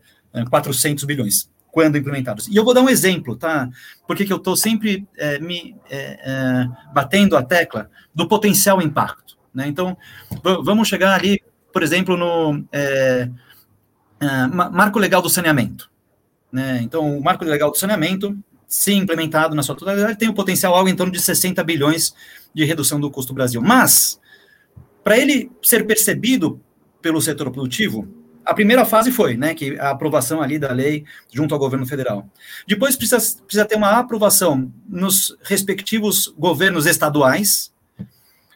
400 0.47 1.03
é, 1.03 1.07
bilhões, 1.07 1.49
quando 1.71 1.97
implementados. 1.97 2.47
E 2.47 2.55
eu 2.55 2.63
vou 2.63 2.71
dar 2.71 2.81
um 2.81 2.89
exemplo, 2.89 3.35
tá? 3.35 3.67
Porque 4.05 4.23
que 4.23 4.31
eu 4.31 4.37
estou 4.37 4.55
sempre 4.55 5.07
é, 5.17 5.39
me 5.39 5.75
é, 5.89 6.19
é, 6.23 6.67
batendo 6.93 7.35
a 7.35 7.41
tecla 7.41 7.89
do 8.13 8.27
potencial 8.27 8.79
impacto. 8.79 9.35
Né? 9.51 9.67
Então, 9.67 9.97
vamos 10.63 10.87
chegar 10.87 11.15
ali, 11.15 11.41
por 11.73 11.81
exemplo, 11.81 12.15
no 12.15 12.63
é, 12.71 13.27
marco 14.51 14.99
legal 14.99 15.23
do 15.23 15.29
saneamento. 15.31 15.89
Né? 16.51 16.79
Então, 16.83 17.17
o 17.17 17.23
marco 17.23 17.43
legal 17.43 17.71
do 17.71 17.77
saneamento, 17.77 18.37
se 18.67 18.93
implementado 18.93 19.55
na 19.55 19.63
sua 19.63 19.73
totalidade, 19.73 20.19
tem 20.19 20.29
o 20.29 20.33
potencial 20.35 20.75
algo 20.75 20.89
em 20.89 20.95
torno 20.95 21.11
de 21.11 21.19
60 21.19 21.63
bilhões 21.63 22.13
de 22.53 22.63
redução 22.65 22.99
do 22.99 23.09
custo 23.09 23.33
Brasil. 23.33 23.63
Mas 23.63 24.19
para 25.05 25.19
ele 25.19 25.51
ser 25.61 25.85
percebido 25.85 26.59
pelo 26.99 27.21
setor 27.21 27.51
produtivo, 27.51 28.07
a 28.43 28.55
primeira 28.55 28.83
fase 28.83 29.11
foi, 29.11 29.37
né, 29.37 29.53
que 29.53 29.79
a 29.79 29.91
aprovação 29.91 30.41
ali 30.41 30.57
da 30.57 30.71
lei 30.71 31.05
junto 31.31 31.53
ao 31.53 31.59
governo 31.59 31.85
federal. 31.85 32.27
Depois 32.67 32.95
precisa, 32.95 33.19
precisa 33.43 33.65
ter 33.65 33.75
uma 33.75 33.99
aprovação 33.99 34.73
nos 34.89 35.37
respectivos 35.43 36.33
governos 36.35 36.87
estaduais, 36.87 37.71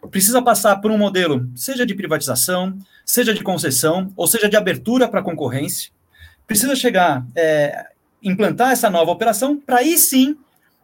precisa 0.10 0.42
passar 0.42 0.78
por 0.78 0.90
um 0.90 0.98
modelo, 0.98 1.48
seja 1.54 1.86
de 1.86 1.94
privatização, 1.94 2.76
seja 3.06 3.32
de 3.32 3.44
concessão, 3.44 4.12
ou 4.16 4.26
seja 4.26 4.50
de 4.50 4.58
abertura 4.58 5.08
para 5.08 5.22
concorrência, 5.22 5.92
precisa 6.48 6.76
chegar, 6.76 7.24
é, 7.36 7.90
implantar 8.24 8.72
essa 8.72 8.90
nova 8.90 9.12
operação, 9.12 9.56
para 9.56 9.78
aí 9.78 10.00
sim 10.00 10.36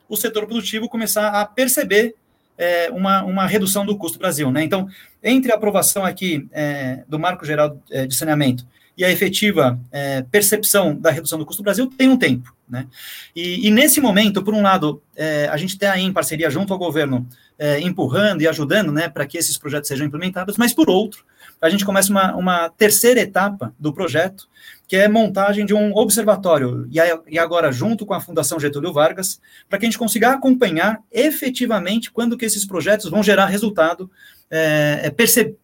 o 0.07 0.15
setor 0.15 0.45
produtivo 0.45 0.87
começar 0.87 1.29
a 1.29 1.43
perceber 1.43 2.13
é, 2.57 2.89
uma, 2.91 3.23
uma 3.23 3.45
redução 3.45 3.85
do 3.85 3.97
custo 3.97 4.19
Brasil. 4.19 4.51
Né? 4.51 4.63
Então, 4.63 4.87
entre 5.23 5.51
a 5.51 5.55
aprovação 5.55 6.05
aqui 6.05 6.47
é, 6.51 7.03
do 7.07 7.19
Marco 7.19 7.45
Geral 7.45 7.77
é, 7.91 8.05
de 8.05 8.15
Saneamento 8.15 8.65
e 8.97 9.03
a 9.03 9.11
efetiva 9.11 9.79
é, 9.91 10.21
percepção 10.23 10.95
da 10.95 11.11
redução 11.11 11.37
do 11.37 11.45
custo 11.45 11.61
Brasil, 11.61 11.87
tem 11.97 12.07
um 12.09 12.17
tempo. 12.17 12.55
Né? 12.67 12.87
E, 13.35 13.67
e 13.67 13.71
nesse 13.71 13.99
momento, 13.99 14.41
por 14.41 14.53
um 14.53 14.61
lado, 14.61 15.01
é, 15.15 15.47
a 15.51 15.57
gente 15.57 15.71
está 15.71 15.91
aí 15.91 16.03
em 16.03 16.13
parceria 16.13 16.49
junto 16.49 16.71
ao 16.71 16.79
governo, 16.79 17.27
é, 17.59 17.79
empurrando 17.79 18.41
e 18.41 18.47
ajudando 18.47 18.91
né, 18.91 19.09
para 19.09 19.25
que 19.25 19.37
esses 19.37 19.57
projetos 19.57 19.87
sejam 19.87 20.07
implementados, 20.07 20.57
mas 20.57 20.73
por 20.73 20.89
outro, 20.89 21.23
a 21.61 21.69
gente 21.69 21.85
começa 21.85 22.11
uma, 22.11 22.35
uma 22.35 22.69
terceira 22.69 23.19
etapa 23.19 23.73
do 23.79 23.93
projeto, 23.93 24.47
que 24.87 24.95
é 24.95 25.07
montagem 25.07 25.65
de 25.65 25.73
um 25.73 25.95
observatório, 25.95 26.87
e 27.27 27.39
agora 27.39 27.71
junto 27.71 28.05
com 28.05 28.13
a 28.13 28.21
Fundação 28.21 28.59
Getúlio 28.59 28.93
Vargas, 28.93 29.41
para 29.67 29.79
que 29.79 29.85
a 29.85 29.89
gente 29.89 29.97
consiga 29.97 30.31
acompanhar 30.31 31.01
efetivamente 31.11 32.11
quando 32.11 32.37
que 32.37 32.45
esses 32.45 32.65
projetos 32.65 33.09
vão 33.09 33.23
gerar 33.23 33.47
resultado 33.47 34.09
é, 34.49 35.01
é 35.03 35.09
percep 35.09 35.57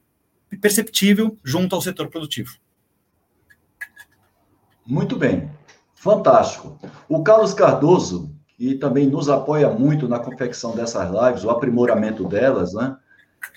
perceptível 0.60 1.38
junto 1.44 1.74
ao 1.74 1.82
setor 1.82 2.10
produtivo. 2.10 2.58
Muito 4.86 5.16
bem, 5.16 5.50
fantástico. 5.96 6.78
O 7.08 7.24
Carlos 7.24 7.54
Cardoso, 7.54 8.36
que 8.58 8.76
também 8.76 9.08
nos 9.08 9.30
apoia 9.30 9.70
muito 9.70 10.10
na 10.10 10.20
confecção 10.20 10.76
dessas 10.76 11.10
lives, 11.10 11.46
o 11.46 11.50
aprimoramento 11.50 12.28
delas, 12.28 12.74
né? 12.74 12.98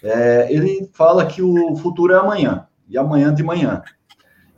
É, 0.02 0.46
ele 0.52 0.88
fala 0.92 1.26
que 1.26 1.42
o 1.42 1.74
futuro 1.76 2.14
é 2.14 2.18
amanhã, 2.18 2.66
e 2.88 2.96
amanhã 2.96 3.34
de 3.34 3.42
manhã. 3.42 3.82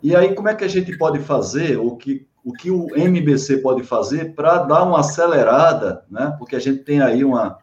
E 0.07 0.15
aí, 0.15 0.37
como 0.37 0.49
é 0.49 0.55
que 0.55 0.63
a 0.63 0.69
gente 0.69 0.97
pode 0.97 1.19
fazer, 1.19 1.79
o 1.79 1.97
que 1.97 2.29
o, 2.45 2.53
que 2.53 2.71
o 2.71 2.97
MBC 2.97 3.59
pode 3.59 3.83
fazer 3.83 4.37
para 4.37 4.59
dar 4.59 4.85
uma 4.85 5.01
acelerada, 5.01 6.05
né? 6.09 6.33
Porque 6.39 6.55
a 6.55 6.61
gente 6.61 6.85
tem 6.85 7.01
aí 7.01 7.25
uma, 7.25 7.59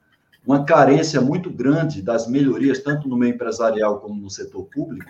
uma 0.46 0.66
carência 0.66 1.22
muito 1.22 1.50
grande 1.50 2.02
das 2.02 2.28
melhorias, 2.28 2.80
tanto 2.80 3.08
no 3.08 3.16
meio 3.16 3.34
empresarial 3.34 4.02
como 4.02 4.22
no 4.22 4.30
setor 4.30 4.66
público, 4.66 5.10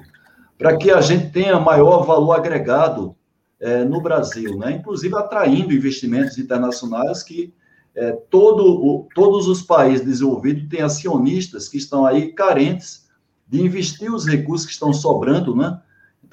para 0.60 0.78
que 0.78 0.92
a 0.92 1.02
gente 1.02 1.32
tenha 1.32 1.60
maior 1.60 2.06
valor 2.06 2.34
agregado 2.34 3.16
é, 3.60 3.84
no 3.84 4.00
Brasil, 4.00 4.56
né? 4.60 4.74
inclusive 4.74 5.18
atraindo 5.18 5.74
investimentos 5.74 6.38
internacionais 6.38 7.24
que 7.24 7.52
é, 7.96 8.12
todo 8.12 8.64
o, 8.64 9.08
todos 9.16 9.48
os 9.48 9.64
países 9.64 10.06
desenvolvidos 10.06 10.70
têm 10.70 10.82
acionistas 10.82 11.68
que 11.68 11.80
estão 11.80 12.06
aí 12.06 12.32
carentes 12.32 13.08
de 13.48 13.60
investir 13.60 14.14
os 14.14 14.28
recursos 14.28 14.68
que 14.68 14.74
estão 14.74 14.94
sobrando, 14.94 15.56
né? 15.56 15.82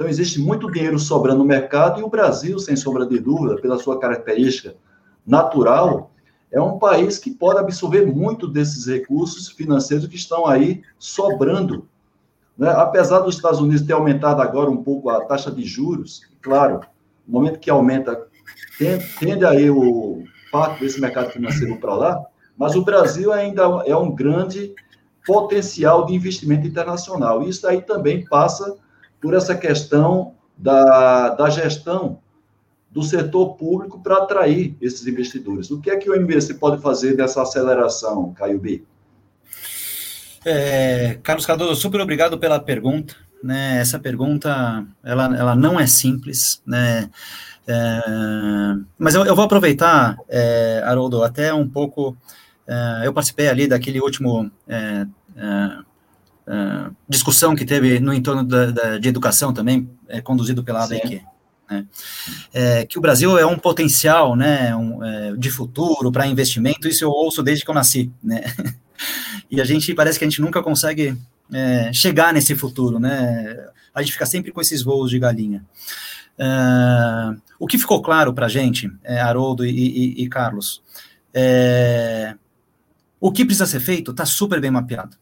Então, 0.01 0.09
existe 0.09 0.41
muito 0.41 0.73
dinheiro 0.73 0.99
sobrando 0.99 1.41
no 1.41 1.45
mercado 1.45 2.01
e 2.01 2.03
o 2.03 2.09
Brasil, 2.09 2.59
sem 2.59 2.75
sombra 2.75 3.05
de 3.05 3.19
dúvida, 3.19 3.61
pela 3.61 3.77
sua 3.77 4.01
característica 4.01 4.75
natural, 5.27 6.11
é 6.51 6.59
um 6.59 6.79
país 6.79 7.19
que 7.19 7.31
pode 7.31 7.59
absorver 7.59 8.07
muito 8.07 8.49
desses 8.49 8.87
recursos 8.87 9.51
financeiros 9.51 10.07
que 10.07 10.17
estão 10.17 10.47
aí 10.47 10.81
sobrando. 10.99 11.87
Né? 12.57 12.71
Apesar 12.71 13.19
dos 13.19 13.35
Estados 13.35 13.61
Unidos 13.61 13.83
ter 13.83 13.93
aumentado 13.93 14.41
agora 14.41 14.71
um 14.71 14.83
pouco 14.83 15.11
a 15.11 15.23
taxa 15.27 15.51
de 15.51 15.65
juros, 15.65 16.23
claro, 16.41 16.81
no 17.29 17.35
momento 17.35 17.59
que 17.59 17.69
aumenta, 17.69 18.27
tende, 19.19 19.45
aí 19.45 19.69
o 19.69 20.25
fato 20.51 20.81
desse 20.81 20.99
mercado 20.99 21.31
financeiro 21.31 21.77
para 21.77 21.95
lá, 21.95 22.25
mas 22.57 22.75
o 22.75 22.83
Brasil 22.83 23.35
ainda 23.35 23.65
é 23.85 23.95
um 23.95 24.15
grande 24.15 24.75
potencial 25.27 26.07
de 26.07 26.15
investimento 26.15 26.67
internacional. 26.67 27.43
Isso 27.43 27.69
aí 27.69 27.83
também 27.83 28.25
passa 28.25 28.79
por 29.21 29.35
essa 29.35 29.55
questão 29.55 30.35
da, 30.57 31.31
da 31.31 31.51
gestão 31.51 32.19
do 32.91 33.03
setor 33.03 33.55
público 33.55 34.01
para 34.03 34.17
atrair 34.19 34.77
esses 34.81 35.07
investidores. 35.07 35.71
O 35.71 35.81
que 35.81 35.91
é 35.91 35.97
que 35.97 36.11
o 36.11 36.15
MBC 36.15 36.55
pode 36.55 36.83
fazer 36.83 37.17
dessa 37.17 37.43
aceleração, 37.43 38.33
Caio 38.35 38.59
B? 38.59 38.83
É, 40.45 41.19
Carlos 41.23 41.47
Cardoso, 41.47 41.81
super 41.81 42.01
obrigado 42.01 42.39
pela 42.39 42.59
pergunta. 42.59 43.15
Né? 43.43 43.79
Essa 43.79 43.99
pergunta, 43.99 44.85
ela, 45.03 45.37
ela 45.37 45.55
não 45.55 45.79
é 45.79 45.87
simples, 45.87 46.61
né? 46.67 47.09
É, 47.67 48.01
mas 48.99 49.15
eu, 49.15 49.25
eu, 49.25 49.37
vou 49.37 49.45
aproveitar, 49.45 50.19
é, 50.29 50.83
Haroldo, 50.85 51.23
até 51.23 51.55
um 51.55 51.69
pouco. 51.69 52.17
É, 52.67 53.07
eu 53.07 53.13
participei 53.13 53.49
ali 53.49 53.67
daquele 53.67 54.01
último 54.01 54.51
é, 54.69 55.07
é, 55.37 55.79
uh, 56.51 56.95
discussão 57.09 57.55
que 57.55 57.65
teve 57.65 58.01
no 58.01 58.13
entorno 58.13 58.45
da, 58.45 58.71
da, 58.71 58.99
de 58.99 59.09
educação 59.09 59.53
também, 59.53 59.89
é, 60.09 60.21
conduzido 60.21 60.65
pela 60.65 60.85
ABQ. 60.85 61.23
Né? 61.71 61.87
É, 62.53 62.85
que 62.85 62.99
o 62.99 63.01
Brasil 63.01 63.39
é 63.39 63.47
um 63.47 63.57
potencial 63.57 64.35
né, 64.35 64.75
um, 64.75 65.05
é, 65.05 65.37
de 65.37 65.51
futuro 65.51 66.11
para 66.11 66.27
investimento, 66.27 66.89
isso 66.89 67.05
eu 67.05 67.11
ouço 67.11 67.43
desde 67.43 67.65
que 67.65 67.71
eu 67.71 67.75
nasci. 67.75 68.11
Né? 68.23 68.43
e 69.51 69.61
a 69.61 69.65
gente 69.65 69.95
parece 69.95 70.19
que 70.19 70.25
a 70.25 70.29
gente 70.29 70.41
nunca 70.41 70.63
consegue 70.63 71.17
é, 71.53 71.93
chegar 71.93 72.33
nesse 72.33 72.55
futuro, 72.55 72.99
né? 72.99 73.57
A 73.95 74.03
gente 74.03 74.13
fica 74.13 74.27
sempre 74.27 74.53
com 74.53 74.61
esses 74.61 74.83
voos 74.83 75.11
de 75.11 75.19
galinha. 75.19 75.65
Uh, 76.39 77.41
o 77.59 77.67
que 77.67 77.77
ficou 77.77 78.01
claro 78.01 78.33
para 78.33 78.47
a 78.47 78.49
gente, 78.49 78.91
é, 79.03 79.21
Haroldo 79.21 79.67
e, 79.67 79.71
e, 79.71 80.23
e 80.23 80.29
Carlos, 80.29 80.83
é, 81.35 82.35
o 83.21 83.31
que 83.31 83.45
precisa 83.45 83.67
ser 83.67 83.81
feito 83.81 84.13
está 84.13 84.25
super 84.25 84.61
bem 84.61 84.71
mapeado. 84.71 85.17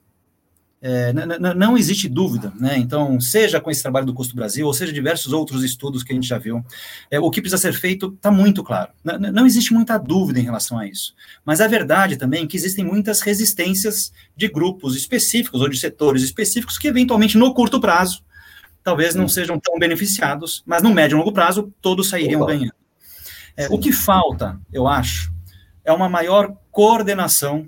É, 0.81 1.13
não 1.13 1.77
existe 1.77 2.09
dúvida, 2.09 2.53
né? 2.55 2.79
Então, 2.79 3.21
seja 3.21 3.61
com 3.61 3.69
esse 3.69 3.83
trabalho 3.83 4.07
do 4.07 4.15
Custo 4.15 4.37
Brasil, 4.37 4.65
ou 4.65 4.73
seja 4.73 4.93
diversos 4.93 5.33
outros 5.33 5.65
estudos 5.65 6.05
que 6.05 6.13
a 6.13 6.15
gente 6.15 6.29
já 6.29 6.39
viu, 6.39 6.65
é, 7.11 7.19
o 7.19 7.31
que 7.31 7.41
precisa 7.41 7.61
ser 7.61 7.73
feito 7.73 8.15
está 8.15 8.31
muito 8.31 8.63
claro. 8.63 8.93
Não, 9.03 9.19
não, 9.19 9.47
existe 9.47 9.75
muita 9.75 9.99
dúvida 9.99 10.39
em 10.39 10.45
relação 10.45 10.79
a 10.79 10.87
isso. 10.87 11.15
Mas 11.45 11.61
a 11.61 11.67
verdade 11.67 12.17
também 12.17 12.45
é 12.45 12.47
que 12.47 12.57
existem 12.57 12.85
muitas 12.85 13.21
resistências 13.21 14.13
de 14.37 14.47
grupos 14.47 14.95
específicos 14.95 15.61
ou 15.61 15.69
de 15.69 15.77
setores 15.77 16.23
específicos 16.23 16.79
que, 16.79 16.87
eventualmente, 16.87 17.37
no 17.37 17.53
curto 17.53 17.81
prazo, 17.81 18.23
talvez 18.85 19.17
não 19.17 19.27
sejam 19.27 19.59
tão 19.59 19.81
beneficiados, 19.81 20.63
mas 20.65 20.81
no 20.81 20.95
médio 20.95 21.17
e 21.17 21.19
longo 21.19 21.33
prazo, 21.33 21.73
todos 21.83 22.09
sairiam 22.09 22.43
Opa. 22.43 22.53
ganhando. 22.53 22.75
É, 23.57 23.67
o 23.69 23.79
que 23.79 23.91
falta, 23.91 24.61
eu 24.73 24.87
acho, 24.87 25.33
é 25.85 25.93
uma 25.93 26.09
maior 26.09 26.57
coordenação, 26.71 27.67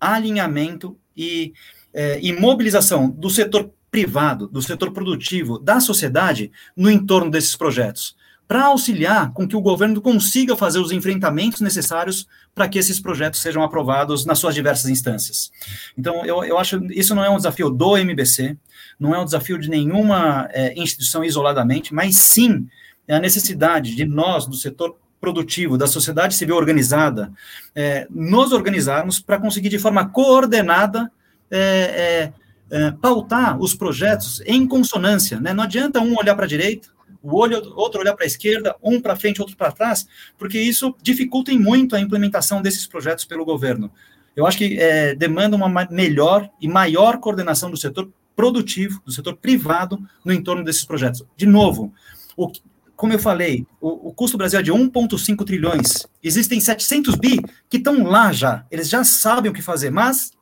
alinhamento 0.00 0.98
e 1.16 1.52
é, 1.92 2.18
e 2.22 2.32
mobilização 2.32 3.10
do 3.10 3.30
setor 3.30 3.70
privado, 3.90 4.46
do 4.46 4.62
setor 4.62 4.92
produtivo, 4.92 5.58
da 5.58 5.80
sociedade 5.80 6.52
no 6.76 6.90
entorno 6.90 7.30
desses 7.30 7.56
projetos, 7.56 8.16
para 8.46 8.64
auxiliar 8.64 9.32
com 9.32 9.46
que 9.46 9.56
o 9.56 9.60
governo 9.60 10.00
consiga 10.00 10.56
fazer 10.56 10.80
os 10.80 10.90
enfrentamentos 10.90 11.60
necessários 11.60 12.26
para 12.54 12.68
que 12.68 12.78
esses 12.78 12.98
projetos 12.98 13.40
sejam 13.40 13.62
aprovados 13.62 14.24
nas 14.24 14.38
suas 14.38 14.54
diversas 14.54 14.90
instâncias. 14.90 15.52
Então, 15.96 16.24
eu, 16.24 16.42
eu 16.44 16.58
acho 16.58 16.80
isso 16.90 17.14
não 17.14 17.24
é 17.24 17.30
um 17.30 17.36
desafio 17.36 17.70
do 17.70 17.96
MBC, 17.96 18.56
não 18.98 19.14
é 19.14 19.20
um 19.20 19.24
desafio 19.24 19.58
de 19.58 19.70
nenhuma 19.70 20.48
é, 20.50 20.74
instituição 20.76 21.24
isoladamente, 21.24 21.94
mas 21.94 22.16
sim 22.16 22.66
é 23.06 23.14
a 23.14 23.20
necessidade 23.20 23.94
de 23.94 24.04
nós, 24.04 24.46
do 24.46 24.56
setor 24.56 24.96
produtivo, 25.20 25.76
da 25.76 25.86
sociedade 25.86 26.34
civil 26.34 26.56
organizada, 26.56 27.32
é, 27.74 28.06
nos 28.10 28.52
organizarmos 28.52 29.20
para 29.20 29.38
conseguir 29.38 29.68
de 29.68 29.78
forma 29.78 30.08
coordenada 30.08 31.10
é, 31.50 32.32
é, 32.70 32.78
é, 32.78 32.90
pautar 32.92 33.58
os 33.60 33.74
projetos 33.74 34.42
em 34.46 34.66
consonância. 34.66 35.40
Né? 35.40 35.52
Não 35.52 35.64
adianta 35.64 36.00
um 36.00 36.16
olhar 36.16 36.34
para 36.34 36.44
a 36.44 36.48
direita, 36.48 36.88
o 37.22 37.36
olho, 37.36 37.60
outro 37.76 38.00
olhar 38.00 38.14
para 38.14 38.24
a 38.24 38.26
esquerda, 38.26 38.74
um 38.82 39.00
para 39.00 39.16
frente, 39.16 39.40
outro 39.40 39.56
para 39.56 39.72
trás, 39.72 40.06
porque 40.38 40.58
isso 40.58 40.94
dificulta 41.02 41.52
muito 41.52 41.94
a 41.94 42.00
implementação 42.00 42.62
desses 42.62 42.86
projetos 42.86 43.24
pelo 43.24 43.44
governo. 43.44 43.90
Eu 44.34 44.46
acho 44.46 44.56
que 44.56 44.78
é, 44.78 45.14
demanda 45.14 45.56
uma 45.56 45.86
melhor 45.90 46.48
e 46.60 46.68
maior 46.68 47.18
coordenação 47.18 47.70
do 47.70 47.76
setor 47.76 48.10
produtivo, 48.34 49.02
do 49.04 49.12
setor 49.12 49.36
privado, 49.36 49.98
no 50.24 50.32
entorno 50.32 50.64
desses 50.64 50.84
projetos. 50.84 51.24
De 51.36 51.46
novo, 51.46 51.92
o, 52.36 52.50
como 52.96 53.12
eu 53.12 53.18
falei, 53.18 53.66
o, 53.80 54.08
o 54.08 54.14
custo 54.14 54.36
do 54.36 54.38
Brasil 54.38 54.60
é 54.60 54.62
de 54.62 54.72
1,5 54.72 55.44
trilhões. 55.44 56.06
Existem 56.22 56.60
700 56.60 57.16
bi 57.16 57.40
que 57.68 57.76
estão 57.76 58.04
lá 58.04 58.32
já. 58.32 58.64
Eles 58.70 58.88
já 58.88 59.04
sabem 59.04 59.50
o 59.50 59.54
que 59.54 59.60
fazer, 59.60 59.90
mas 59.90 60.32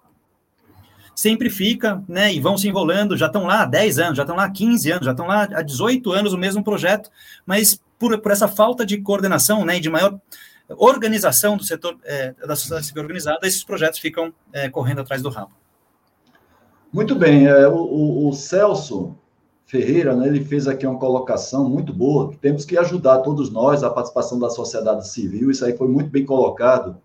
sempre 1.19 1.51
fica, 1.51 2.01
né, 2.07 2.33
e 2.33 2.39
vão 2.39 2.57
se 2.57 2.69
enrolando, 2.69 3.17
já 3.17 3.27
estão 3.27 3.45
lá 3.45 3.63
há 3.63 3.65
10 3.65 3.99
anos, 3.99 4.17
já 4.17 4.23
estão 4.23 4.37
lá 4.37 4.45
há 4.45 4.51
15 4.51 4.93
anos, 4.93 5.05
já 5.05 5.11
estão 5.11 5.27
lá 5.27 5.49
há 5.53 5.63
18 5.63 6.13
anos 6.13 6.33
o 6.33 6.39
mesmo 6.39 6.63
projeto, 6.63 7.11
mas 7.45 7.83
por, 7.99 8.17
por 8.21 8.31
essa 8.31 8.47
falta 8.47 8.87
de 8.87 8.99
coordenação, 8.99 9.65
né, 9.65 9.79
e 9.79 9.81
de 9.81 9.91
maior 9.91 10.17
organização 10.69 11.57
do 11.57 11.65
setor 11.65 11.97
é, 12.05 12.35
da 12.47 12.55
sociedade 12.55 12.87
civil 12.87 13.03
organizada, 13.03 13.41
esses 13.49 13.65
projetos 13.65 13.99
ficam 13.99 14.33
é, 14.53 14.69
correndo 14.69 15.01
atrás 15.01 15.21
do 15.21 15.29
rabo. 15.29 15.51
Muito 16.93 17.17
bem, 17.17 17.49
é, 17.49 17.67
o, 17.67 18.29
o, 18.29 18.33
Celso 18.33 19.17
Ferreira, 19.67 20.15
né, 20.15 20.29
ele 20.29 20.45
fez 20.45 20.69
aqui 20.69 20.87
uma 20.87 21.01
colocação 21.01 21.69
muito 21.69 21.93
boa, 21.93 22.31
que 22.31 22.37
temos 22.37 22.65
que 22.65 22.79
ajudar 22.79 23.19
todos 23.23 23.51
nós, 23.51 23.83
a 23.83 23.91
participação 23.91 24.39
da 24.39 24.51
sociedade 24.51 25.09
civil, 25.09 25.51
isso 25.51 25.65
aí 25.65 25.77
foi 25.77 25.89
muito 25.89 26.11
bem 26.11 26.25
colocado, 26.25 26.97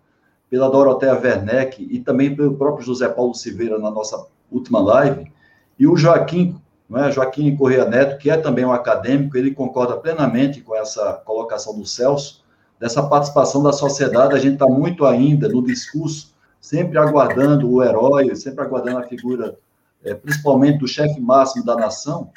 pela 0.54 0.70
Doroteia 0.70 1.20
Werneck 1.20 1.84
e 1.90 1.98
também 1.98 2.32
pelo 2.32 2.54
próprio 2.54 2.86
José 2.86 3.08
Paulo 3.08 3.34
Silveira 3.34 3.76
na 3.76 3.90
nossa 3.90 4.24
última 4.52 4.80
live, 4.80 5.28
e 5.76 5.84
o 5.84 5.96
Joaquim, 5.96 6.56
não 6.88 7.04
é? 7.04 7.10
Joaquim 7.10 7.56
Correia 7.56 7.84
Neto, 7.86 8.18
que 8.18 8.30
é 8.30 8.36
também 8.36 8.64
um 8.64 8.70
acadêmico, 8.70 9.36
ele 9.36 9.50
concorda 9.50 9.96
plenamente 9.96 10.60
com 10.60 10.76
essa 10.76 11.14
colocação 11.24 11.76
do 11.76 11.84
Celso, 11.84 12.44
dessa 12.78 13.02
participação 13.02 13.64
da 13.64 13.72
sociedade, 13.72 14.36
a 14.36 14.38
gente 14.38 14.52
está 14.52 14.66
muito 14.66 15.04
ainda 15.04 15.48
no 15.48 15.60
discurso, 15.60 16.32
sempre 16.60 16.98
aguardando 16.98 17.68
o 17.68 17.82
herói, 17.82 18.32
sempre 18.36 18.64
aguardando 18.64 18.98
a 18.98 19.02
figura, 19.02 19.58
é, 20.04 20.14
principalmente 20.14 20.78
do 20.78 20.86
chefe 20.86 21.20
máximo 21.20 21.64
da 21.64 21.74
nação, 21.74 22.30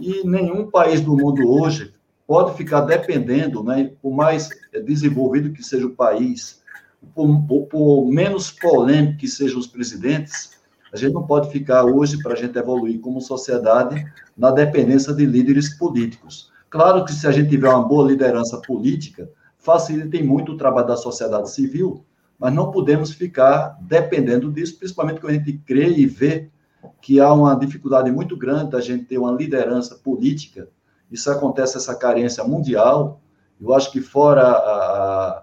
e 0.00 0.26
nenhum 0.26 0.68
país 0.68 1.00
do 1.00 1.16
mundo 1.16 1.48
hoje 1.48 1.94
pode 2.26 2.56
ficar 2.56 2.80
dependendo, 2.80 3.62
né, 3.62 3.92
por 4.02 4.12
mais 4.12 4.48
desenvolvido 4.84 5.52
que 5.52 5.62
seja 5.62 5.86
o 5.86 5.94
país, 5.94 6.59
por, 7.14 7.66
por 7.66 8.06
menos 8.06 8.50
polêmico 8.50 9.18
que 9.18 9.28
sejam 9.28 9.58
os 9.58 9.66
presidentes, 9.66 10.58
a 10.92 10.96
gente 10.96 11.12
não 11.12 11.22
pode 11.22 11.50
ficar 11.50 11.84
hoje, 11.84 12.20
para 12.22 12.32
a 12.32 12.36
gente 12.36 12.58
evoluir 12.58 13.00
como 13.00 13.20
sociedade, 13.20 14.04
na 14.36 14.50
dependência 14.50 15.12
de 15.12 15.24
líderes 15.24 15.76
políticos. 15.78 16.50
Claro 16.68 17.04
que 17.04 17.12
se 17.12 17.26
a 17.26 17.32
gente 17.32 17.48
tiver 17.48 17.68
uma 17.68 17.86
boa 17.86 18.08
liderança 18.08 18.60
política, 18.60 19.30
facilita 19.58 20.22
muito 20.24 20.52
o 20.52 20.56
trabalho 20.56 20.88
da 20.88 20.96
sociedade 20.96 21.50
civil, 21.50 22.04
mas 22.38 22.52
não 22.52 22.70
podemos 22.70 23.12
ficar 23.12 23.76
dependendo 23.80 24.50
disso, 24.50 24.78
principalmente 24.78 25.20
quando 25.20 25.32
a 25.32 25.36
gente 25.36 25.52
crê 25.58 25.90
e 25.90 26.06
vê 26.06 26.48
que 27.00 27.20
há 27.20 27.32
uma 27.32 27.54
dificuldade 27.54 28.10
muito 28.10 28.36
grande 28.36 28.70
da 28.70 28.80
gente 28.80 29.04
ter 29.04 29.18
uma 29.18 29.32
liderança 29.32 29.96
política. 29.96 30.68
Isso 31.10 31.30
acontece, 31.30 31.76
essa 31.76 31.94
carência 31.94 32.42
mundial. 32.44 33.20
Eu 33.60 33.74
acho 33.74 33.92
que 33.92 34.00
fora 34.00 34.42
a, 34.42 35.39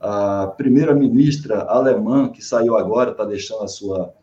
a, 0.00 0.46
primeira-ministra 0.56 1.62
alemã, 1.62 2.28
que 2.28 2.42
saiu 2.42 2.76
agora, 2.76 3.10
está 3.10 3.24
deixando 3.24 3.62
a 3.62 3.68
sua, 3.68 4.14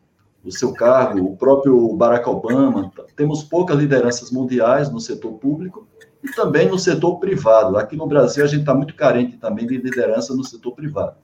o 0.43 0.51
seu 0.51 0.73
cargo, 0.73 1.23
o 1.23 1.37
próprio 1.37 1.93
Barack 1.95 2.27
Obama, 2.27 2.91
temos 3.15 3.43
poucas 3.43 3.77
lideranças 3.77 4.31
mundiais 4.31 4.89
no 4.89 4.99
setor 4.99 5.33
público 5.33 5.87
e 6.23 6.31
também 6.31 6.67
no 6.67 6.79
setor 6.79 7.19
privado. 7.19 7.77
Aqui 7.77 7.95
no 7.95 8.07
Brasil, 8.07 8.43
a 8.43 8.47
gente 8.47 8.61
está 8.61 8.73
muito 8.73 8.95
carente 8.95 9.37
também 9.37 9.67
de 9.67 9.77
liderança 9.77 10.35
no 10.35 10.43
setor 10.43 10.73
privado. 10.73 11.15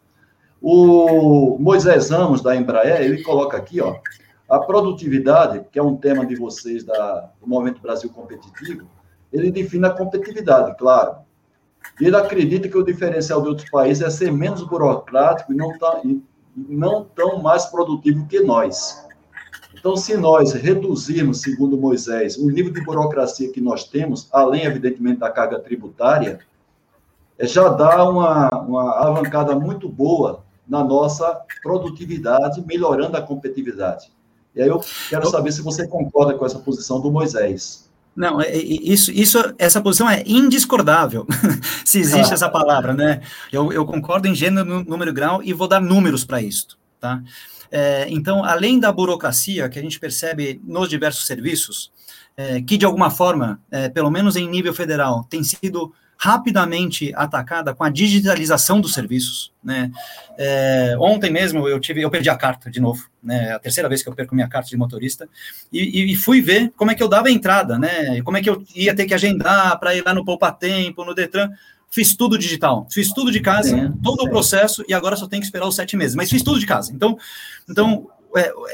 O 0.62 1.58
Moisés 1.60 2.10
Ramos, 2.10 2.42
da 2.42 2.56
Embraer, 2.56 3.02
ele 3.02 3.22
coloca 3.24 3.58
aqui, 3.58 3.82
ó, 3.82 3.98
a 4.50 4.60
produtividade, 4.60 5.66
que 5.72 5.80
é 5.80 5.84
um 5.84 5.98
tema 5.98 6.26
de 6.26 6.36
vocês 6.36 6.84
da, 6.84 7.32
do 7.42 7.48
Movimento 7.48 7.82
Brasil 7.82 8.10
Competitivo, 8.10 8.88
ele 9.32 9.52
define 9.52 9.88
a 9.88 9.90
competitividade, 9.90 10.78
claro. 10.78 11.18
Ele 12.00 12.16
acredita 12.16 12.68
que 12.68 12.78
o 12.78 12.84
diferencial 12.84 13.42
de 13.42 13.50
outros 13.50 13.70
países 13.70 14.04
é 14.04 14.10
ser 14.10 14.32
menos 14.32 14.64
burocrático 14.64 15.54
e 15.54 15.56
não, 15.56 15.78
tá, 15.78 16.02
e 16.04 16.22
não 16.56 17.04
tão 17.04 17.42
mais 17.42 17.66
produtivo 17.66 18.26
que 18.28 18.40
nós. 18.40 19.06
Então, 19.74 19.98
se 19.98 20.16
nós 20.16 20.54
reduzirmos, 20.54 21.42
segundo 21.42 21.78
Moisés, 21.78 22.38
o 22.38 22.50
nível 22.50 22.72
de 22.72 22.82
burocracia 22.82 23.52
que 23.52 23.60
nós 23.60 23.84
temos, 23.84 24.30
além, 24.32 24.64
evidentemente, 24.66 25.20
da 25.20 25.30
carga 25.30 25.60
tributária, 25.60 26.40
é, 27.38 27.48
já 27.48 27.68
dá 27.70 28.08
uma, 28.08 28.50
uma 28.50 28.98
alavancada 28.98 29.56
muito 29.56 29.90
boa 29.90 30.44
na 30.68 30.84
nossa 30.84 31.42
produtividade, 31.62 32.64
melhorando 32.66 33.18
a 33.18 33.22
competitividade. 33.22 34.12
E 34.56 34.62
aí 34.62 34.70
eu 34.70 34.80
quero 35.10 35.30
saber 35.30 35.52
se 35.52 35.62
você 35.62 35.88
concorda 35.88 36.36
com 36.36 36.46
essa 36.46 36.60
posição 36.60 37.02
do 37.02 37.12
Moisés. 37.12 37.90
Não, 38.16 38.40
é, 38.40 38.46
é, 38.46 38.58
isso, 38.58 39.12
isso, 39.12 39.40
essa 39.58 39.82
posição 39.82 40.10
é 40.10 40.24
indiscordável, 40.26 41.26
se 41.84 42.00
existe 42.00 42.32
ah. 42.32 42.36
essa 42.36 42.50
palavra, 42.50 42.94
né? 42.94 43.22
Eu, 43.52 43.72
eu 43.74 43.86
concordo 43.86 44.28
em 44.28 44.36
gênero, 44.36 44.84
número 44.84 45.10
e 45.10 45.14
grau 45.14 45.42
e 45.44 45.52
vou 45.52 45.68
dar 45.68 45.82
números 45.82 46.24
para 46.24 46.42
isso, 46.42 46.78
tá? 47.00 47.22
É, 47.72 48.06
então, 48.10 48.44
além 48.44 48.80
da 48.80 48.92
burocracia 48.92 49.68
que 49.68 49.80
a 49.80 49.82
gente 49.82 50.00
percebe 50.00 50.62
nos 50.64 50.88
diversos 50.88 51.26
serviços, 51.26 51.92
é, 52.38 52.62
que 52.62 52.78
de 52.78 52.86
alguma 52.86 53.10
forma, 53.10 53.60
é, 53.72 53.90
pelo 53.90 54.12
menos 54.12 54.36
em 54.36 54.48
nível 54.48 54.74
federal, 54.76 55.26
tem 55.28 55.44
sido 55.44 55.92
rapidamente 56.24 57.12
atacada 57.16 57.76
com 57.76 57.84
a 57.84 57.90
digitalização 57.90 58.80
dos 58.80 58.94
serviços, 58.94 59.52
né? 59.62 59.92
É, 60.38 60.96
ontem 60.98 61.30
mesmo 61.30 61.68
eu 61.68 61.82
tive, 61.82 62.02
eu 62.02 62.10
perdi 62.10 62.30
a 62.30 62.38
carta 62.38 62.72
de 62.72 62.80
novo, 62.80 63.10
né? 63.22 63.52
A 63.52 63.60
terceira 63.60 63.90
vez 63.90 64.02
que 64.02 64.08
eu 64.08 64.16
perco 64.16 64.34
minha 64.34 64.48
carta 64.48 64.70
de 64.70 64.78
motorista 64.78 65.28
e, 65.70 66.14
e 66.14 66.16
fui 66.16 66.42
ver 66.42 66.72
como 66.78 66.92
é 66.92 66.96
que 66.96 67.04
eu 67.04 67.10
dava 67.10 67.28
a 67.28 67.32
entrada, 67.32 67.78
né? 67.78 68.22
Como 68.22 68.38
é 68.38 68.42
que 68.42 68.50
eu 68.50 68.64
ia 68.74 68.96
ter 68.96 69.06
que 69.06 69.14
agendar 69.14 69.78
para 69.82 69.94
ir 69.96 70.02
lá 70.06 70.14
no 70.14 70.24
Poupa 70.24 70.50
Tempo, 70.50 71.04
no 71.04 71.14
Detran. 71.14 71.50
Fiz 71.90 72.16
tudo 72.16 72.38
digital, 72.38 72.88
fiz 72.90 73.12
tudo 73.12 73.30
de 73.30 73.42
casa, 73.42 73.70
sim, 73.70 73.92
todo 74.02 74.22
sim. 74.22 74.28
o 74.28 74.30
processo 74.30 74.84
e 74.88 74.94
agora 74.94 75.18
só 75.18 75.28
tenho 75.28 75.42
que 75.42 75.46
esperar 75.46 75.68
os 75.68 75.76
sete 75.76 75.98
meses. 75.98 76.16
Mas 76.16 76.30
fiz 76.30 76.42
tudo 76.42 76.58
de 76.58 76.66
casa. 76.66 76.94
Então, 76.94 77.18
então 77.70 78.08
é, 78.08 78.12
é, 78.12 78.13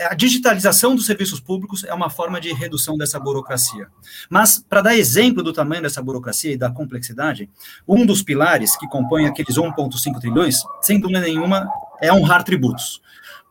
a 0.09 0.15
digitalização 0.15 0.95
dos 0.95 1.05
serviços 1.05 1.39
públicos 1.39 1.83
é 1.83 1.93
uma 1.93 2.09
forma 2.09 2.39
de 2.39 2.53
redução 2.53 2.97
dessa 2.97 3.19
burocracia. 3.19 3.87
Mas, 4.29 4.57
para 4.57 4.81
dar 4.81 4.95
exemplo 4.95 5.43
do 5.43 5.51
tamanho 5.51 5.81
dessa 5.81 6.01
burocracia 6.01 6.53
e 6.53 6.57
da 6.57 6.69
complexidade, 6.69 7.49
um 7.87 8.05
dos 8.05 8.23
pilares 8.23 8.77
que 8.77 8.87
compõe 8.87 9.25
aqueles 9.25 9.57
1,5 9.57 10.19
trilhões, 10.19 10.57
sem 10.81 10.99
dúvida 10.99 11.19
nenhuma, 11.19 11.69
é 12.01 12.11
honrar 12.11 12.43
tributos. 12.43 13.01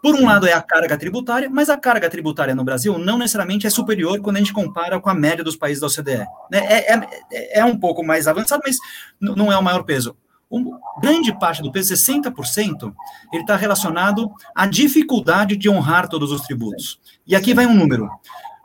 Por 0.00 0.14
um 0.14 0.24
lado 0.24 0.46
é 0.46 0.52
a 0.52 0.62
carga 0.62 0.96
tributária, 0.96 1.50
mas 1.50 1.68
a 1.68 1.76
carga 1.76 2.08
tributária 2.08 2.54
no 2.54 2.64
Brasil 2.64 2.96
não 2.98 3.18
necessariamente 3.18 3.66
é 3.66 3.70
superior 3.70 4.20
quando 4.20 4.36
a 4.36 4.38
gente 4.38 4.52
compara 4.52 5.00
com 5.00 5.10
a 5.10 5.14
média 5.14 5.42
dos 5.42 5.56
países 5.56 5.80
da 5.80 5.88
OCDE. 5.88 6.24
Né? 6.50 6.58
É, 6.60 6.94
é, 6.94 7.58
é 7.58 7.64
um 7.64 7.76
pouco 7.76 8.04
mais 8.04 8.28
avançado, 8.28 8.62
mas 8.64 8.76
não 9.20 9.52
é 9.52 9.58
o 9.58 9.62
maior 9.62 9.82
peso 9.82 10.16
um, 10.50 10.78
grande 11.00 11.36
parte 11.38 11.62
do 11.62 11.70
peso, 11.70 11.94
60%, 11.94 12.94
ele 13.32 13.42
está 13.42 13.56
relacionado 13.56 14.30
à 14.54 14.66
dificuldade 14.66 15.56
de 15.56 15.68
honrar 15.68 16.08
todos 16.08 16.32
os 16.32 16.42
tributos. 16.42 16.98
E 17.26 17.36
aqui 17.36 17.54
vai 17.54 17.66
um 17.66 17.74
número. 17.74 18.08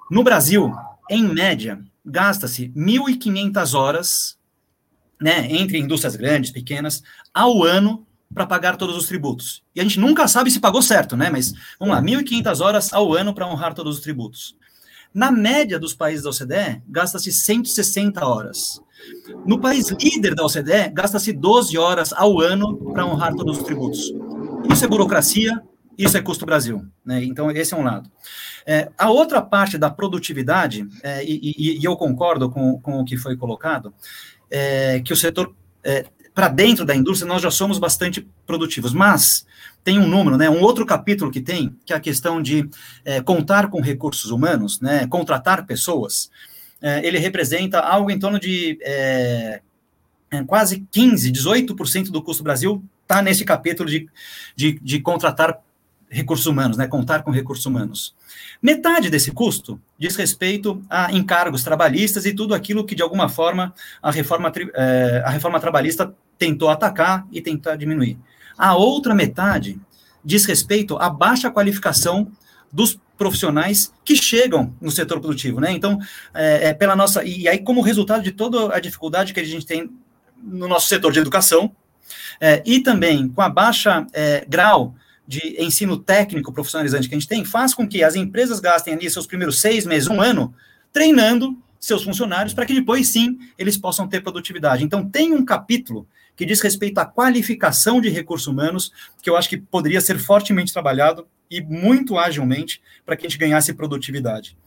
No 0.09 0.23
Brasil, 0.23 0.73
em 1.09 1.23
média, 1.23 1.83
gasta-se 2.05 2.69
1.500 2.69 3.73
horas, 3.73 4.37
né, 5.21 5.47
entre 5.51 5.77
indústrias 5.77 6.15
grandes, 6.15 6.51
pequenas, 6.51 7.03
ao 7.33 7.63
ano 7.63 8.05
para 8.33 8.47
pagar 8.47 8.77
todos 8.77 8.97
os 8.97 9.07
tributos. 9.07 9.63
E 9.75 9.79
a 9.79 9.83
gente 9.83 9.99
nunca 9.99 10.27
sabe 10.27 10.49
se 10.49 10.59
pagou 10.59 10.81
certo, 10.81 11.15
né? 11.15 11.29
Mas 11.29 11.53
vamos 11.79 11.95
lá, 11.95 12.01
1.500 12.01 12.61
horas 12.61 12.91
ao 12.91 13.13
ano 13.13 13.33
para 13.33 13.47
honrar 13.47 13.73
todos 13.73 13.97
os 13.97 14.01
tributos. 14.01 14.55
Na 15.13 15.31
média 15.31 15.77
dos 15.77 15.93
países 15.93 16.23
da 16.23 16.31
OCDE, 16.31 16.81
gasta-se 16.87 17.31
160 17.31 18.25
horas. 18.25 18.81
No 19.45 19.59
país 19.59 19.89
líder 19.89 20.35
da 20.35 20.45
OCDE, 20.45 20.89
gasta-se 20.93 21.33
12 21.33 21.77
horas 21.77 22.13
ao 22.13 22.39
ano 22.39 22.77
para 22.91 23.05
honrar 23.05 23.33
todos 23.33 23.57
os 23.57 23.63
tributos. 23.63 24.13
Isso 24.71 24.85
é 24.85 24.87
burocracia, 24.87 25.61
isso 25.97 26.17
é 26.17 26.21
custo 26.21 26.45
Brasil. 26.45 26.85
Né? 27.05 27.23
Então, 27.23 27.51
esse 27.51 27.73
é 27.73 27.77
um 27.77 27.83
lado. 27.83 28.09
É, 28.65 28.89
a 28.97 29.09
outra 29.09 29.41
parte 29.41 29.77
da 29.77 29.89
produtividade, 29.89 30.87
é, 31.03 31.23
e, 31.23 31.53
e, 31.57 31.79
e, 31.79 31.83
eu 31.83 31.95
concordo 31.95 32.49
com, 32.49 32.79
com 32.79 32.99
o 32.99 33.05
que 33.05 33.17
foi 33.17 33.35
colocado, 33.35 33.93
é 34.49 35.01
que 35.01 35.11
o 35.11 35.15
setor, 35.15 35.53
é, 35.83 36.05
para 36.33 36.47
dentro 36.47 36.85
da 36.85 36.95
indústria, 36.95 37.27
nós 37.27 37.41
já 37.41 37.51
somos 37.51 37.77
bastante 37.77 38.27
produtivos, 38.45 38.93
mas 38.93 39.45
tem 39.83 39.99
um 39.99 40.07
número, 40.07 40.37
né, 40.37 40.49
um 40.49 40.61
outro 40.61 40.85
capítulo 40.85 41.29
que 41.29 41.41
tem, 41.41 41.75
que 41.85 41.91
é 41.91 41.95
a 41.95 41.99
questão 41.99 42.41
de 42.41 42.69
é, 43.03 43.21
contar 43.21 43.69
com 43.69 43.81
recursos 43.81 44.31
humanos, 44.31 44.79
né, 44.79 45.05
contratar 45.07 45.65
pessoas, 45.65 46.31
ele 47.03 47.17
representa 47.17 47.79
algo 47.79 48.11
em 48.11 48.19
torno 48.19 48.39
de 48.39 48.77
é, 48.81 49.61
é 50.29 50.43
quase 50.43 50.85
15, 50.91 51.31
18% 51.31 52.09
do 52.09 52.21
custo 52.21 52.43
Brasil 52.43 52.83
está 53.03 53.21
nesse 53.21 53.45
capítulo 53.45 53.89
de, 53.89 54.09
de, 54.55 54.79
de, 54.81 54.99
contratar 54.99 55.59
recursos 56.09 56.45
humanos, 56.45 56.77
né, 56.77 56.87
contar 56.87 57.23
com 57.23 57.31
recursos 57.31 57.65
humanos. 57.65 58.15
Metade 58.61 59.09
desse 59.09 59.31
custo 59.31 59.79
diz 59.97 60.15
respeito 60.15 60.83
a 60.89 61.11
encargos 61.11 61.63
trabalhistas 61.63 62.25
e 62.25 62.33
tudo 62.33 62.53
aquilo 62.53 62.85
que, 62.85 62.95
de 62.95 63.01
alguma 63.01 63.29
forma, 63.29 63.73
a 64.01 64.11
reforma, 64.11 64.51
é, 64.73 65.23
a 65.25 65.29
reforma 65.29 65.59
trabalhista 65.59 66.13
tentou 66.37 66.69
atacar 66.69 67.27
e 67.31 67.41
tentar 67.41 67.75
diminuir. 67.75 68.17
A 68.57 68.75
outra 68.75 69.13
metade 69.13 69.79
diz 70.23 70.45
respeito 70.45 70.97
à 70.97 71.09
baixa 71.09 71.51
qualificação 71.51 72.31
dos 72.71 72.99
profissionais 73.17 73.93
que 74.03 74.15
chegam 74.15 74.73
no 74.81 74.91
setor 74.91 75.19
produtivo, 75.19 75.59
né? 75.59 75.71
Então, 75.71 75.99
é, 76.33 76.69
é, 76.69 76.73
pela 76.73 76.95
nossa 76.95 77.23
e 77.23 77.47
aí 77.47 77.59
como 77.59 77.81
resultado 77.81 78.23
de 78.23 78.31
toda 78.31 78.75
a 78.75 78.79
dificuldade 78.79 79.33
que 79.33 79.39
a 79.39 79.43
gente 79.43 79.65
tem 79.65 79.89
no 80.41 80.67
nosso 80.67 80.87
setor 80.87 81.11
de 81.11 81.19
educação 81.19 81.71
é, 82.39 82.61
e 82.65 82.81
também 82.81 83.29
com 83.29 83.41
a 83.41 83.49
baixa 83.49 84.05
é, 84.13 84.45
grau 84.47 84.95
de 85.25 85.55
ensino 85.61 85.97
técnico 85.97 86.51
profissionalizante 86.51 87.07
que 87.07 87.15
a 87.15 87.17
gente 87.17 87.29
tem, 87.29 87.45
faz 87.45 87.73
com 87.73 87.87
que 87.87 88.03
as 88.03 88.15
empresas 88.15 88.59
gastem 88.59 88.93
ali 88.93 89.09
seus 89.09 89.25
primeiros 89.25 89.61
seis 89.61 89.85
meses, 89.85 90.09
um 90.09 90.21
ano, 90.21 90.53
treinando 90.91 91.57
seus 91.79 92.03
funcionários 92.03 92.53
para 92.53 92.65
que 92.65 92.73
depois 92.73 93.07
sim 93.09 93.37
eles 93.57 93.77
possam 93.77 94.07
ter 94.07 94.21
produtividade. 94.21 94.83
Então 94.83 95.07
tem 95.07 95.33
um 95.33 95.45
capítulo 95.45 96.07
que 96.35 96.45
diz 96.45 96.61
respeito 96.61 96.97
à 96.97 97.05
qualificação 97.05 98.01
de 98.01 98.09
recursos 98.09 98.47
humanos, 98.47 98.91
que 99.21 99.29
eu 99.29 99.37
acho 99.37 99.49
que 99.49 99.57
poderia 99.57 100.01
ser 100.01 100.17
fortemente 100.17 100.73
trabalhado 100.73 101.27
e 101.53 101.61
muito 101.61 102.17
agilmente 102.17 102.81
para 103.05 103.15
que 103.15 103.25
a 103.25 103.29
gente 103.29 103.37
ganhasse 103.37 103.73
produtividade. 103.73 104.57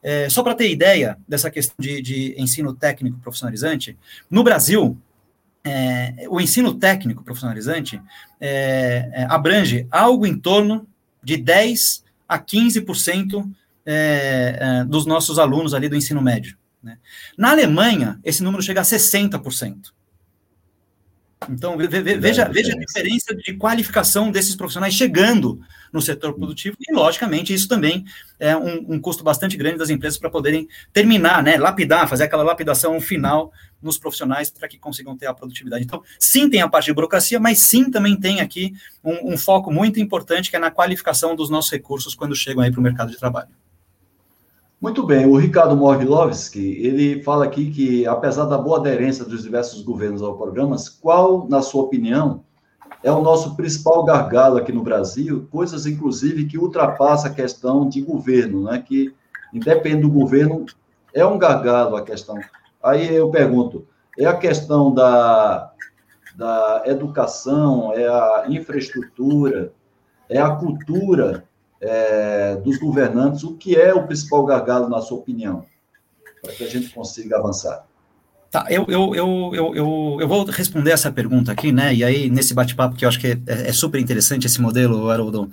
É, 0.00 0.28
só 0.28 0.42
para 0.42 0.54
ter 0.54 0.70
ideia 0.70 1.18
dessa 1.28 1.50
questão 1.50 1.74
de, 1.78 2.00
de 2.00 2.34
ensino 2.38 2.72
técnico 2.72 3.18
profissionalizante, 3.18 3.98
no 4.30 4.44
Brasil, 4.44 4.96
é, 5.64 6.26
o 6.28 6.40
ensino 6.40 6.74
técnico 6.74 7.24
profissionalizante 7.24 8.00
é, 8.40 9.10
é 9.12 9.26
abrange 9.28 9.88
algo 9.90 10.24
em 10.24 10.38
torno 10.38 10.86
de 11.20 11.36
10 11.36 12.04
a 12.28 12.38
15% 12.38 13.50
é, 13.84 14.58
é, 14.60 14.84
dos 14.84 15.04
nossos 15.04 15.40
alunos 15.40 15.74
ali 15.74 15.88
do 15.88 15.96
ensino 15.96 16.22
médio. 16.22 16.56
Né? 16.80 16.98
Na 17.36 17.50
Alemanha, 17.50 18.20
esse 18.22 18.44
número 18.44 18.62
chega 18.62 18.80
a 18.80 18.84
60%. 18.84 19.95
Então, 21.50 21.76
veja, 21.76 22.48
veja 22.48 22.72
a 22.72 22.78
diferença 22.78 23.34
de 23.34 23.52
qualificação 23.54 24.30
desses 24.30 24.56
profissionais 24.56 24.94
chegando 24.94 25.60
no 25.92 26.00
setor 26.00 26.34
produtivo, 26.34 26.76
e, 26.80 26.92
logicamente, 26.92 27.52
isso 27.52 27.68
também 27.68 28.04
é 28.40 28.56
um, 28.56 28.94
um 28.94 29.00
custo 29.00 29.22
bastante 29.22 29.56
grande 29.56 29.78
das 29.78 29.90
empresas 29.90 30.18
para 30.18 30.30
poderem 30.30 30.66
terminar, 30.92 31.42
né, 31.42 31.56
lapidar, 31.56 32.08
fazer 32.08 32.24
aquela 32.24 32.42
lapidação 32.42 32.98
final 33.00 33.52
nos 33.82 33.98
profissionais 33.98 34.50
para 34.50 34.66
que 34.66 34.78
consigam 34.78 35.16
ter 35.16 35.26
a 35.26 35.34
produtividade. 35.34 35.84
Então, 35.84 36.02
sim, 36.18 36.48
tem 36.48 36.62
a 36.62 36.68
parte 36.68 36.86
de 36.86 36.94
burocracia, 36.94 37.38
mas 37.38 37.58
sim 37.58 37.90
também 37.90 38.18
tem 38.18 38.40
aqui 38.40 38.74
um, 39.04 39.34
um 39.34 39.38
foco 39.38 39.70
muito 39.70 40.00
importante 40.00 40.50
que 40.50 40.56
é 40.56 40.58
na 40.58 40.70
qualificação 40.70 41.36
dos 41.36 41.50
nossos 41.50 41.70
recursos 41.70 42.14
quando 42.14 42.34
chegam 42.34 42.62
aí 42.62 42.70
para 42.70 42.80
o 42.80 42.82
mercado 42.82 43.10
de 43.10 43.18
trabalho. 43.18 43.48
Muito 44.78 45.06
bem, 45.06 45.24
o 45.24 45.38
Ricardo 45.38 45.74
Morgilovski, 45.74 46.76
ele 46.84 47.22
fala 47.22 47.46
aqui 47.46 47.70
que, 47.70 48.06
apesar 48.06 48.44
da 48.44 48.58
boa 48.58 48.78
aderência 48.78 49.24
dos 49.24 49.42
diversos 49.42 49.80
governos 49.80 50.20
ao 50.20 50.36
programa, 50.36 50.76
qual, 51.00 51.48
na 51.48 51.62
sua 51.62 51.84
opinião, 51.84 52.44
é 53.02 53.10
o 53.10 53.22
nosso 53.22 53.56
principal 53.56 54.04
gargalo 54.04 54.58
aqui 54.58 54.72
no 54.72 54.82
Brasil, 54.82 55.48
coisas, 55.50 55.86
inclusive, 55.86 56.44
que 56.44 56.58
ultrapassa 56.58 57.28
a 57.28 57.34
questão 57.34 57.88
de 57.88 58.02
governo, 58.02 58.64
né? 58.64 58.84
que, 58.86 59.14
independente 59.50 60.02
do 60.02 60.10
governo, 60.10 60.66
é 61.14 61.24
um 61.24 61.38
gargalo 61.38 61.96
a 61.96 62.02
questão. 62.02 62.38
Aí 62.82 63.14
eu 63.14 63.30
pergunto, 63.30 63.86
é 64.18 64.26
a 64.26 64.36
questão 64.36 64.92
da, 64.92 65.72
da 66.36 66.82
educação, 66.84 67.94
é 67.94 68.06
a 68.06 68.44
infraestrutura, 68.46 69.72
é 70.28 70.38
a 70.38 70.50
cultura 70.50 71.44
é, 71.80 72.56
dos 72.56 72.78
governantes, 72.78 73.44
o 73.44 73.56
que 73.56 73.76
é 73.76 73.94
o 73.94 74.06
principal 74.06 74.44
gargalo, 74.44 74.88
na 74.88 75.00
sua 75.00 75.18
opinião, 75.18 75.64
para 76.42 76.52
que 76.52 76.64
a 76.64 76.68
gente 76.68 76.90
consiga 76.90 77.38
avançar? 77.38 77.86
Tá, 78.50 78.66
eu, 78.70 78.86
eu, 78.88 79.14
eu, 79.14 79.50
eu, 79.54 80.18
eu, 80.20 80.28
vou 80.28 80.44
responder 80.44 80.92
essa 80.92 81.10
pergunta 81.10 81.52
aqui, 81.52 81.72
né? 81.72 81.94
E 81.94 82.04
aí, 82.04 82.30
nesse 82.30 82.54
bate-papo, 82.54 82.96
que 82.96 83.04
eu 83.04 83.08
acho 83.08 83.20
que 83.20 83.26
é, 83.26 83.38
é, 83.68 83.72
super 83.72 84.00
interessante 84.00 84.46
esse 84.46 84.60
modelo, 84.60 85.10
Haroldo, 85.10 85.50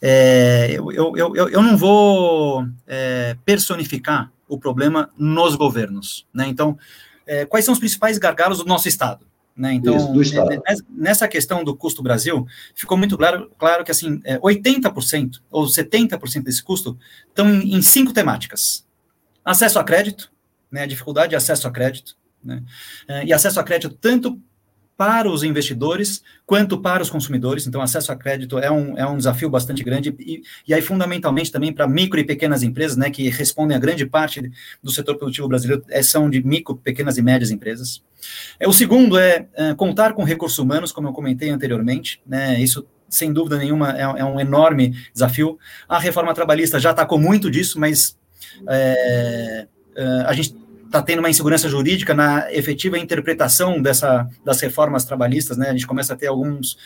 é, 0.00 0.68
eu, 0.70 0.90
eu, 0.92 1.16
eu, 1.16 1.48
eu 1.48 1.62
não 1.62 1.76
vou 1.76 2.64
é, 2.86 3.36
personificar 3.44 4.32
o 4.48 4.56
problema 4.56 5.10
nos 5.18 5.56
governos, 5.56 6.26
né? 6.32 6.46
Então, 6.48 6.78
é, 7.26 7.44
quais 7.44 7.64
são 7.64 7.74
os 7.74 7.80
principais 7.80 8.16
gargalos 8.16 8.58
do 8.58 8.64
nosso 8.64 8.88
Estado? 8.88 9.26
Né? 9.58 9.74
Então, 9.74 9.96
Isso, 9.96 10.12
nessa 10.88 11.26
questão 11.26 11.64
do 11.64 11.74
custo 11.74 12.00
Brasil, 12.00 12.46
ficou 12.76 12.96
muito 12.96 13.18
claro, 13.18 13.50
claro 13.58 13.84
que 13.84 13.90
assim, 13.90 14.20
80% 14.20 15.36
é, 15.36 15.40
ou 15.50 15.64
70% 15.66 16.44
desse 16.44 16.62
custo 16.62 16.96
estão 17.26 17.52
em, 17.52 17.74
em, 17.74 17.82
cinco 17.82 18.12
temáticas. 18.12 18.86
Acesso 19.44 19.80
a 19.80 19.84
crédito, 19.84 20.30
né, 20.70 20.86
dificuldade 20.86 21.30
de 21.30 21.36
acesso 21.36 21.66
a 21.66 21.72
crédito, 21.72 22.16
né, 22.42 22.62
é, 23.08 23.24
e 23.24 23.32
acesso 23.32 23.58
a 23.58 23.64
crédito 23.64 23.98
tanto 24.00 24.40
para 24.98 25.30
os 25.30 25.44
investidores 25.44 26.24
quanto 26.44 26.76
para 26.76 27.00
os 27.00 27.08
consumidores. 27.08 27.68
Então, 27.68 27.80
acesso 27.80 28.10
a 28.10 28.16
crédito 28.16 28.58
é 28.58 28.68
um, 28.68 28.98
é 28.98 29.06
um 29.06 29.16
desafio 29.16 29.48
bastante 29.48 29.84
grande 29.84 30.12
e, 30.18 30.42
e 30.66 30.74
aí, 30.74 30.82
fundamentalmente, 30.82 31.52
também 31.52 31.72
para 31.72 31.86
micro 31.86 32.18
e 32.18 32.24
pequenas 32.24 32.64
empresas, 32.64 32.96
né, 32.96 33.08
que 33.08 33.30
respondem 33.30 33.76
a 33.76 33.80
grande 33.80 34.04
parte 34.04 34.50
do 34.82 34.90
setor 34.90 35.16
produtivo 35.16 35.46
brasileiro, 35.46 35.84
é, 35.88 36.02
são 36.02 36.28
de 36.28 36.44
micro, 36.44 36.76
pequenas 36.76 37.16
e 37.16 37.22
médias 37.22 37.52
empresas. 37.52 38.02
É, 38.58 38.66
o 38.66 38.72
segundo 38.72 39.16
é, 39.16 39.46
é 39.54 39.72
contar 39.72 40.14
com 40.14 40.24
recursos 40.24 40.58
humanos, 40.58 40.90
como 40.90 41.06
eu 41.06 41.12
comentei 41.12 41.48
anteriormente, 41.48 42.20
né, 42.26 42.60
isso 42.60 42.84
sem 43.08 43.32
dúvida 43.32 43.56
nenhuma 43.56 43.96
é, 43.96 44.02
é 44.02 44.24
um 44.24 44.40
enorme 44.40 44.96
desafio. 45.12 45.60
A 45.88 46.00
reforma 46.00 46.34
trabalhista 46.34 46.80
já 46.80 46.90
atacou 46.90 47.20
muito 47.20 47.48
disso, 47.48 47.78
mas 47.78 48.18
é, 48.66 49.68
é 49.94 50.04
a 50.26 50.32
gente 50.32 50.54
está 50.88 51.02
tendo 51.02 51.20
uma 51.20 51.30
insegurança 51.30 51.68
jurídica 51.68 52.14
na 52.14 52.50
efetiva 52.52 52.98
interpretação 52.98 53.80
dessa, 53.80 54.28
das 54.44 54.60
reformas 54.60 55.04
trabalhistas, 55.04 55.56
né? 55.56 55.68
A 55.68 55.72
gente 55.72 55.86
começa 55.86 56.14
a 56.14 56.16
ter 56.16 56.26
alguns, 56.26 56.76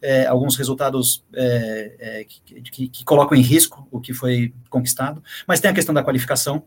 é, 0.00 0.26
alguns 0.26 0.56
resultados 0.56 1.24
é, 1.34 1.92
é, 1.98 2.24
que, 2.24 2.62
que, 2.62 2.88
que, 2.88 3.04
colocam 3.04 3.36
em 3.36 3.42
risco 3.42 3.86
o 3.90 4.00
que 4.00 4.14
foi 4.14 4.54
conquistado, 4.70 5.22
mas 5.46 5.60
tem 5.60 5.70
a 5.70 5.74
questão 5.74 5.94
da 5.94 6.02
qualificação, 6.02 6.62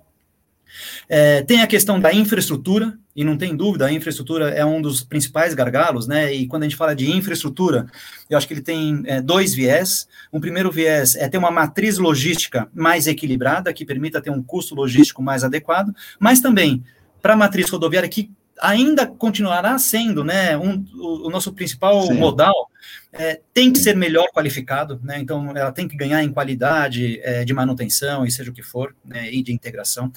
é, 1.08 1.42
tem 1.44 1.62
a 1.62 1.68
questão 1.68 2.00
da 2.00 2.14
infraestrutura, 2.14 2.98
e 3.16 3.24
não 3.24 3.38
tem 3.38 3.56
dúvida, 3.56 3.86
a 3.86 3.92
infraestrutura 3.92 4.50
é 4.50 4.66
um 4.66 4.82
dos 4.82 5.04
principais 5.04 5.54
gargalos, 5.54 6.08
né? 6.08 6.34
E 6.34 6.48
quando 6.48 6.64
a 6.64 6.66
gente 6.66 6.78
fala 6.78 6.96
de 6.96 7.12
infraestrutura, 7.12 7.86
eu 8.30 8.38
acho 8.38 8.48
que 8.48 8.54
ele 8.54 8.62
tem 8.62 9.04
é, 9.06 9.22
dois 9.22 9.54
viés. 9.54 10.08
Um 10.32 10.40
primeiro 10.40 10.72
viés 10.72 11.16
é 11.16 11.28
ter 11.28 11.38
uma 11.38 11.52
matriz 11.52 11.98
logística 11.98 12.70
mais 12.74 13.08
equilibrada, 13.08 13.74
que 13.74 13.86
permita 13.86 14.22
ter 14.22 14.30
um 14.30 14.42
custo 14.42 14.74
logístico 14.76 15.22
mais 15.22 15.44
adequado, 15.44 15.94
mas 16.20 16.40
também 16.40 16.84
para 17.22 17.34
a 17.34 17.38
matriz 17.38 17.70
rodoviária 17.70 18.08
que 18.10 18.32
ainda 18.62 19.08
continuará 19.08 19.78
sendo 19.80 20.24
né, 20.24 20.56
um, 20.58 20.86
o, 20.96 21.28
o 21.28 21.30
nosso 21.30 21.52
principal 21.52 22.04
Sim. 22.04 22.14
modal, 22.14 22.70
é, 23.14 23.41
tem 23.53 23.72
que 23.72 23.80
ser 23.80 23.95
melhor 23.95 24.28
qualificado, 24.34 24.99
né, 25.03 25.20
então 25.20 25.55
ela 25.55 25.72
tem 25.72 25.88
que 25.88 25.97
ganhar 25.97 26.24
em 26.24 26.32
qualidade 26.32 27.20
é, 27.24 27.43
de 27.43 27.53
manutenção 27.53 28.26
e 28.26 28.32
seja 28.32 28.51
o 28.51 28.53
que 28.53 28.64
for, 28.64 28.95
né, 29.03 29.32
e 29.32 29.43
de 29.43 29.51
integração. 29.51 30.12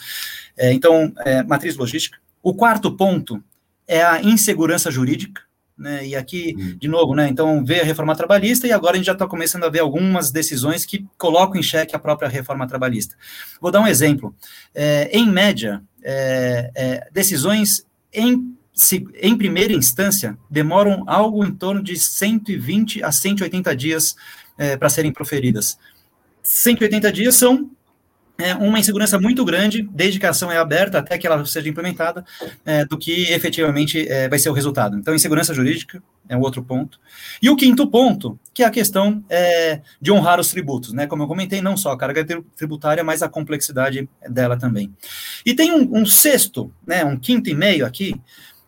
É, 0.56 0.72
então, 0.72 1.12
é, 1.24 1.42
matriz 1.42 1.76
logística. 1.76 2.18
O 2.42 2.54
quarto 2.54 2.96
ponto 2.96 3.42
é 3.86 4.02
a 4.02 4.22
insegurança 4.22 4.90
jurídica, 4.90 5.42
né, 5.76 6.06
e 6.06 6.14
aqui, 6.14 6.54
hum. 6.56 6.76
de 6.78 6.86
novo, 6.86 7.16
né, 7.16 7.28
então, 7.28 7.64
vê 7.64 7.80
a 7.80 7.84
reforma 7.84 8.14
trabalhista 8.14 8.66
e 8.66 8.72
agora 8.72 8.94
a 8.94 8.96
gente 8.96 9.06
já 9.06 9.12
está 9.12 9.26
começando 9.26 9.64
a 9.64 9.68
ver 9.68 9.80
algumas 9.80 10.30
decisões 10.30 10.86
que 10.86 11.04
colocam 11.18 11.58
em 11.58 11.62
xeque 11.62 11.96
a 11.96 11.98
própria 11.98 12.28
reforma 12.28 12.66
trabalhista. 12.66 13.16
Vou 13.60 13.72
dar 13.72 13.80
um 13.80 13.86
exemplo. 13.86 14.34
É, 14.72 15.10
em 15.12 15.28
média, 15.28 15.82
é, 16.00 16.70
é, 16.76 17.08
decisões 17.10 17.84
em, 18.12 18.53
se, 18.74 19.06
em 19.22 19.38
primeira 19.38 19.72
instância, 19.72 20.36
demoram 20.50 21.04
algo 21.06 21.44
em 21.44 21.54
torno 21.54 21.82
de 21.82 21.96
120 21.96 23.02
a 23.04 23.12
180 23.12 23.76
dias 23.76 24.16
é, 24.58 24.76
para 24.76 24.88
serem 24.88 25.12
proferidas. 25.12 25.78
180 26.42 27.12
dias 27.12 27.36
são 27.36 27.70
é, 28.36 28.52
uma 28.54 28.80
insegurança 28.80 29.18
muito 29.18 29.44
grande, 29.44 29.88
desde 29.92 30.18
que 30.18 30.26
a 30.26 30.30
ação 30.30 30.50
é 30.50 30.58
aberta 30.58 30.98
até 30.98 31.16
que 31.16 31.26
ela 31.26 31.44
seja 31.46 31.68
implementada, 31.68 32.24
é, 32.64 32.84
do 32.84 32.98
que 32.98 33.32
efetivamente 33.32 34.08
é, 34.08 34.28
vai 34.28 34.40
ser 34.40 34.50
o 34.50 34.52
resultado. 34.52 34.96
Então, 34.96 35.14
insegurança 35.14 35.54
jurídica 35.54 36.02
é 36.28 36.36
um 36.36 36.40
outro 36.40 36.62
ponto. 36.62 36.98
E 37.40 37.48
o 37.48 37.54
quinto 37.54 37.86
ponto, 37.88 38.38
que 38.52 38.64
é 38.64 38.66
a 38.66 38.70
questão 38.70 39.24
é, 39.30 39.80
de 40.00 40.10
honrar 40.10 40.40
os 40.40 40.50
tributos, 40.50 40.92
né? 40.92 41.06
Como 41.06 41.22
eu 41.22 41.28
comentei, 41.28 41.62
não 41.62 41.76
só 41.76 41.92
a 41.92 41.98
carga 41.98 42.26
tributária, 42.56 43.04
mas 43.04 43.22
a 43.22 43.28
complexidade 43.28 44.08
dela 44.28 44.56
também. 44.56 44.92
E 45.46 45.54
tem 45.54 45.70
um, 45.70 46.00
um 46.00 46.04
sexto, 46.04 46.72
né, 46.84 47.04
um 47.04 47.16
quinto 47.16 47.48
e 47.48 47.54
meio 47.54 47.86
aqui, 47.86 48.20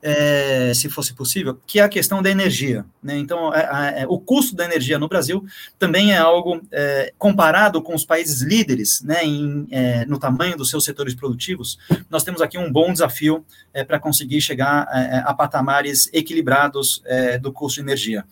é, 0.08 0.72
se 0.72 0.88
fosse 0.88 1.12
possível, 1.12 1.58
que 1.66 1.80
é 1.80 1.82
a 1.82 1.88
questão 1.88 2.22
da 2.22 2.30
energia. 2.30 2.84
Né? 3.02 3.18
Então, 3.18 3.52
é, 3.52 4.02
é, 4.02 4.06
o 4.06 4.20
custo 4.20 4.54
da 4.54 4.64
energia 4.64 5.00
no 5.00 5.08
Brasil 5.08 5.44
também 5.80 6.12
é 6.12 6.16
algo 6.16 6.62
é, 6.70 7.12
comparado 7.18 7.82
com 7.82 7.92
os 7.92 8.04
países 8.04 8.40
líderes 8.40 9.02
né, 9.02 9.24
em, 9.24 9.66
é, 9.68 10.06
no 10.06 10.16
tamanho 10.16 10.56
dos 10.56 10.70
seus 10.70 10.84
setores 10.84 11.12
produtivos. 11.12 11.76
Nós 12.08 12.22
temos 12.22 12.40
aqui 12.40 12.56
um 12.56 12.70
bom 12.70 12.92
desafio 12.92 13.44
é, 13.74 13.82
para 13.82 13.98
conseguir 13.98 14.40
chegar 14.40 14.86
a 15.24 15.34
patamares 15.34 16.08
equilibrados 16.12 17.02
do 17.42 17.52
custo 17.52 17.80
de 17.80 17.86
energia. 17.86 18.24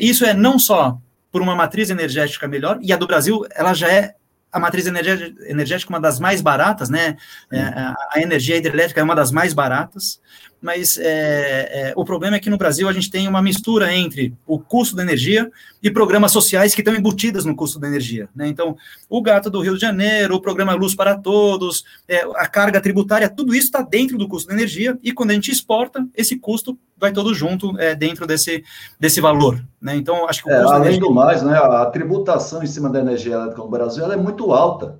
isso 0.00 0.24
é 0.24 0.34
não 0.34 0.58
só 0.58 0.98
por 1.30 1.40
uma 1.40 1.54
matriz 1.54 1.88
energética 1.88 2.46
melhor, 2.46 2.78
e 2.82 2.92
a 2.92 2.96
do 2.96 3.06
Brasil 3.06 3.44
ela 3.54 3.72
já 3.72 3.88
é 3.88 4.14
a 4.56 4.58
matriz 4.58 4.86
energética 4.86 5.90
uma 5.90 6.00
das 6.00 6.18
mais 6.18 6.40
baratas, 6.40 6.88
né? 6.88 7.16
É, 7.52 7.60
a 7.60 8.20
energia 8.22 8.56
hidrelétrica 8.56 9.00
é 9.00 9.04
uma 9.04 9.14
das 9.14 9.30
mais 9.30 9.52
baratas, 9.52 10.20
mas 10.60 10.98
é, 10.98 11.90
é, 11.90 11.92
o 11.96 12.04
problema 12.04 12.36
é 12.36 12.40
que 12.40 12.50
no 12.50 12.56
Brasil 12.56 12.88
a 12.88 12.92
gente 12.92 13.10
tem 13.10 13.28
uma 13.28 13.42
mistura 13.42 13.94
entre 13.94 14.34
o 14.46 14.58
custo 14.58 14.96
da 14.96 15.02
energia 15.02 15.50
e 15.82 15.90
programas 15.90 16.32
sociais 16.32 16.74
que 16.74 16.80
estão 16.80 16.94
embutidas 16.94 17.44
no 17.44 17.54
custo 17.54 17.78
da 17.78 17.86
energia. 17.86 18.28
Né? 18.34 18.48
Então, 18.48 18.76
o 19.08 19.22
gato 19.22 19.50
do 19.50 19.60
Rio 19.60 19.74
de 19.74 19.80
Janeiro, 19.80 20.34
o 20.34 20.40
programa 20.40 20.74
Luz 20.74 20.94
para 20.94 21.16
Todos, 21.16 21.84
é, 22.08 22.22
a 22.36 22.48
carga 22.48 22.80
tributária, 22.80 23.28
tudo 23.28 23.54
isso 23.54 23.66
está 23.66 23.82
dentro 23.82 24.16
do 24.16 24.28
custo 24.28 24.48
da 24.48 24.54
energia 24.54 24.98
e 25.02 25.12
quando 25.12 25.30
a 25.30 25.34
gente 25.34 25.50
exporta, 25.50 26.06
esse 26.14 26.38
custo 26.38 26.78
vai 26.98 27.12
todo 27.12 27.34
junto 27.34 27.78
é, 27.78 27.94
dentro 27.94 28.26
desse, 28.26 28.64
desse 28.98 29.20
valor. 29.20 29.62
Né? 29.80 29.96
Então, 29.96 30.26
acho 30.28 30.42
que 30.42 30.50
é, 30.50 30.56
Além 30.56 30.98
do 30.98 31.12
mais, 31.12 31.42
né, 31.42 31.56
a 31.56 31.86
tributação 31.86 32.62
em 32.62 32.66
cima 32.66 32.88
da 32.88 33.00
energia 33.00 33.34
elétrica 33.34 33.62
no 33.62 33.68
Brasil 33.68 34.10
é 34.10 34.16
muito 34.16 34.52
alta. 34.52 34.98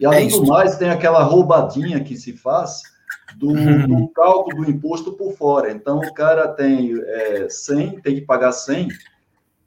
E 0.00 0.06
além 0.06 0.28
é 0.28 0.30
do 0.30 0.46
mais, 0.46 0.76
tem 0.76 0.90
aquela 0.90 1.22
roubadinha 1.22 2.00
que 2.00 2.16
se 2.16 2.32
faz 2.32 2.93
do, 3.36 3.52
do, 3.86 4.08
cálculo 4.08 4.64
do 4.64 4.70
imposto 4.70 5.12
por 5.12 5.32
fora. 5.32 5.70
Então, 5.70 5.98
o 5.98 6.14
cara 6.14 6.48
tem 6.48 6.94
é, 7.00 7.46
100, 7.48 8.00
tem 8.00 8.14
que 8.16 8.20
pagar 8.20 8.52
100, 8.52 8.88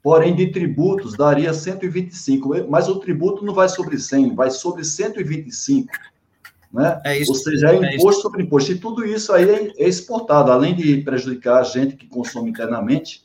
porém, 0.02 0.34
de 0.34 0.50
tributos 0.50 1.16
daria 1.16 1.52
125. 1.52 2.68
Mas 2.68 2.88
o 2.88 2.98
tributo 2.98 3.44
não 3.44 3.52
vai 3.52 3.68
sobre 3.68 3.98
100, 3.98 4.34
vai 4.34 4.50
sobre 4.50 4.84
125. 4.84 5.88
Né? 6.72 7.00
É 7.04 7.18
isso, 7.18 7.32
Ou 7.32 7.38
seja, 7.38 7.70
é, 7.70 7.76
é 7.76 7.96
imposto 7.96 8.22
sobre 8.22 8.42
imposto. 8.42 8.72
E 8.72 8.78
tudo 8.78 9.04
isso 9.04 9.32
aí 9.32 9.48
é, 9.48 9.72
é 9.76 9.88
exportado, 9.88 10.52
além 10.52 10.74
de 10.74 10.98
prejudicar 10.98 11.60
a 11.60 11.62
gente 11.62 11.96
que 11.96 12.06
consome 12.06 12.50
internamente, 12.50 13.24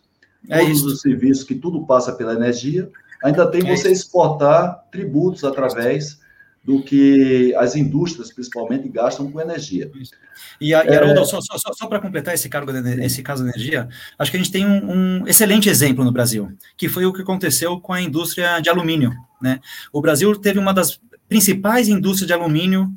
é 0.50 0.60
todos 0.60 0.78
isso. 0.78 0.88
os 0.88 1.02
serviços 1.02 1.44
que 1.44 1.56
tudo 1.56 1.86
passa 1.86 2.14
pela 2.14 2.34
energia, 2.34 2.90
ainda 3.24 3.46
tem 3.48 3.62
é 3.62 3.76
você 3.76 3.92
isso. 3.92 4.04
exportar 4.04 4.86
tributos 4.92 5.44
através 5.44 6.23
do 6.64 6.82
que 6.82 7.54
as 7.56 7.76
indústrias, 7.76 8.32
principalmente, 8.32 8.88
gastam 8.88 9.30
com 9.30 9.42
energia. 9.42 9.92
E, 10.62 10.74
a, 10.74 10.86
e 10.86 10.96
Haroldo, 10.96 11.20
é... 11.20 11.26
só, 11.26 11.40
só, 11.42 11.74
só 11.74 11.88
para 11.88 12.00
completar 12.00 12.34
esse, 12.34 12.48
cargo 12.48 12.72
de, 12.72 13.04
esse 13.04 13.22
caso 13.22 13.44
de 13.44 13.50
energia, 13.50 13.90
acho 14.18 14.32
que 14.32 14.38
a 14.38 14.40
gente 14.40 14.52
tem 14.52 14.66
um, 14.66 14.92
um, 15.22 15.28
excelente 15.28 15.68
exemplo 15.68 16.06
no 16.06 16.12
Brasil, 16.12 16.50
que 16.78 16.88
foi 16.88 17.06
o 17.06 17.12
que 17.12 17.22
aconteceu 17.22 17.80
com 17.82 17.92
a 17.92 18.02
indústria 18.02 18.62
de 18.62 18.70
alumínio. 18.70 19.14
Né? 19.42 19.60
O 19.92 20.00
Brasil 20.00 20.34
teve 20.38 20.58
uma 20.58 20.74
das 20.74 21.00
principais 21.28 21.90
indústrias 21.90 22.28
de 22.28 22.34
alumínio 22.34 22.94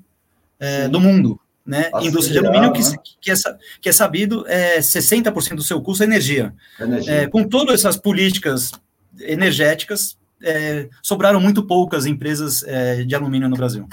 é, 0.61 0.89
do 0.89 1.01
mundo. 1.01 1.41
Né? 1.65 1.91
indústria 2.01 2.41
de 2.41 2.47
alumínio, 2.47 2.73
que, 2.73 2.81
né? 2.81 2.97
que, 3.21 3.33
é, 3.33 3.35
que 3.81 3.89
é 3.89 3.93
sabido, 3.93 4.47
é 4.47 4.79
60% 4.79 5.57
do 5.57 5.63
seu 5.65 5.81
custo 5.81 6.05
é 6.05 6.07
energia. 6.07 6.55
energia. 6.79 7.13
É, 7.13 7.27
com 7.27 7.43
todas 7.43 7.81
essas 7.81 7.97
políticas 7.97 8.71
energéticas, 9.19 10.17
é, 10.47 10.89
sobraram 11.03 11.41
muito 11.41 11.65
poucas 11.65 12.07
empresas 12.07 12.65
é, 12.67 13.03
de 13.05 13.15
alumínio 13.15 13.49
no 13.49 13.57
Brasil. 13.57 13.89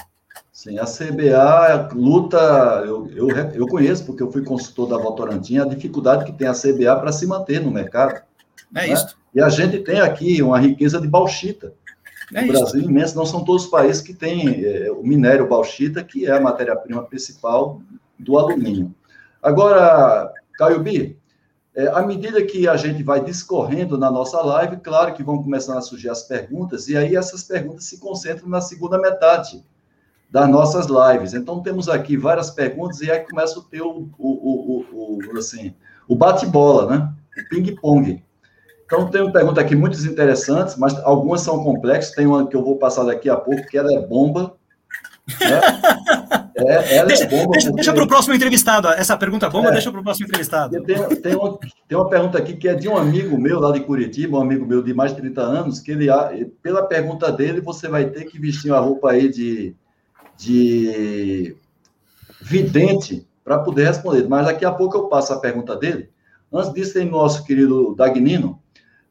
Sim, 0.51 0.77
a 0.77 0.85
CBA 0.85 1.89
luta, 1.93 2.37
eu, 2.85 3.09
eu, 3.15 3.29
eu 3.29 3.67
conheço, 3.67 4.05
porque 4.05 4.21
eu 4.21 4.31
fui 4.31 4.43
consultor 4.43 4.87
da 4.87 4.97
Votorantim, 4.97 5.57
a 5.57 5.65
dificuldade 5.65 6.25
que 6.25 6.31
tem 6.31 6.47
a 6.47 6.53
CBA 6.53 6.95
para 7.01 7.11
se 7.11 7.25
manter 7.25 7.59
no 7.59 7.71
mercado. 7.71 8.21
É 8.75 8.87
né? 8.87 8.93
isso. 8.93 9.17
E 9.33 9.41
a 9.41 9.49
gente 9.49 9.79
tem 9.79 9.99
aqui 9.99 10.41
uma 10.41 10.59
riqueza 10.59 11.01
de 11.01 11.07
bauxita. 11.07 11.73
É 12.33 12.43
o 12.43 12.47
Brasil 12.47 12.81
é 12.81 12.85
imenso, 12.85 13.15
não 13.15 13.25
são 13.25 13.43
todos 13.43 13.65
os 13.65 13.69
países 13.69 14.01
que 14.01 14.13
têm 14.13 14.63
é, 14.63 14.91
o 14.91 15.03
minério 15.03 15.49
bauxita, 15.49 16.03
que 16.03 16.25
é 16.25 16.31
a 16.31 16.39
matéria-prima 16.39 17.03
principal 17.03 17.81
do 18.17 18.37
alumínio. 18.37 18.93
Agora, 19.41 20.31
Caio 20.57 20.81
B, 20.81 21.17
é, 21.76 21.88
à 21.88 22.01
medida 22.03 22.43
que 22.43 22.67
a 22.67 22.78
gente 22.78 23.01
vai 23.01 23.24
discorrendo 23.24 23.97
na 23.97 24.11
nossa 24.11 24.39
live, 24.41 24.78
claro 24.78 25.13
que 25.13 25.24
vão 25.24 25.41
começando 25.41 25.78
a 25.78 25.82
surgir 25.82 26.09
as 26.09 26.24
perguntas, 26.24 26.88
e 26.88 26.95
aí 26.95 27.15
essas 27.15 27.43
perguntas 27.43 27.86
se 27.86 27.99
concentram 27.99 28.47
na 28.47 28.61
segunda 28.61 28.99
metade 28.99 29.63
das 30.30 30.49
nossas 30.49 30.88
lives. 30.88 31.34
Então, 31.34 31.61
temos 31.61 31.89
aqui 31.89 32.17
várias 32.17 32.49
perguntas 32.49 33.01
e 33.01 33.11
aí 33.11 33.19
começa 33.19 33.59
a 33.59 33.63
ter 33.63 33.82
o, 33.82 34.09
o, 34.17 34.84
o, 34.89 35.19
o 35.32 35.38
assim, 35.38 35.76
o 36.07 36.15
bate-bola, 36.15 36.88
né? 36.88 37.13
O 37.38 37.49
ping-pong. 37.49 38.24
Então, 38.86 39.09
tem 39.09 39.21
uma 39.21 39.32
pergunta 39.32 39.61
aqui 39.61 39.76
muitas 39.76 40.05
interessantes, 40.05 40.76
mas 40.76 40.93
algumas 41.03 41.41
são 41.41 41.63
complexas. 41.63 42.13
Tem 42.13 42.26
uma 42.26 42.47
que 42.47 42.55
eu 42.55 42.63
vou 42.63 42.78
passar 42.78 43.03
daqui 43.03 43.30
a 43.30 43.36
pouco, 43.36 43.67
que 43.67 43.78
ela 43.78 43.93
é 43.93 43.99
bomba. 43.99 44.55
Né? 45.39 46.41
É, 46.55 46.97
ela 46.97 47.07
deixa, 47.07 47.23
é 47.23 47.27
bomba. 47.27 47.51
Deixa, 47.51 47.67
porque... 47.67 47.75
deixa 47.75 47.93
para 47.93 48.03
o 48.03 48.07
próximo 48.07 48.35
entrevistado. 48.35 48.87
Essa 48.89 49.17
pergunta 49.17 49.49
bomba, 49.49 49.69
é. 49.69 49.71
deixa 49.71 49.91
para 49.91 50.01
o 50.01 50.03
próximo 50.03 50.27
entrevistado. 50.27 50.81
Tem, 50.83 50.95
tem, 51.21 51.35
uma, 51.35 51.59
tem 51.87 51.97
uma 51.97 52.09
pergunta 52.09 52.37
aqui 52.37 52.55
que 52.55 52.67
é 52.67 52.75
de 52.75 52.87
um 52.87 52.97
amigo 52.97 53.37
meu 53.39 53.59
lá 53.59 53.71
de 53.71 53.81
Curitiba, 53.81 54.37
um 54.37 54.41
amigo 54.41 54.65
meu 54.65 54.81
de 54.81 54.93
mais 54.93 55.11
de 55.11 55.21
30 55.21 55.41
anos, 55.41 55.79
que 55.79 55.91
ele, 55.91 56.07
pela 56.61 56.83
pergunta 56.83 57.31
dele, 57.31 57.61
você 57.61 57.87
vai 57.87 58.05
ter 58.05 58.25
que 58.25 58.39
vestir 58.39 58.71
uma 58.71 58.79
roupa 58.79 59.11
aí 59.11 59.29
de 59.29 59.75
de 60.37 61.55
vidente 62.41 63.27
para 63.43 63.59
poder 63.59 63.85
responder. 63.85 64.27
Mas 64.27 64.45
daqui 64.45 64.65
a 64.65 64.71
pouco 64.71 64.97
eu 64.97 65.07
passo 65.07 65.33
a 65.33 65.39
pergunta 65.39 65.75
dele. 65.75 66.09
Antes 66.51 66.73
disso, 66.73 66.93
tem 66.93 67.09
nosso 67.09 67.43
querido 67.43 67.95
Dagnino. 67.95 68.61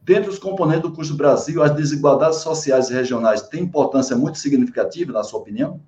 Dentre 0.01 0.31
os 0.31 0.39
componentes 0.39 0.83
do 0.83 0.93
custo 0.93 1.15
do 1.15 1.17
Brasil, 1.17 1.63
as 1.63 1.75
desigualdades 1.75 2.39
sociais 2.39 2.91
e 2.91 2.95
regionais 2.95 3.43
têm 3.43 3.63
importância 3.63 4.17
muito 4.17 4.39
significativa, 4.39 5.13
na 5.13 5.23
sua 5.23 5.41
opinião? 5.41 5.81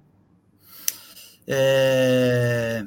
É, 1.47 2.85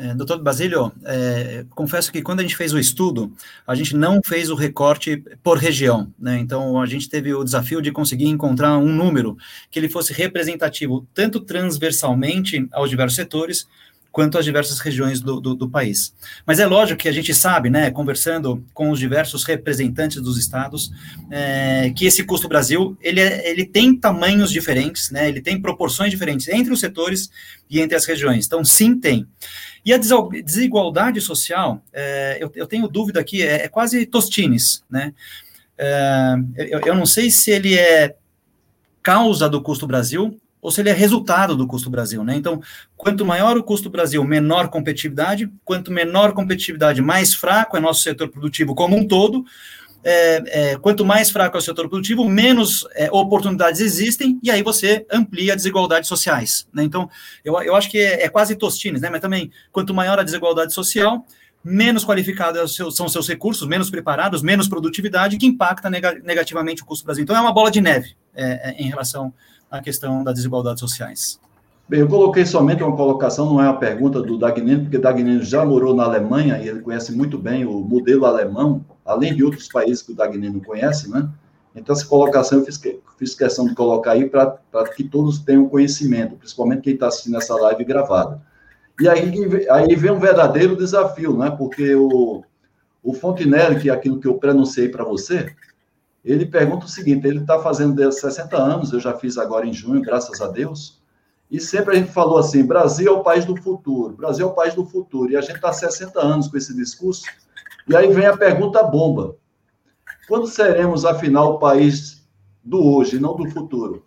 é, 0.00 0.14
doutor 0.14 0.40
Basílio, 0.42 0.90
é, 1.04 1.66
confesso 1.70 2.10
que 2.10 2.22
quando 2.22 2.40
a 2.40 2.42
gente 2.42 2.56
fez 2.56 2.72
o 2.72 2.78
estudo, 2.78 3.30
a 3.66 3.74
gente 3.74 3.94
não 3.94 4.20
fez 4.24 4.48
o 4.48 4.54
recorte 4.54 5.22
por 5.42 5.58
região, 5.58 6.10
né? 6.18 6.38
Então 6.38 6.80
a 6.80 6.86
gente 6.86 7.06
teve 7.08 7.34
o 7.34 7.44
desafio 7.44 7.82
de 7.82 7.92
conseguir 7.92 8.26
encontrar 8.26 8.78
um 8.78 8.88
número 8.88 9.36
que 9.70 9.78
ele 9.78 9.90
fosse 9.90 10.14
representativo 10.14 11.06
tanto 11.12 11.40
transversalmente 11.40 12.66
aos 12.72 12.88
diversos 12.88 13.16
setores, 13.16 13.68
quanto 14.12 14.38
às 14.38 14.44
diversas 14.44 14.78
regiões 14.80 15.20
do, 15.20 15.40
do, 15.40 15.54
do, 15.54 15.68
país. 15.68 16.14
Mas 16.44 16.58
é 16.58 16.66
lógico 16.66 17.00
que 17.00 17.08
a 17.08 17.12
gente 17.12 17.32
sabe, 17.32 17.70
né, 17.70 17.90
conversando 17.90 18.64
com 18.74 18.90
os 18.90 18.98
diversos 18.98 19.44
representantes 19.44 20.20
dos 20.20 20.36
estados, 20.36 20.90
é, 21.30 21.92
que 21.96 22.06
esse 22.06 22.24
custo 22.24 22.48
Brasil 22.48 22.96
ele, 23.00 23.20
é, 23.20 23.48
ele 23.48 23.64
tem 23.64 23.96
tamanhos 23.96 24.50
diferentes, 24.50 25.10
né, 25.10 25.28
ele 25.28 25.40
tem 25.40 25.60
proporções 25.60 26.10
diferentes 26.10 26.48
entre 26.48 26.72
os 26.72 26.80
setores 26.80 27.30
e 27.68 27.80
entre 27.80 27.96
as 27.96 28.04
regiões. 28.04 28.46
Então, 28.46 28.64
sim, 28.64 28.98
tem. 28.98 29.26
E 29.84 29.94
a 29.94 29.98
desigualdade 29.98 31.20
social, 31.20 31.82
é, 31.92 32.38
eu, 32.40 32.50
eu, 32.54 32.66
tenho 32.66 32.88
dúvida 32.88 33.20
aqui, 33.20 33.42
é, 33.42 33.64
é 33.64 33.68
quase 33.68 34.04
Tostines, 34.06 34.82
né? 34.90 35.14
É, 35.78 36.34
eu, 36.56 36.80
eu 36.80 36.94
não 36.94 37.06
sei 37.06 37.30
se 37.30 37.50
ele 37.50 37.78
é 37.78 38.14
causa 39.02 39.48
do 39.48 39.62
custo 39.62 39.86
Brasil 39.86 40.38
ou 40.60 40.70
se 40.70 40.80
ele 40.80 40.90
é 40.90 40.92
resultado 40.92 41.56
do 41.56 41.66
custo 41.66 41.88
Brasil, 41.88 42.22
né? 42.22 42.36
Então, 42.36 42.60
quanto 42.96 43.24
maior 43.24 43.56
o 43.56 43.62
custo 43.62 43.88
Brasil, 43.88 44.22
menor 44.24 44.68
competitividade, 44.68 45.50
quanto 45.64 45.90
menor 45.90 46.32
competitividade, 46.32 47.00
mais 47.00 47.34
fraco 47.34 47.76
é 47.76 47.80
nosso 47.80 48.02
setor 48.02 48.28
produtivo 48.28 48.74
como 48.74 48.96
um 48.96 49.06
todo, 49.06 49.44
é, 50.02 50.42
é, 50.46 50.76
quanto 50.78 51.04
mais 51.04 51.30
fraco 51.30 51.56
é 51.56 51.60
o 51.60 51.62
setor 51.62 51.88
produtivo, 51.88 52.28
menos 52.28 52.86
é, 52.94 53.10
oportunidades 53.10 53.80
existem, 53.80 54.38
e 54.42 54.50
aí 54.50 54.62
você 54.62 55.06
amplia 55.10 55.56
desigualdades 55.56 56.08
sociais. 56.08 56.66
Né? 56.72 56.82
Então, 56.84 57.08
eu, 57.44 57.60
eu 57.62 57.74
acho 57.74 57.90
que 57.90 57.98
é, 57.98 58.24
é, 58.24 58.28
quase 58.28 58.56
Tostines, 58.56 59.02
né? 59.02 59.10
mas 59.10 59.20
também, 59.20 59.50
quanto 59.70 59.94
maior 59.94 60.18
a 60.18 60.22
desigualdade 60.22 60.72
social, 60.72 61.24
menos 61.62 62.04
qualificados 62.04 62.74
são 62.74 63.08
seus 63.08 63.28
recursos, 63.28 63.68
menos 63.68 63.90
preparados, 63.90 64.42
menos 64.42 64.66
produtividade, 64.66 65.36
que 65.36 65.46
impacta 65.46 65.90
negativamente 65.90 66.82
o 66.82 66.86
custo 66.86 67.04
do 67.04 67.06
Brasil. 67.06 67.22
Então, 67.22 67.36
é 67.36 67.40
uma 67.40 67.52
bola 67.52 67.70
de 67.70 67.82
neve 67.82 68.16
é, 68.34 68.70
é, 68.70 68.82
em 68.82 68.88
relação 68.88 69.32
a 69.70 69.80
questão 69.80 70.24
das 70.24 70.34
desigualdades 70.34 70.80
sociais. 70.80 71.38
Bem, 71.88 72.00
eu 72.00 72.08
coloquei 72.08 72.46
somente 72.46 72.82
uma 72.82 72.96
colocação, 72.96 73.46
não 73.46 73.60
é 73.60 73.64
uma 73.64 73.78
pergunta 73.78 74.22
do 74.22 74.38
Dagnino, 74.38 74.82
porque 74.82 74.98
Dagnino 74.98 75.42
já 75.42 75.64
morou 75.64 75.94
na 75.94 76.04
Alemanha 76.04 76.58
e 76.58 76.68
ele 76.68 76.80
conhece 76.80 77.12
muito 77.12 77.36
bem 77.36 77.64
o 77.64 77.80
modelo 77.80 78.26
alemão, 78.26 78.84
além 79.04 79.34
de 79.34 79.42
outros 79.42 79.66
países 79.68 80.02
que 80.02 80.12
o 80.12 80.14
Dagnino 80.14 80.60
conhece, 80.60 81.10
né? 81.10 81.28
Então, 81.74 81.94
essa 81.94 82.06
colocação 82.06 82.58
eu 82.58 82.64
fiz, 82.64 82.80
fiz 83.18 83.34
questão 83.34 83.66
de 83.66 83.74
colocar 83.74 84.12
aí 84.12 84.28
para 84.28 84.58
que 84.94 85.04
todos 85.04 85.40
tenham 85.40 85.68
conhecimento, 85.68 86.36
principalmente 86.36 86.82
quem 86.82 86.94
está 86.94 87.08
assistindo 87.08 87.36
essa 87.36 87.54
live 87.54 87.84
gravada. 87.84 88.40
E 89.00 89.08
aí, 89.08 89.68
aí 89.70 89.96
vem 89.96 90.10
um 90.10 90.18
verdadeiro 90.18 90.76
desafio, 90.76 91.36
né? 91.36 91.50
Porque 91.50 91.94
o, 91.94 92.44
o 93.02 93.14
Fontenelle, 93.14 93.80
que 93.80 93.88
é 93.88 93.92
aquilo 93.92 94.20
que 94.20 94.28
eu 94.28 94.34
pronunciei 94.34 94.88
para 94.88 95.04
você, 95.04 95.54
ele 96.24 96.46
pergunta 96.46 96.86
o 96.86 96.88
seguinte: 96.88 97.26
ele 97.26 97.40
está 97.40 97.58
fazendo 97.58 98.10
60 98.10 98.56
anos, 98.56 98.92
eu 98.92 99.00
já 99.00 99.14
fiz 99.14 99.38
agora 99.38 99.66
em 99.66 99.72
junho, 99.72 100.02
graças 100.02 100.40
a 100.40 100.48
Deus, 100.48 101.00
e 101.50 101.60
sempre 101.60 101.94
a 101.94 101.98
gente 101.98 102.12
falou 102.12 102.38
assim: 102.38 102.64
Brasil 102.64 103.08
é 103.08 103.16
o 103.16 103.22
país 103.22 103.44
do 103.44 103.56
futuro, 103.56 104.14
Brasil 104.14 104.46
é 104.46 104.50
o 104.50 104.54
país 104.54 104.74
do 104.74 104.84
futuro, 104.84 105.32
e 105.32 105.36
a 105.36 105.40
gente 105.40 105.56
está 105.56 105.72
60 105.72 106.20
anos 106.20 106.48
com 106.48 106.56
esse 106.56 106.74
discurso, 106.74 107.24
e 107.88 107.96
aí 107.96 108.12
vem 108.12 108.26
a 108.26 108.36
pergunta 108.36 108.82
bomba: 108.82 109.36
quando 110.28 110.46
seremos, 110.46 111.04
afinal, 111.04 111.54
o 111.54 111.58
país 111.58 112.24
do 112.62 112.84
hoje, 112.84 113.18
não 113.18 113.36
do 113.36 113.48
futuro? 113.50 114.04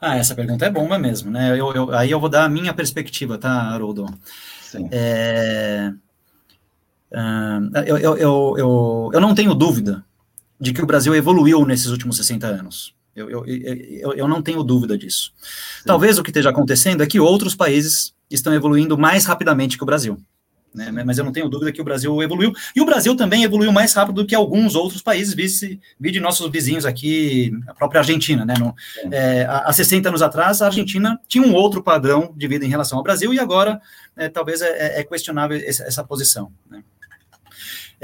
Ah, 0.00 0.16
essa 0.16 0.34
pergunta 0.34 0.66
é 0.66 0.70
bomba 0.70 0.98
mesmo, 0.98 1.30
né? 1.30 1.52
Eu, 1.52 1.72
eu, 1.72 1.92
aí 1.92 2.10
eu 2.10 2.18
vou 2.18 2.28
dar 2.28 2.44
a 2.44 2.48
minha 2.48 2.74
perspectiva, 2.74 3.38
tá, 3.38 3.50
Haroldo? 3.50 4.06
Sim. 4.60 4.88
É... 4.90 5.92
Uh, 7.12 7.76
eu, 7.86 7.98
eu, 7.98 8.18
eu, 8.18 9.10
eu, 9.12 9.20
não 9.20 9.34
tenho 9.34 9.54
dúvida 9.54 10.02
de 10.62 10.72
que 10.72 10.80
o 10.80 10.86
Brasil 10.86 11.12
evoluiu 11.12 11.66
nesses 11.66 11.88
últimos 11.88 12.16
60 12.16 12.46
anos. 12.46 12.94
Eu, 13.16 13.28
eu, 13.28 13.44
eu, 13.44 14.12
eu 14.12 14.28
não 14.28 14.40
tenho 14.40 14.62
dúvida 14.62 14.96
disso. 14.96 15.32
Sim. 15.42 15.84
Talvez 15.84 16.18
o 16.18 16.22
que 16.22 16.30
esteja 16.30 16.50
acontecendo 16.50 17.02
é 17.02 17.06
que 17.06 17.18
outros 17.18 17.56
países 17.56 18.14
estão 18.30 18.54
evoluindo 18.54 18.96
mais 18.96 19.24
rapidamente 19.26 19.76
que 19.76 19.82
o 19.82 19.86
Brasil. 19.86 20.16
Né? 20.72 21.02
Mas 21.04 21.18
eu 21.18 21.24
não 21.24 21.32
tenho 21.32 21.48
dúvida 21.48 21.72
que 21.72 21.80
o 21.80 21.84
Brasil 21.84 22.22
evoluiu. 22.22 22.52
E 22.76 22.80
o 22.80 22.86
Brasil 22.86 23.16
também 23.16 23.42
evoluiu 23.42 23.72
mais 23.72 23.92
rápido 23.92 24.22
do 24.22 24.26
que 24.26 24.36
alguns 24.36 24.76
outros 24.76 25.02
países, 25.02 25.34
vi, 25.34 25.80
vi 25.98 26.10
de 26.12 26.20
nossos 26.20 26.48
vizinhos 26.48 26.86
aqui, 26.86 27.52
a 27.66 27.74
própria 27.74 27.98
Argentina. 27.98 28.44
Né? 28.44 28.54
No, 28.56 28.72
é, 29.12 29.44
há 29.48 29.72
60 29.72 30.08
anos 30.08 30.22
atrás, 30.22 30.62
a 30.62 30.66
Argentina 30.66 31.20
tinha 31.26 31.44
um 31.44 31.54
outro 31.54 31.82
padrão 31.82 32.32
de 32.36 32.46
vida 32.46 32.64
em 32.64 32.68
relação 32.68 32.98
ao 32.98 33.04
Brasil, 33.04 33.34
e 33.34 33.40
agora 33.40 33.80
é, 34.16 34.28
talvez 34.28 34.62
é, 34.62 35.00
é 35.00 35.04
questionável 35.04 35.60
essa, 35.62 35.82
essa 35.82 36.04
posição. 36.04 36.52
Né? 36.70 36.84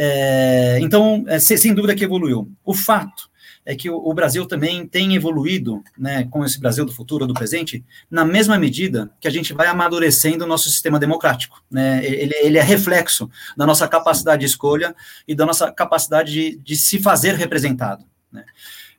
É, 0.01 0.79
então, 0.81 1.25
é, 1.27 1.41
sem 1.41 1.75
dúvida 1.75 1.93
que 1.93 2.05
evoluiu. 2.05 2.49
O 2.65 2.73
fato 2.73 3.29
é 3.67 3.75
que 3.75 3.91
o, 3.91 3.97
o, 3.97 4.15
Brasil 4.15 4.47
também 4.47 4.87
tem 4.87 5.17
evoluído, 5.17 5.83
né, 5.99 6.25
com 6.31 6.45
esse 6.45 6.59
Brasil 6.61 6.87
do 6.87 6.93
futuro, 6.93 7.27
do 7.27 7.35
presente, 7.35 7.85
na 8.09 8.25
mesma 8.25 8.57
medida 8.57 9.11
que 9.21 9.27
a 9.27 9.31
gente 9.31 9.53
vai 9.53 9.67
amadurecendo 9.67 10.45
o 10.45 10.47
nosso 10.47 10.71
sistema 10.71 11.01
democrático. 11.01 11.63
Né? 11.69 12.03
Ele, 12.07 12.33
ele 12.43 12.59
é 12.59 12.63
reflexo 12.63 13.29
da 13.57 13.67
nossa 13.67 13.89
capacidade 13.89 14.41
de 14.41 14.47
escolha 14.47 14.95
e 15.27 15.35
da 15.35 15.45
nossa 15.45 15.71
capacidade 15.73 16.33
de, 16.33 16.57
de 16.59 16.77
se 16.77 17.01
fazer 17.01 17.35
representado. 17.35 18.05
Né? 18.33 18.45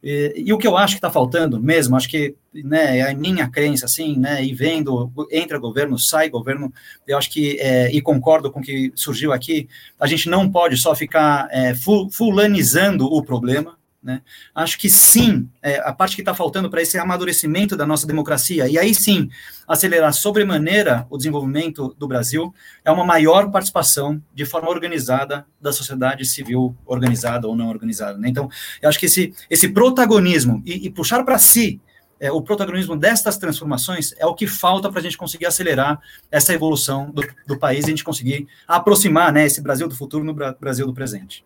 E, 0.04 0.34
e, 0.46 0.54
o 0.54 0.58
que 0.58 0.68
eu 0.68 0.78
acho 0.78 0.94
que 0.96 0.98
está 0.98 1.12
faltando 1.12 1.62
mesmo, 1.62 1.96
acho 1.96 2.08
que 2.10 2.36
né, 2.54 3.00
é 3.00 3.12
a 3.12 3.16
minha 3.16 3.50
crença, 3.50 3.86
assim, 3.86 4.18
né, 4.18 4.44
e 4.44 4.54
vendo, 4.54 5.12
entra 5.32 5.60
governo, 5.60 6.00
sai 6.00 6.30
governo, 6.30 6.74
eu 7.08 7.18
acho 7.18 7.30
que, 7.30 7.58
é, 7.60 7.92
e 7.92 8.02
concordo 8.02 8.52
com 8.52 8.60
o 8.60 8.64
que 8.64 8.92
surgiu 8.96 9.34
aqui, 9.34 9.68
a 10.00 10.08
gente 10.08 10.30
não 10.30 10.50
pode 10.50 10.78
só 10.78 10.96
ficar 10.96 11.48
é, 11.52 11.74
fulanizando 12.12 13.06
o 13.06 13.22
problema, 13.24 13.79
né? 14.02 14.22
Acho 14.56 14.78
que 14.78 14.90
sim, 14.90 15.50
é, 15.62 15.80
a 15.80 15.92
parte 15.94 16.16
que 16.16 16.22
está 16.22 16.34
faltando 16.34 16.70
para 16.70 16.82
esse 16.82 16.98
amadurecimento 16.98 17.76
da 17.76 17.86
nossa 17.86 18.08
democracia, 18.08 18.68
e 18.68 18.78
aí 18.78 18.96
sim, 18.96 19.30
acelerar 19.68 20.14
sobremaneira 20.14 21.06
o 21.10 21.18
desenvolvimento 21.18 21.94
do 21.98 22.08
Brasil, 22.08 22.54
é 22.86 22.92
uma 22.92 23.04
maior 23.04 23.52
participação 23.52 24.22
de 24.34 24.46
forma 24.46 24.70
organizada 24.70 25.46
da 25.60 25.74
sociedade 25.74 26.26
civil, 26.26 26.76
organizada 26.86 27.48
ou 27.48 27.56
não 27.56 27.68
organizada. 27.68 28.18
Né? 28.18 28.30
Então, 28.30 28.50
eu 28.82 28.88
acho 28.88 28.98
que 28.98 29.06
esse, 29.06 29.34
esse 29.50 29.68
protagonismo 29.68 30.64
e, 30.66 30.88
e 30.88 30.90
puxar 30.90 31.24
para 31.24 31.38
si 31.38 31.82
é, 32.22 32.32
o 32.32 32.42
protagonismo 32.42 32.98
destas 32.98 33.38
transformações 33.38 34.14
é 34.18 34.26
o 34.26 34.34
que 34.34 34.46
falta 34.46 34.90
para 34.90 35.00
a 35.00 35.04
gente 35.04 35.18
conseguir 35.18 35.46
acelerar 35.46 36.00
essa 36.30 36.54
evolução 36.54 37.12
do, 37.12 37.24
do 37.48 37.58
país 37.58 37.84
e 37.84 37.88
a 37.88 37.90
gente 37.90 38.04
conseguir 38.04 38.48
aproximar 38.68 39.32
né, 39.32 39.46
esse 39.46 39.62
Brasil 39.62 39.88
do 39.88 39.96
futuro 39.96 40.24
no 40.24 40.34
Brasil 40.34 40.86
do 40.86 40.94
presente. 40.94 41.46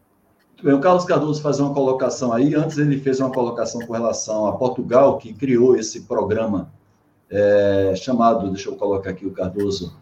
O 0.63 0.79
Carlos 0.79 1.03
Cardoso 1.03 1.41
faz 1.41 1.59
uma 1.59 1.73
colocação 1.73 2.31
aí. 2.31 2.55
Antes 2.55 2.77
ele 2.77 2.97
fez 2.97 3.19
uma 3.19 3.29
colocação 3.29 3.81
com 3.85 3.91
relação 3.91 4.45
a 4.45 4.53
Portugal, 4.53 5.17
que 5.17 5.33
criou 5.33 5.75
esse 5.75 6.03
programa 6.03 6.71
é, 7.29 7.93
chamado, 7.97 8.49
deixa 8.49 8.69
eu 8.69 8.75
colocar 8.77 9.09
aqui 9.09 9.25
o 9.25 9.31
Cardoso, 9.31 9.93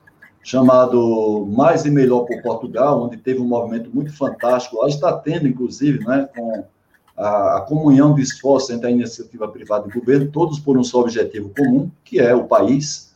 chamado 0.44 1.48
Mais 1.50 1.84
e 1.86 1.90
Melhor 1.90 2.26
por 2.26 2.40
Portugal, 2.44 3.02
onde 3.02 3.18
teve 3.18 3.40
um 3.40 3.48
movimento 3.48 3.90
muito 3.92 4.16
fantástico. 4.16 4.78
Lá 4.82 4.88
está 4.88 5.12
tendo, 5.14 5.48
inclusive, 5.48 6.06
né, 6.06 6.30
com 6.36 6.64
a, 7.18 7.58
a 7.58 7.62
comunhão 7.62 8.14
de 8.14 8.22
esforços 8.22 8.70
entre 8.70 8.88
a 8.88 8.92
iniciativa 8.92 9.48
privada 9.48 9.88
e 9.88 9.90
o 9.90 10.00
governo, 10.00 10.32
todos 10.32 10.60
por 10.60 10.78
um 10.78 10.84
só 10.84 11.00
objetivo 11.00 11.52
comum, 11.58 11.90
que 12.04 12.20
é 12.20 12.36
o 12.36 12.44
país. 12.44 13.16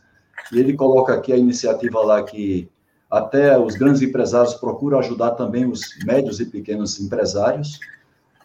E 0.52 0.58
ele 0.58 0.72
coloca 0.72 1.14
aqui 1.14 1.32
a 1.32 1.36
iniciativa 1.36 2.00
lá 2.00 2.24
que 2.24 2.68
até 3.16 3.58
os 3.58 3.74
grandes 3.74 4.02
empresários 4.02 4.54
procuram 4.54 4.98
ajudar 4.98 5.32
também 5.32 5.66
os 5.66 5.80
médios 6.04 6.38
e 6.38 6.44
pequenos 6.44 7.00
empresários. 7.00 7.80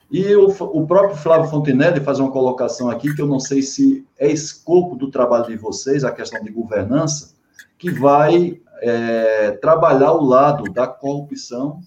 E 0.10 0.34
o, 0.36 0.48
o, 0.48 0.88
próprio 0.88 1.18
Flávio 1.18 1.50
Fontenelle 1.50 2.00
faz 2.00 2.20
uma 2.20 2.32
colocação 2.32 2.90
aqui 2.90 3.14
que 3.14 3.22
eu 3.22 3.28
não 3.28 3.40
sei 3.40 3.62
se 3.62 4.06
é 4.18 4.30
escopo 4.32 4.96
do 4.96 5.10
trabalho 5.10 5.48
de 5.48 5.58
vocês, 5.58 6.04
a 6.04 6.12
questão 6.12 6.42
de 6.42 6.52
governança, 6.52 7.34
que 7.78 7.90
vai 7.90 8.60
é, 8.82 9.52
trabalhar 9.62 10.10
ao 10.10 10.24
lado 10.24 10.72
da 10.72 10.88
corrupção 10.88 11.82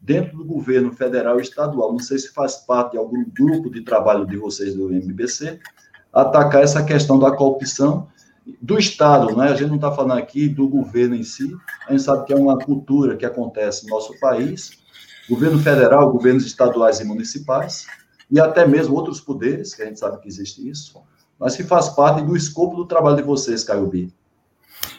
dentro 0.00 0.36
do 0.36 0.44
governo 0.44 0.92
federal 0.92 1.38
e 1.38 1.42
estadual. 1.42 1.92
Não 1.92 2.00
sei 2.00 2.18
se 2.18 2.32
faz 2.32 2.56
parte 2.56 2.92
de 2.92 2.98
algum 2.98 3.24
grupo 3.24 3.70
de 3.70 3.82
trabalho 3.82 4.26
de 4.26 4.36
vocês 4.36 4.74
do 4.74 4.92
MBC, 4.92 5.58
atacar 6.12 6.62
essa 6.62 6.82
questão 6.84 7.18
da 7.18 7.30
corrupção 7.30 8.08
do 8.60 8.78
Estado, 8.78 9.36
né? 9.36 9.48
A 9.48 9.54
gente 9.54 9.68
não 9.68 9.76
está 9.76 9.90
falando 9.90 10.18
aqui 10.18 10.48
do 10.48 10.68
governo 10.68 11.14
em 11.14 11.22
si, 11.22 11.56
a 11.86 11.92
gente 11.92 12.02
sabe 12.02 12.26
que 12.26 12.32
é 12.32 12.36
uma 12.36 12.58
cultura 12.58 13.16
que 13.16 13.24
acontece 13.24 13.84
no 13.84 13.90
nosso 13.90 14.18
país, 14.20 14.78
governo 15.28 15.58
federal, 15.58 16.12
governos 16.12 16.44
estaduais 16.44 17.00
e 17.00 17.04
municipais, 17.04 17.86
e 18.30 18.38
até 18.38 18.66
mesmo 18.66 18.94
outros 18.94 19.20
poderes, 19.20 19.74
que 19.74 19.82
a 19.82 19.86
gente 19.86 19.98
sabe 19.98 20.18
que 20.20 20.28
existe 20.28 20.68
isso, 20.68 21.00
mas 21.38 21.56
que 21.56 21.62
faz 21.62 21.88
parte 21.88 22.22
do 22.22 22.36
escopo 22.36 22.76
do 22.76 22.86
trabalho 22.86 23.16
de 23.16 23.22
vocês, 23.22 23.64
Caio 23.64 23.86
B. 23.86 24.08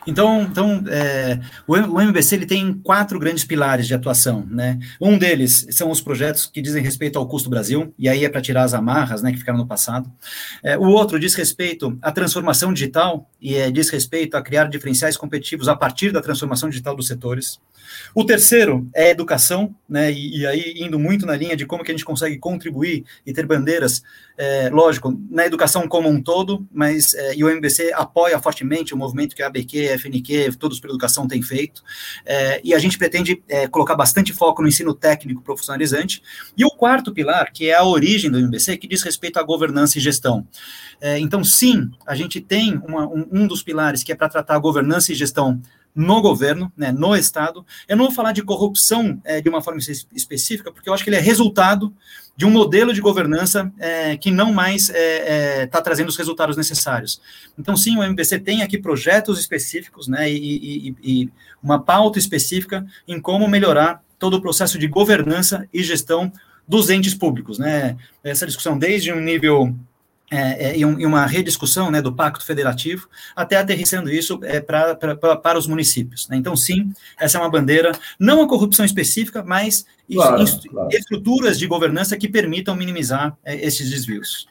Então, 0.08 0.44
então 0.44 0.84
é, 0.88 1.40
o, 1.68 1.76
MBC 1.76 2.36
ele 2.36 2.46
tem 2.46 2.74
quatro 2.74 3.20
grandes 3.20 3.44
pilares 3.44 3.88
de 3.88 3.94
atuação, 3.94 4.46
né? 4.50 4.80
Um 5.02 5.18
deles 5.18 5.66
são 5.72 5.90
os 5.90 6.02
projetos 6.02 6.46
que 6.46 6.62
dizem 6.62 6.84
respeito 6.84 7.18
ao 7.18 7.28
custo 7.28 7.50
Brasil, 7.50 7.94
e 7.98 8.08
aí 8.08 8.24
é 8.24 8.30
para 8.30 8.42
tirar 8.42 8.64
as 8.64 8.74
amarras, 8.74 9.22
né, 9.22 9.32
que 9.32 9.38
ficaram 9.38 9.58
no 9.58 9.68
passado. 9.68 10.12
É, 10.64 10.78
o 10.78 10.84
outro 10.84 11.20
diz 11.20 11.34
respeito 11.34 11.98
à 12.02 12.12
transformação 12.12 12.72
digital 12.72 13.30
e 13.42 13.56
é, 13.56 13.72
diz 13.72 13.90
respeito 13.90 14.36
a 14.38 14.42
criar 14.42 14.66
diferenciais 14.66 15.18
competitivos 15.18 15.68
a 15.68 15.76
partir 15.76 16.12
da 16.12 16.22
transformação 16.22 16.70
digital 16.70 16.96
dos 16.96 17.08
setores. 17.08 17.60
O 18.14 18.24
terceiro 18.24 18.88
é 18.94 19.10
educação, 19.10 19.76
né, 19.88 20.12
e, 20.12 20.40
e, 20.40 20.48
aí 20.48 20.74
indo 20.78 21.00
muito 21.00 21.26
na 21.26 21.36
linha 21.36 21.56
de 21.56 21.66
como 21.66 21.84
que 21.84 21.92
a 21.92 21.94
gente 21.94 22.06
consegue 22.06 22.38
contribuir 22.38 23.06
e 23.26 23.34
ter 23.34 23.46
bandeiras, 23.46 24.02
é, 24.38 24.70
lógico, 24.70 25.18
na 25.30 25.46
educação 25.46 25.88
como 25.88 26.10
um 26.10 26.22
todo, 26.22 26.68
mas 26.72 27.14
é, 27.14 27.36
e 27.36 27.44
o 27.44 27.50
MBC 27.50 27.94
apoia 27.94 28.40
fortemente 28.40 28.94
o 28.94 28.98
movimento 28.98 29.36
que 29.36 29.44
a 29.44 29.48
ABQ, 29.48 29.90
a 29.90 29.94
FNQ, 29.96 30.58
todos 30.58 30.80
pela 30.80 30.94
educação 30.94 31.28
têm 31.28 31.42
feito, 31.42 31.84
é, 32.26 32.60
e 32.64 32.74
a 32.74 32.80
gente 32.80 32.98
pretende 32.98 33.42
é, 33.48 33.68
colocar 33.68 33.96
bastante 33.96 34.34
foco 34.34 34.62
no 34.62 34.68
ensino 34.68 34.94
técnico 34.94 35.42
profissionalizante. 35.42 36.22
E 36.58 36.66
o 36.66 36.70
quarto 36.70 37.14
pilar, 37.14 37.52
que 37.52 37.70
é 37.70 37.76
a 37.76 37.84
origem 37.84 38.30
do 38.30 38.40
MBC, 38.40 38.78
que 38.78 38.88
diz 38.88 39.02
respeito 39.02 39.40
à 39.40 39.44
governança 39.44 39.98
e 39.98 40.02
gestão. 40.02 40.48
É, 41.00 41.20
então, 41.20 41.44
sim, 41.44 41.92
a 42.06 42.16
gente 42.16 42.42
tem 42.42 42.78
uma, 42.88 43.08
um, 43.08 43.28
um 43.32 43.48
dos 43.48 43.64
pilares 43.64 44.04
que 44.04 44.12
é 44.12 44.16
para 44.16 44.30
tratar 44.30 44.56
a 44.56 44.60
governança 44.60 45.12
e 45.12 45.16
gestão 45.16 45.62
no 45.96 46.22
governo, 46.22 46.72
né, 46.76 46.92
no 46.92 47.16
Estado. 47.16 47.66
Eu 47.88 47.96
não 47.96 48.06
vou 48.06 48.14
falar 48.14 48.34
de 48.34 48.44
corrupção 48.44 49.20
é, 49.24 49.40
de 49.40 49.48
uma 49.48 49.62
forma 49.62 49.80
específica, 50.14 50.72
porque 50.72 50.90
eu 50.90 50.94
acho 50.94 51.04
que 51.04 51.10
ele 51.10 51.18
é 51.18 51.22
resultado 51.22 51.94
de 52.36 52.46
um 52.46 52.50
modelo 52.50 52.94
de 52.94 53.00
governança 53.00 53.72
é, 53.80 54.18
que 54.18 54.30
não 54.30 54.52
mais 54.52 54.90
está 54.90 54.98
é, 54.98 55.62
é 55.62 55.68
tá 55.68 55.82
trazendo 55.82 56.10
os 56.10 56.18
resultados 56.18 56.58
necessários. 56.58 57.22
Então, 57.58 57.78
sim, 57.78 57.98
o 57.98 58.04
MBC 58.04 58.40
tem 58.40 58.62
aqui 58.62 58.78
projetos 58.78 59.40
específicos 59.40 60.08
né, 60.08 60.30
e, 60.30 60.90
e, 60.90 60.96
e 61.02 61.30
uma 61.64 61.80
pauta 61.80 62.20
específica 62.20 62.86
em 63.08 63.20
como 63.22 63.48
melhorar 63.48 64.04
todo 64.20 64.36
o 64.36 64.42
processo 64.42 64.78
de 64.78 64.88
governança 64.88 65.68
e 65.74 65.82
gestão 65.82 66.32
dos 66.68 66.90
entes 66.90 67.14
públicos. 67.14 67.58
Né? 67.58 67.96
Essa 68.24 68.46
discussão 68.46 68.78
desde 68.78 69.14
um 69.14 69.22
nível 69.22 69.74
é, 70.32 70.70
é, 70.70 70.78
e, 70.78 70.84
um, 70.84 71.00
e, 71.00 71.06
uma 71.06 71.26
rediscussão 71.26 71.92
né, 71.92 72.02
do 72.02 72.14
Pacto 72.14 72.46
Federativo, 72.46 73.08
até 73.36 73.58
aterrissando 73.58 74.10
isso 74.10 74.40
é, 74.44 74.60
pra, 74.60 74.96
pra, 74.96 75.16
pra, 75.16 75.36
para 75.36 75.58
os 75.58 75.68
municípios. 75.68 76.28
Né? 76.28 76.38
Então, 76.38 76.56
sim, 76.56 76.92
essa 77.20 77.38
é 77.38 77.42
uma 77.42 77.50
bandeira, 77.50 77.92
não 78.20 78.42
a 78.42 78.48
corrupção 78.48 78.84
específica, 78.84 79.44
mas 79.44 79.86
claro, 80.12 80.44
claro. 80.70 80.90
estruturas 80.92 81.60
de 81.60 81.68
governança 81.68 82.18
que 82.18 82.28
permitam 82.28 82.76
minimizar 82.76 83.38
é, 83.44 83.56
esses 83.66 83.90
desvios. 83.90 84.48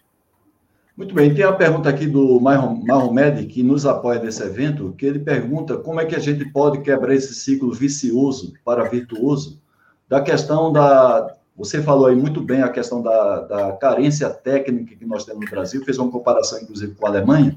Muito 0.97 1.13
bem, 1.13 1.35
tem 1.35 1.45
a 1.45 1.53
pergunta 1.53 1.89
aqui 1.89 2.07
do 2.07 2.39
Mahomed, 2.39 3.47
que 3.47 3.65
nos 3.65 3.85
apoia 3.85 4.23
nesse 4.23 4.41
evento, 4.45 4.95
que 4.97 5.05
ele 5.05 5.19
pergunta 5.19 5.77
como 5.77 6.01
é 6.01 6.05
que 6.05 6.15
a 6.15 6.21
gente 6.21 6.45
pode 6.53 6.83
quebrar 6.83 7.13
esse 7.17 7.35
ciclo 7.35 7.73
vicioso 7.75 8.55
para 8.65 8.89
virtuoso 8.89 9.61
da 10.09 10.21
questão 10.21 10.73
da, 10.73 11.35
você 11.57 11.83
falou 11.83 12.07
aí 12.07 12.17
muito 12.17 12.41
bem 12.41 12.63
a 12.63 12.69
questão 12.69 13.01
da, 13.01 13.41
da 13.41 13.73
carência 13.73 14.29
técnica 14.29 14.97
que 14.97 15.07
nós 15.07 15.25
temos 15.25 15.45
no 15.45 15.51
Brasil, 15.51 15.85
fez 15.85 15.99
uma 15.99 16.11
comparação, 16.11 16.61
inclusive, 16.61 16.95
com 16.95 17.07
a 17.07 17.11
Alemanha, 17.11 17.57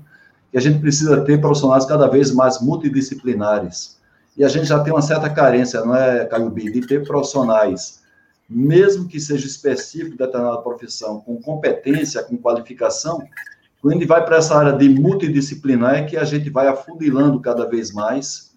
que 0.51 0.57
a 0.57 0.61
gente 0.61 0.79
precisa 0.79 1.21
ter 1.21 1.41
profissionais 1.41 1.85
cada 1.85 2.07
vez 2.07 2.31
mais 2.31 2.61
multidisciplinares. 2.61 3.97
E 4.37 4.43
a 4.43 4.47
gente 4.47 4.65
já 4.65 4.79
tem 4.79 4.93
uma 4.93 5.01
certa 5.01 5.29
carência, 5.29 5.83
não 5.83 5.95
é, 5.95 6.25
Caio 6.25 6.49
B, 6.49 6.71
de 6.71 6.85
ter 6.85 7.05
profissionais, 7.05 8.03
mesmo 8.47 9.07
que 9.07 9.19
seja 9.19 9.47
específico 9.47 10.11
de 10.11 10.17
determinada 10.17 10.61
profissão, 10.61 11.19
com 11.19 11.41
competência, 11.41 12.23
com 12.23 12.37
qualificação, 12.37 13.21
quando 13.81 13.93
gente 13.93 14.07
vai 14.07 14.23
para 14.25 14.37
essa 14.37 14.55
área 14.55 14.73
de 14.73 14.89
multidisciplinar, 14.89 15.95
é 15.95 16.03
que 16.03 16.17
a 16.17 16.23
gente 16.23 16.49
vai 16.49 16.67
afundilando 16.67 17.39
cada 17.39 17.65
vez 17.65 17.91
mais 17.91 18.55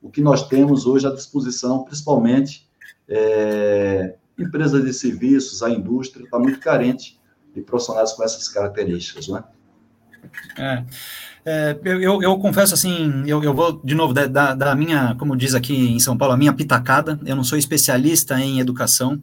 o 0.00 0.10
que 0.10 0.20
nós 0.20 0.48
temos 0.48 0.86
hoje 0.86 1.06
à 1.06 1.10
disposição, 1.10 1.84
principalmente 1.84 2.68
é, 3.08 4.14
empresas 4.38 4.84
de 4.84 4.92
serviços, 4.92 5.62
a 5.62 5.70
indústria 5.70 6.24
está 6.24 6.38
muito 6.38 6.58
carente 6.58 7.20
de 7.54 7.60
profissionais 7.60 8.12
com 8.12 8.22
essas 8.24 8.48
características, 8.48 9.28
não 9.28 9.38
é? 9.38 9.44
É. 10.56 10.84
Eu, 11.84 12.22
eu, 12.22 12.38
confesso 12.38 12.72
assim, 12.72 13.24
eu, 13.26 13.42
eu 13.42 13.52
vou 13.52 13.80
de 13.82 13.96
novo 13.96 14.14
da, 14.14 14.26
da, 14.26 14.54
da, 14.54 14.74
minha, 14.76 15.16
como 15.18 15.36
diz 15.36 15.56
aqui 15.56 15.74
em 15.74 15.98
São 15.98 16.16
Paulo, 16.16 16.34
a 16.34 16.36
minha 16.36 16.52
pitacada. 16.52 17.18
Eu 17.26 17.34
não 17.34 17.42
sou 17.42 17.58
especialista 17.58 18.38
em 18.38 18.60
educação, 18.60 19.20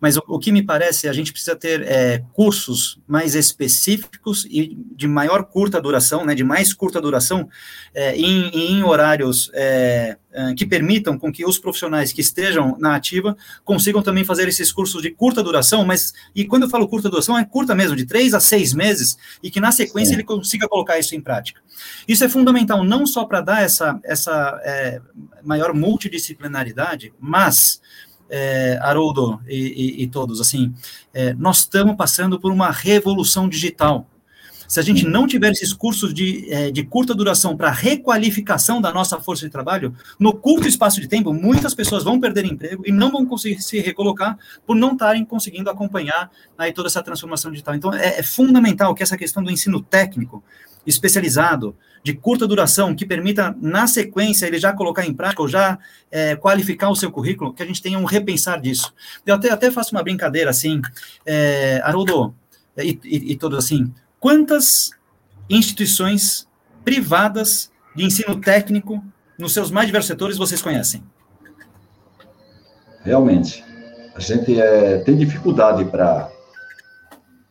mas 0.00 0.16
o, 0.16 0.22
o 0.26 0.38
que 0.38 0.50
me 0.50 0.62
parece, 0.62 1.08
a 1.08 1.12
gente 1.12 1.30
precisa 1.30 1.54
ter 1.54 1.82
é, 1.82 2.24
cursos 2.32 2.98
mais 3.06 3.34
específicos 3.34 4.46
e 4.48 4.78
de 4.96 5.06
maior 5.06 5.44
curta 5.44 5.78
duração, 5.78 6.24
né, 6.24 6.34
de 6.34 6.42
mais 6.42 6.72
curta 6.72 7.02
duração, 7.02 7.46
é, 7.94 8.16
em, 8.16 8.48
em, 8.48 8.82
horários 8.82 9.50
é, 9.52 10.16
que 10.56 10.66
permitam 10.66 11.18
com 11.18 11.32
que 11.32 11.44
os 11.44 11.58
profissionais 11.58 12.12
que 12.12 12.20
estejam 12.20 12.76
na 12.78 12.94
ativa 12.94 13.36
consigam 13.64 14.02
também 14.02 14.24
fazer 14.24 14.46
esses 14.46 14.70
cursos 14.70 15.00
de 15.00 15.10
curta 15.10 15.42
duração, 15.42 15.84
mas, 15.84 16.12
e 16.34 16.44
quando 16.44 16.64
eu 16.64 16.68
falo 16.68 16.86
curta 16.86 17.08
duração, 17.08 17.36
é 17.36 17.44
curta 17.44 17.74
mesmo, 17.74 17.96
de 17.96 18.04
três 18.04 18.34
a 18.34 18.40
seis 18.40 18.74
meses, 18.74 19.16
e 19.42 19.50
que 19.50 19.60
na 19.60 19.72
sequência 19.72 20.10
Sim. 20.10 20.14
ele 20.14 20.24
consiga 20.24 20.68
colocar 20.68 20.98
isso 20.98 21.14
em 21.14 21.20
prática. 21.20 21.60
Isso 22.06 22.24
é 22.24 22.28
fundamental 22.28 22.84
não 22.84 23.06
só 23.06 23.24
para 23.24 23.40
dar 23.40 23.62
essa, 23.62 23.98
essa 24.04 24.60
é, 24.64 25.00
maior 25.42 25.72
multidisciplinaridade, 25.72 27.12
mas, 27.18 27.80
é, 28.28 28.78
Haroldo 28.82 29.40
e, 29.46 29.56
e, 29.56 30.02
e, 30.02 30.06
todos, 30.06 30.40
assim, 30.40 30.74
é, 31.12 31.32
nós 31.34 31.60
estamos 31.60 31.96
passando 31.96 32.38
por 32.38 32.52
uma 32.52 32.70
revolução 32.70 33.48
digital. 33.48 34.08
Se 34.68 34.78
a 34.78 34.82
gente 34.82 35.06
não 35.06 35.26
tiver 35.26 35.50
esses 35.50 35.72
cursos 35.72 36.12
de, 36.12 36.46
é, 36.52 36.70
de 36.70 36.84
curta 36.84 37.14
duração 37.14 37.56
para 37.56 37.70
requalificação 37.70 38.82
da 38.82 38.92
nossa 38.92 39.18
força 39.18 39.46
de 39.46 39.50
trabalho, 39.50 39.94
no 40.20 40.34
curto 40.34 40.68
espaço 40.68 41.00
de 41.00 41.08
tempo, 41.08 41.32
muitas 41.32 41.74
pessoas 41.74 42.04
vão 42.04 42.20
perder 42.20 42.44
emprego 42.44 42.82
e 42.86 42.92
não 42.92 43.10
vão 43.10 43.24
conseguir 43.24 43.62
se 43.62 43.80
recolocar 43.80 44.38
por 44.66 44.76
não 44.76 44.92
estarem 44.92 45.24
conseguindo 45.24 45.70
acompanhar 45.70 46.30
aí 46.58 46.70
toda 46.70 46.86
essa 46.86 47.02
transformação 47.02 47.50
digital. 47.50 47.74
Então, 47.74 47.94
é, 47.94 48.20
é 48.20 48.22
fundamental 48.22 48.94
que 48.94 49.02
essa 49.02 49.16
questão 49.16 49.42
do 49.42 49.50
ensino 49.50 49.80
técnico 49.80 50.44
especializado, 50.86 51.74
de 52.02 52.12
curta 52.12 52.46
duração, 52.46 52.94
que 52.94 53.06
permita, 53.06 53.56
na 53.60 53.86
sequência, 53.86 54.46
ele 54.46 54.58
já 54.58 54.74
colocar 54.74 55.04
em 55.06 55.14
prática 55.14 55.40
ou 55.40 55.48
já 55.48 55.78
é, 56.10 56.36
qualificar 56.36 56.90
o 56.90 56.94
seu 56.94 57.10
currículo, 57.10 57.54
que 57.54 57.62
a 57.62 57.66
gente 57.66 57.80
tenha 57.80 57.98
um 57.98 58.04
repensar 58.04 58.60
disso. 58.60 58.92
Eu 59.24 59.34
até, 59.34 59.50
até 59.50 59.70
faço 59.70 59.94
uma 59.94 60.02
brincadeira 60.02 60.50
assim, 60.50 60.82
é, 61.24 61.80
Haroldo, 61.82 62.34
e, 62.76 62.98
e, 63.04 63.32
e 63.32 63.36
todos 63.36 63.58
assim, 63.58 63.92
quantas 64.20 64.90
instituições 65.48 66.46
privadas 66.84 67.70
de 67.94 68.04
ensino 68.04 68.40
técnico 68.40 69.02
nos 69.38 69.52
seus 69.52 69.70
mais 69.70 69.86
diversos 69.86 70.08
setores 70.08 70.36
vocês 70.36 70.62
conhecem? 70.62 71.02
Realmente. 73.02 73.64
A 74.14 74.20
gente 74.20 74.60
é, 74.60 74.98
tem 74.98 75.16
dificuldade 75.16 75.84
para 75.84 76.30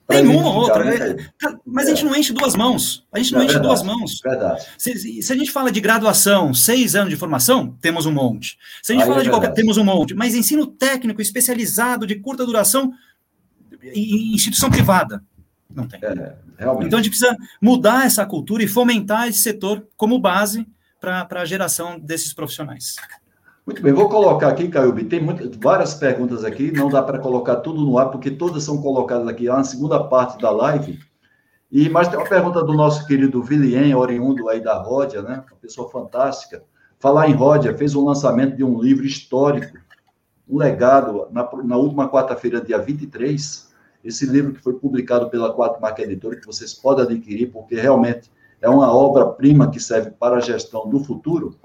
tem 0.08 0.26
uma 0.26 0.50
ou 0.50 0.56
outra, 0.56 0.86
né? 0.86 1.18
mas 1.66 1.88
a 1.88 1.90
gente 1.90 2.06
não 2.06 2.16
enche 2.16 2.32
duas 2.32 2.56
mãos. 2.56 3.06
A 3.12 3.20
gente 3.20 3.34
não, 3.34 3.44
enche 3.44 3.56
verdade, 3.56 3.68
duas 3.68 3.84
mãos. 3.84 4.22
Verdade. 4.24 4.66
Se, 4.78 5.22
se, 5.22 5.34
a 5.34 5.36
gente 5.36 5.52
fala 5.52 5.70
de 5.70 5.82
graduação, 5.82 6.54
seis 6.54 6.96
anos 6.96 7.10
de 7.10 7.18
formação, 7.18 7.76
temos 7.82 8.06
um 8.06 8.12
monte. 8.14 8.58
Se 8.82 8.94
a 8.94 8.96
gente 8.96 9.04
Aí 9.04 9.10
fala 9.10 9.22
é 9.22 9.24
de 9.24 9.30
qualquer, 9.30 9.52
temos 9.52 9.76
um 9.76 9.84
monte. 9.84 10.16
Mas 10.16 10.34
ensino 10.34 10.66
técnico 10.66 11.22
especializado 11.22 12.08
de 12.08 12.16
curta 12.16 12.46
duração, 12.46 12.94
instituição 13.94 14.70
privada. 14.70 15.22
Não 15.74 15.88
tem. 15.88 16.00
É. 16.04 16.36
Então 16.82 17.00
a 17.00 17.02
gente 17.02 17.10
precisa 17.10 17.36
mudar 17.62 18.06
essa 18.06 18.26
cultura 18.26 18.64
e 18.64 18.68
fomentar 18.68 19.28
esse 19.28 19.40
setor 19.40 19.86
como 19.96 20.20
base 20.20 20.68
para 21.00 21.28
a 21.30 21.46
geração 21.46 22.00
desses 22.00 22.34
profissionais. 22.34 22.96
Muito 23.66 23.82
bem, 23.82 23.92
vou 23.92 24.08
colocar 24.08 24.48
aqui, 24.48 24.70
Caio, 24.70 24.94
tem 25.10 25.22
muitas, 25.22 25.54
várias 25.58 25.94
perguntas 25.94 26.46
aqui, 26.46 26.72
não 26.72 26.88
dá 26.88 27.04
para 27.04 27.20
colocar 27.20 27.58
tudo 27.58 27.82
no 27.82 27.98
ar, 27.98 28.10
porque 28.10 28.32
todas 28.32 28.64
são 28.64 28.82
colocadas 28.82 29.28
aqui 29.28 29.46
na 29.46 29.64
segunda 29.64 30.02
parte 30.06 30.42
da 30.42 30.50
live. 30.50 30.98
E, 31.70 31.90
mas 31.90 32.08
tem 32.08 32.18
uma 32.18 32.30
pergunta 32.30 32.64
do 32.64 32.74
nosso 32.74 33.06
querido 33.06 33.44
Vilien, 33.44 33.94
oriundo 33.94 34.48
aí 34.48 34.62
da 34.62 34.82
Ródia, 34.82 35.22
né? 35.22 35.44
Uma 35.52 35.60
pessoa 35.60 35.90
fantástica. 35.90 36.64
Falar 36.98 37.28
em 37.28 37.34
Ródia, 37.34 37.78
fez 37.78 37.94
um 37.94 38.06
lançamento 38.06 38.56
de 38.56 38.64
um 38.64 38.82
livro 38.82 39.06
histórico, 39.06 39.78
um 40.48 40.58
legado, 40.58 41.28
na, 41.30 41.48
na 41.66 41.76
última 41.76 42.10
quarta-feira, 42.10 42.62
dia 42.62 42.78
23. 42.78 43.67
Esse 44.08 44.26
livro 44.26 44.54
que 44.54 44.62
foi 44.62 44.74
publicado 44.74 45.30
pela 45.30 45.52
Quatro 45.52 45.82
Marca 45.82 46.02
Editora, 46.02 46.38
que 46.38 46.46
vocês 46.46 46.74
podem 46.74 47.04
adquirir, 47.04 47.52
porque 47.52 47.76
realmente 47.76 48.32
é 48.62 48.70
uma 48.70 48.90
obra-prima 48.90 49.70
que 49.70 49.82
serve 49.82 50.12
para 50.12 50.38
a 50.38 50.40
gestão 50.40 50.88
do 50.88 51.04
futuro. 51.04 51.58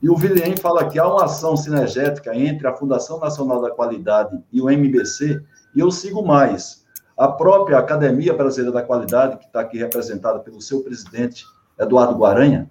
E 0.00 0.08
o 0.08 0.16
Vilien 0.16 0.56
fala 0.56 0.88
que 0.88 1.00
há 1.00 1.06
uma 1.06 1.24
ação 1.24 1.56
sinergética 1.56 2.32
entre 2.32 2.68
a 2.68 2.72
Fundação 2.72 3.18
Nacional 3.18 3.60
da 3.60 3.72
Qualidade 3.72 4.38
e 4.52 4.62
o 4.62 4.70
MBC, 4.70 5.42
e 5.74 5.80
eu 5.80 5.90
sigo 5.90 6.24
mais. 6.24 6.86
A 7.18 7.26
própria 7.26 7.78
Academia 7.78 8.34
Brasileira 8.34 8.72
da 8.72 8.84
Qualidade, 8.84 9.38
que 9.38 9.46
está 9.46 9.60
aqui 9.60 9.76
representada 9.76 10.38
pelo 10.38 10.60
seu 10.60 10.84
presidente, 10.84 11.44
Eduardo 11.76 12.14
Guaranha. 12.14 12.70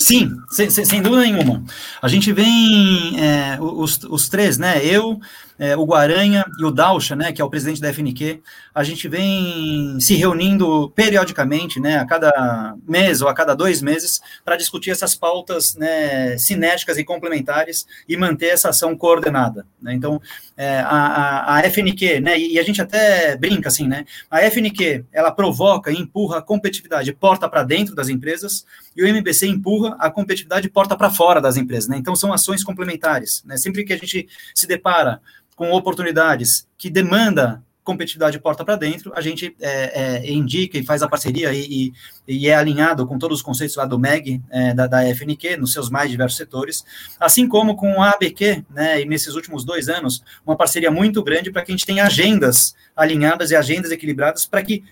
Sim, 0.00 0.34
sem, 0.48 0.70
sem 0.70 1.02
dúvida 1.02 1.20
nenhuma. 1.20 1.62
A 2.00 2.08
gente 2.08 2.32
vem, 2.32 3.20
é, 3.22 3.58
os, 3.60 4.02
os 4.04 4.30
três, 4.30 4.56
né? 4.56 4.82
Eu, 4.82 5.20
é, 5.58 5.76
o 5.76 5.84
Guaranha 5.84 6.42
e 6.58 6.64
o 6.64 6.70
Dalcha, 6.70 7.14
né, 7.14 7.32
que 7.32 7.42
é 7.42 7.44
o 7.44 7.50
presidente 7.50 7.82
da 7.82 7.92
FNQ, 7.92 8.40
a 8.74 8.82
gente 8.82 9.06
vem 9.06 10.00
se 10.00 10.14
reunindo 10.14 10.88
periodicamente, 10.96 11.78
né, 11.78 11.98
a 11.98 12.06
cada 12.06 12.74
mês 12.88 13.20
ou 13.20 13.28
a 13.28 13.34
cada 13.34 13.54
dois 13.54 13.82
meses, 13.82 14.22
para 14.42 14.56
discutir 14.56 14.90
essas 14.90 15.14
pautas 15.14 15.74
né, 15.74 16.38
cinéticas 16.38 16.96
e 16.96 17.04
complementares 17.04 17.86
e 18.08 18.16
manter 18.16 18.46
essa 18.46 18.70
ação 18.70 18.96
coordenada. 18.96 19.66
Né? 19.82 19.92
Então, 19.92 20.18
é, 20.62 20.80
a, 20.80 21.56
a, 21.56 21.62
FNQ, 21.70 22.20
né, 22.20 22.38
e 22.38 22.58
a 22.58 22.62
gente 22.62 22.82
até 22.82 23.34
brinca 23.34 23.68
assim, 23.68 23.88
né, 23.88 24.04
a 24.30 24.42
FNQ, 24.42 25.06
ela 25.10 25.30
provoca 25.30 25.90
e 25.90 25.96
empurra 25.96 26.36
a 26.36 26.42
competitividade 26.42 27.10
porta 27.14 27.48
para 27.48 27.62
dentro 27.62 27.94
das 27.94 28.10
empresas 28.10 28.66
e 28.94 29.02
o 29.02 29.06
MBC 29.06 29.46
empurra 29.46 29.96
a 29.98 30.10
competitividade 30.10 30.68
porta 30.68 30.94
para 30.94 31.08
fora 31.08 31.40
das 31.40 31.56
empresas. 31.56 31.88
Né? 31.88 31.96
Então, 31.96 32.14
são 32.14 32.30
ações 32.30 32.62
complementares. 32.62 33.42
Né? 33.46 33.56
Sempre 33.56 33.84
que 33.84 33.92
a 33.94 33.96
gente 33.96 34.28
se 34.54 34.66
depara 34.66 35.22
com 35.56 35.72
oportunidades 35.72 36.68
que 36.76 36.90
demanda 36.90 37.62
competitividade 37.82 38.38
porta 38.38 38.64
para 38.64 38.76
dentro, 38.76 39.12
a 39.14 39.20
gente 39.20 39.56
é, 39.60 40.20
é, 40.26 40.32
indica 40.32 40.78
e 40.78 40.84
faz 40.84 41.02
a 41.02 41.08
parceria 41.08 41.52
e, 41.52 41.66
e, 41.66 41.92
e, 42.28 42.48
é 42.48 42.54
alinhado 42.54 43.06
com 43.06 43.18
todos 43.18 43.38
os 43.38 43.42
conceitos 43.42 43.76
lá 43.76 43.84
do 43.84 43.98
MEG, 43.98 44.40
é, 44.50 44.74
da, 44.74 44.86
da, 44.86 45.02
FNQ, 45.14 45.56
nos 45.56 45.72
seus 45.72 45.88
mais 45.88 46.10
diversos 46.10 46.36
setores, 46.36 46.84
assim 47.18 47.48
como 47.48 47.76
com 47.76 48.02
a 48.02 48.10
ABQ, 48.10 48.64
né, 48.70 49.00
e 49.00 49.04
nesses 49.06 49.34
últimos 49.34 49.64
dois 49.64 49.88
anos, 49.88 50.22
uma 50.46 50.56
parceria 50.56 50.90
muito 50.90 51.22
grande 51.22 51.50
para 51.50 51.62
que 51.62 51.72
a 51.72 51.74
gente 51.74 51.86
tenha 51.86 52.04
agendas 52.04 52.74
alinhadas 52.94 53.50
e 53.50 53.56
agendas 53.56 53.90
equilibradas 53.90 54.44
para 54.46 54.62
que 54.62 54.84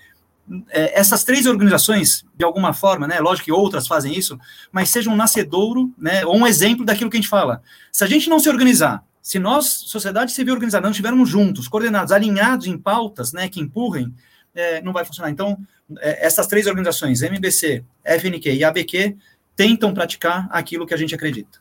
é, 0.70 0.99
essas 0.99 1.24
três 1.24 1.47
organizações, 1.47 2.24
de 2.34 2.45
alguma 2.45 2.72
forma, 2.72 3.07
né, 3.07 3.20
lógico 3.20 3.47
que 3.47 3.53
outras 3.53 3.86
fazem 3.86 4.16
isso, 4.16 4.39
mas 4.72 4.89
sejam 4.89 5.12
um 5.12 5.16
nascedouro, 5.16 5.93
né, 5.99 6.24
ou 6.24 6.36
um 6.36 6.47
exemplo 6.47 6.84
daquilo 6.84 7.11
que 7.11 7.16
a 7.16 7.20
gente 7.20 7.28
fala. 7.28 7.62
Se 7.93 8.03
a 8.03 8.07
gente 8.07 8.30
não 8.30 8.41
se 8.41 8.49
organizar, 8.49 9.05
se 9.29 9.39
nós, 9.39 9.66
sociedade 9.66 10.33
civil 10.33 10.55
organizada, 10.55 10.85
não 10.85 10.91
estivermos 10.91 11.29
juntos, 11.29 11.68
coordenados, 11.68 12.12
alinhados 12.12 12.66
em 12.66 12.79
pautas 12.79 13.31
né, 13.31 13.47
que 13.47 13.61
empurrem, 13.61 14.11
é, 14.55 14.81
não 14.81 14.91
vai 14.91 15.05
funcionar. 15.05 15.31
Então, 15.31 15.59
é, 15.99 16.24
essas 16.24 16.47
três 16.47 16.66
organizações, 16.66 17.20
MBC, 17.20 17.85
FNQ 18.03 18.55
e 18.55 18.64
ABQ, 18.64 19.18
tentam 19.55 19.93
praticar 19.93 20.49
aquilo 20.51 20.87
que 20.87 20.95
a 20.95 20.97
gente 20.97 21.14
acredita. 21.14 21.59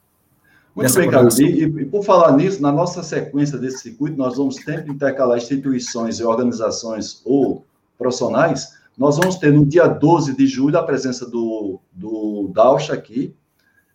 Muito 0.73 0.93
bem, 0.93 1.11
Carlos. 1.11 1.37
E, 1.39 1.65
e, 1.65 1.85
por 1.87 2.05
falar 2.05 2.37
nisso, 2.37 2.61
na 2.61 2.71
nossa 2.71 3.03
sequência 3.03 3.57
desse 3.57 3.79
circuito, 3.79 4.15
nós 4.15 4.37
vamos 4.37 4.55
sempre 4.55 4.89
intercalar 4.89 5.37
instituições 5.37 6.21
e 6.21 6.23
organizações 6.23 7.21
ou 7.25 7.65
profissionais. 7.97 8.77
Nós 8.97 9.17
vamos 9.17 9.35
ter 9.35 9.51
no 9.51 9.65
dia 9.65 9.87
12 9.87 10.37
de 10.37 10.47
julho 10.47 10.77
a 10.77 10.83
presença 10.83 11.29
do, 11.29 11.81
do 11.91 12.49
Daucha 12.53 12.93
aqui, 12.93 13.35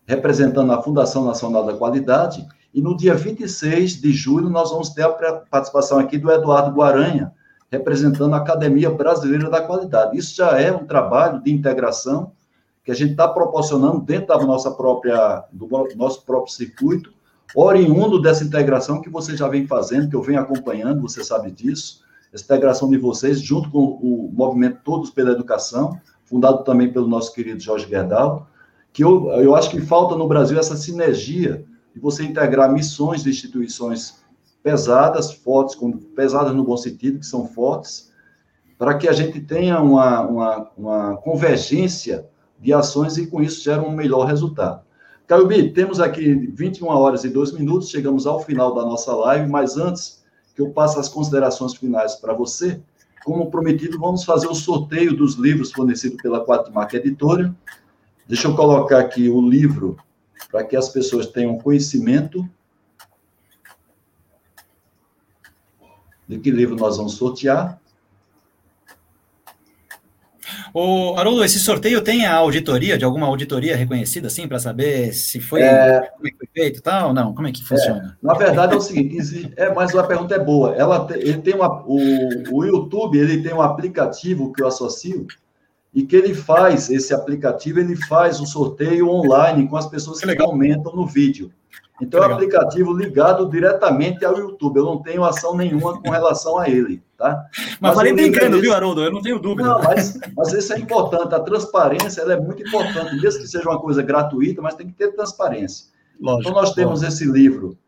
representando 0.06 0.70
a 0.72 0.82
Fundação 0.82 1.24
Nacional 1.24 1.64
da 1.64 1.72
Qualidade, 1.72 2.46
e 2.74 2.80
no 2.80 2.96
dia 2.96 3.14
26 3.14 4.00
de 4.00 4.12
julho, 4.12 4.48
nós 4.48 4.70
vamos 4.70 4.90
ter 4.90 5.02
a 5.02 5.10
participação 5.10 5.98
aqui 5.98 6.16
do 6.16 6.30
Eduardo 6.30 6.74
Guaranha, 6.74 7.32
representando 7.70 8.34
a 8.34 8.38
Academia 8.38 8.90
Brasileira 8.90 9.50
da 9.50 9.60
Qualidade. 9.60 10.16
Isso 10.16 10.36
já 10.36 10.58
é 10.58 10.72
um 10.72 10.86
trabalho 10.86 11.42
de 11.42 11.52
integração 11.52 12.32
que 12.84 12.90
a 12.90 12.94
gente 12.94 13.12
está 13.12 13.28
proporcionando 13.28 14.00
dentro 14.00 14.28
da 14.28 14.38
nossa 14.38 14.70
própria, 14.70 15.44
do 15.52 15.68
nosso 15.96 16.24
próprio 16.24 16.52
circuito, 16.52 17.12
oriundo 17.54 18.20
dessa 18.20 18.42
integração 18.42 19.00
que 19.00 19.10
você 19.10 19.36
já 19.36 19.48
vem 19.48 19.66
fazendo, 19.66 20.08
que 20.08 20.16
eu 20.16 20.22
venho 20.22 20.40
acompanhando, 20.40 21.02
você 21.02 21.22
sabe 21.22 21.50
disso, 21.50 22.00
essa 22.32 22.44
integração 22.44 22.88
de 22.88 22.96
vocês, 22.96 23.40
junto 23.40 23.70
com 23.70 23.78
o 23.78 24.30
movimento 24.32 24.78
Todos 24.82 25.10
pela 25.10 25.32
Educação, 25.32 26.00
fundado 26.24 26.64
também 26.64 26.90
pelo 26.90 27.06
nosso 27.06 27.32
querido 27.34 27.60
Jorge 27.60 27.86
Gerdau, 27.86 28.48
que 28.92 29.04
eu, 29.04 29.30
eu 29.32 29.54
acho 29.54 29.70
que 29.70 29.80
falta 29.80 30.16
no 30.16 30.26
Brasil 30.26 30.58
essa 30.58 30.76
sinergia 30.76 31.64
de 31.94 32.00
você 32.00 32.24
integrar 32.24 32.72
missões 32.72 33.22
de 33.22 33.30
instituições 33.30 34.22
pesadas, 34.62 35.32
fortes, 35.32 35.76
pesadas 36.14 36.54
no 36.54 36.64
bom 36.64 36.76
sentido, 36.76 37.18
que 37.18 37.26
são 37.26 37.46
fortes, 37.46 38.12
para 38.78 38.94
que 38.94 39.08
a 39.08 39.12
gente 39.12 39.40
tenha 39.40 39.80
uma, 39.80 40.20
uma, 40.22 40.70
uma 40.76 41.16
convergência 41.18 42.26
de 42.58 42.72
ações 42.72 43.16
e 43.16 43.26
com 43.26 43.42
isso 43.42 43.62
gera 43.62 43.82
um 43.82 43.90
melhor 43.90 44.26
resultado. 44.26 44.82
Caiobi, 45.26 45.72
temos 45.72 46.00
aqui 46.00 46.34
21 46.34 46.88
horas 46.88 47.24
e 47.24 47.28
2 47.28 47.52
minutos, 47.52 47.90
chegamos 47.90 48.26
ao 48.26 48.40
final 48.40 48.74
da 48.74 48.82
nossa 48.82 49.14
live, 49.14 49.48
mas 49.48 49.76
antes 49.76 50.22
que 50.54 50.60
eu 50.60 50.70
passe 50.70 50.98
as 50.98 51.08
considerações 51.08 51.74
finais 51.74 52.16
para 52.16 52.34
você, 52.34 52.80
como 53.24 53.50
prometido, 53.50 53.98
vamos 53.98 54.24
fazer 54.24 54.48
o 54.48 54.54
sorteio 54.54 55.16
dos 55.16 55.34
livros 55.34 55.72
fornecidos 55.72 56.20
pela 56.20 56.44
Quatro 56.44 56.72
Marca 56.72 56.96
Editora. 56.96 57.54
Deixa 58.26 58.48
eu 58.48 58.56
colocar 58.56 58.98
aqui 58.98 59.28
o 59.28 59.40
livro 59.40 59.96
para 60.50 60.64
que 60.64 60.76
as 60.76 60.88
pessoas 60.88 61.26
tenham 61.26 61.58
conhecimento 61.58 62.48
de 66.28 66.38
que 66.38 66.50
livro 66.50 66.76
nós 66.76 66.96
vamos 66.96 67.14
sortear. 67.14 67.80
O 70.74 71.14
Haroldo, 71.16 71.44
esse 71.44 71.58
sorteio 71.58 72.00
tem 72.00 72.24
a 72.24 72.34
auditoria, 72.34 72.96
de 72.96 73.04
alguma 73.04 73.26
auditoria 73.26 73.76
reconhecida, 73.76 74.28
assim, 74.28 74.48
para 74.48 74.58
saber 74.58 75.12
se 75.12 75.38
foi, 75.38 75.60
é... 75.60 76.10
como 76.16 76.26
é 76.26 76.30
que 76.30 76.36
foi 76.38 76.48
feito 76.54 76.78
e 76.78 76.82
tal, 76.82 77.12
não? 77.12 77.34
Como 77.34 77.46
é 77.46 77.52
que 77.52 77.62
funciona? 77.62 78.16
É, 78.22 78.26
na 78.26 78.34
verdade 78.34 78.72
é 78.72 78.76
o 78.76 78.80
seguinte, 78.80 79.52
é, 79.56 79.72
mas 79.72 79.94
a 79.94 80.02
pergunta 80.02 80.34
é 80.34 80.38
boa. 80.38 80.74
Ela, 80.74 81.06
ele 81.10 81.38
tem 81.38 81.54
uma, 81.54 81.82
o, 81.86 81.98
o 82.50 82.64
YouTube, 82.64 83.18
ele 83.18 83.42
tem 83.42 83.52
um 83.52 83.60
aplicativo 83.60 84.52
que 84.52 84.62
eu 84.62 84.66
associo, 84.66 85.26
e 85.94 86.02
que 86.02 86.16
ele 86.16 86.34
faz, 86.34 86.88
esse 86.90 87.12
aplicativo, 87.12 87.78
ele 87.78 87.96
faz 87.96 88.40
o 88.40 88.46
sorteio 88.46 89.08
online 89.08 89.68
com 89.68 89.76
as 89.76 89.86
pessoas 89.86 90.20
que, 90.20 90.26
que 90.26 90.36
comentam 90.36 90.94
no 90.96 91.06
vídeo. 91.06 91.52
Então, 92.00 92.22
é 92.22 92.26
um 92.26 92.32
aplicativo 92.32 92.92
ligado 92.92 93.48
diretamente 93.48 94.24
ao 94.24 94.36
YouTube. 94.36 94.78
Eu 94.78 94.86
não 94.86 95.02
tenho 95.02 95.22
ação 95.22 95.54
nenhuma 95.54 96.00
com 96.00 96.10
relação 96.10 96.58
a 96.58 96.68
ele, 96.68 97.00
tá? 97.16 97.46
Mas, 97.56 97.78
mas 97.80 97.94
falei 97.94 98.12
brincando, 98.12 98.60
viu, 98.60 98.74
Haroldo? 98.74 99.04
Eu 99.04 99.12
não 99.12 99.22
tenho 99.22 99.38
dúvida. 99.38 99.68
Não, 99.68 99.82
mas, 99.82 100.18
mas 100.36 100.52
isso 100.52 100.72
é 100.72 100.78
importante. 100.78 101.32
A 101.32 101.38
transparência 101.38 102.22
é 102.22 102.40
muito 102.40 102.66
importante, 102.66 103.14
mesmo 103.20 103.42
que 103.42 103.46
seja 103.46 103.68
uma 103.68 103.78
coisa 103.78 104.02
gratuita, 104.02 104.60
mas 104.60 104.74
tem 104.74 104.88
que 104.88 104.94
ter 104.94 105.12
transparência. 105.12 105.86
Lógico, 106.20 106.50
então, 106.50 106.60
nós 106.60 106.74
temos 106.74 107.02
lógico. 107.02 107.12
esse 107.12 107.24
livro 107.24 107.78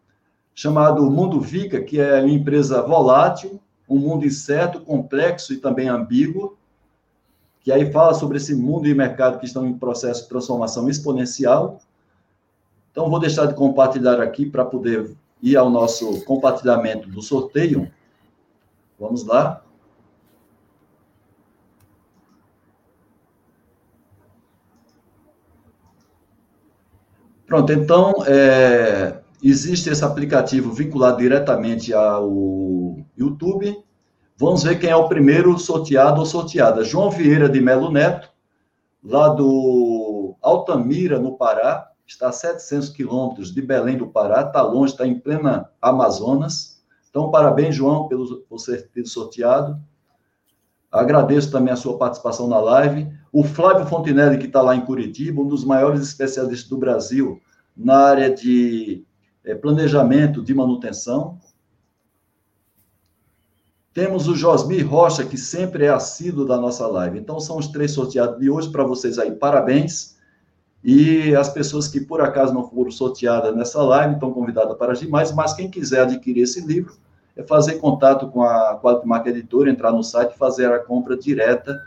chamado 0.55 1.11
Mundo 1.11 1.41
Vica, 1.41 1.81
que 1.81 1.99
é 1.99 2.21
uma 2.21 2.31
empresa 2.31 2.83
volátil, 2.83 3.61
um 3.89 3.99
mundo 3.99 4.25
incerto, 4.25 4.81
complexo 4.81 5.53
e 5.53 5.57
também 5.57 5.89
ambíguo, 5.89 6.57
que 7.65 7.73
aí 7.73 7.91
fala 7.91 8.13
sobre 8.13 8.37
esse 8.37 8.55
mundo 8.55 8.87
e 8.87 8.95
mercado 8.95 9.39
que 9.39 9.47
estão 9.47 9.67
em 9.67 9.73
processo 9.73 10.25
de 10.25 10.29
transformação 10.29 10.87
exponencial. 10.87 11.81
Então, 12.93 13.09
vou 13.09 13.19
deixar 13.19 13.47
de 13.47 13.55
compartilhar 13.55 14.21
aqui 14.21 14.45
para 14.45 14.67
poder 14.67 15.17
ir 15.43 15.57
ao 15.57 15.71
nosso 15.71 16.23
compartilhamento 16.27 17.09
do 17.09 17.23
sorteio. 17.23 17.91
Vamos 19.01 19.25
lá. 19.25 19.63
Pronto, 27.47 27.73
então, 27.73 28.13
é, 28.27 29.21
existe 29.43 29.89
esse 29.89 30.05
aplicativo 30.05 30.71
vinculado 30.71 31.17
diretamente 31.17 31.95
ao 31.95 32.99
YouTube. 33.17 33.84
Vamos 34.37 34.65
ver 34.65 34.81
quem 34.81 34.91
é 34.91 34.97
o 34.97 35.09
primeiro 35.09 35.57
sorteado 35.59 36.21
ou 36.21 36.27
sorteada. 36.27 36.83
João 36.83 37.11
Vieira 37.11 37.49
de 37.49 37.61
Melo 37.61 37.91
Neto, 37.91 38.29
lá 39.03 39.29
do 39.29 40.35
Altamira, 40.43 41.21
no 41.21 41.37
Pará, 41.37 41.89
está 42.07 42.29
a 42.29 42.33
700 42.33 42.89
quilômetros 42.91 43.55
de 43.55 43.63
Belém 43.63 43.97
do 43.97 44.09
Pará, 44.09 44.43
está 44.43 44.61
longe, 44.61 44.93
está 44.93 45.07
em 45.07 45.19
plena 45.19 45.71
Amazonas. 45.81 46.83
Então, 47.09 47.31
parabéns, 47.31 47.77
João, 47.77 48.09
pelo, 48.09 48.41
por 48.41 48.59
ser 48.59 48.91
sorteado. 49.05 49.81
Agradeço 50.91 51.51
também 51.51 51.73
a 51.73 51.77
sua 51.77 51.97
participação 51.97 52.49
na 52.49 52.59
live. 52.59 53.09
O 53.33 53.45
Flávio 53.45 53.87
Fontinelli, 53.87 54.39
que 54.39 54.47
está 54.47 54.63
lá 54.63 54.75
em 54.75 54.85
Curitiba, 54.85 55.43
um 55.43 55.49
dos 55.49 55.65
maiores 55.65 56.01
especialistas 56.03 56.69
do 56.69 56.77
Brasil 56.77 57.41
na 57.77 57.99
área 57.99 58.33
de 58.33 59.05
é, 59.45 59.55
planejamento 59.55 60.43
de 60.43 60.55
manutenção. 60.55 61.39
Temos 63.95 64.27
o 64.27 64.35
Josmi 64.35 64.81
Rocha, 64.81 65.25
que 65.25 65.39
sempre 65.39 65.85
é 65.85 65.89
assíduo 65.89 66.45
da 66.45 66.57
nossa 66.57 66.85
live. 66.85 67.17
Então, 67.17 67.39
são 67.39 67.57
os 67.57 67.69
três 67.69 67.93
sorteados 67.93 68.41
de 68.41 68.51
hoje 68.51 68.69
para 68.69 68.83
vocês 68.83 69.21
aí. 69.21 69.31
Parabéns. 69.31 70.17
E 70.83 71.35
as 71.37 71.49
pessoas 71.49 71.87
que 71.87 72.01
por 72.01 72.21
acaso 72.21 72.53
não 72.53 72.69
foram 72.69 72.91
sorteadas 72.91 73.55
nessa 73.55 73.81
live 73.81 74.15
estão 74.15 74.33
convidadas 74.33 74.77
para 74.77 74.93
agir 74.93 75.09
mais, 75.09 75.33
mas 75.33 75.55
quem 75.55 75.71
quiser 75.71 76.03
adquirir 76.03 76.43
esse 76.43 76.61
livro, 76.61 76.97
é 77.37 77.43
fazer 77.45 77.79
contato 77.79 78.29
com 78.29 78.43
a 78.43 78.79
Quality 78.83 79.07
Marca 79.07 79.31
Editora, 79.31 79.71
entrar 79.71 79.93
no 79.93 80.03
site 80.03 80.35
e 80.35 80.39
fazer 80.39 80.71
a 80.73 80.81
compra 80.81 81.17
direta 81.17 81.81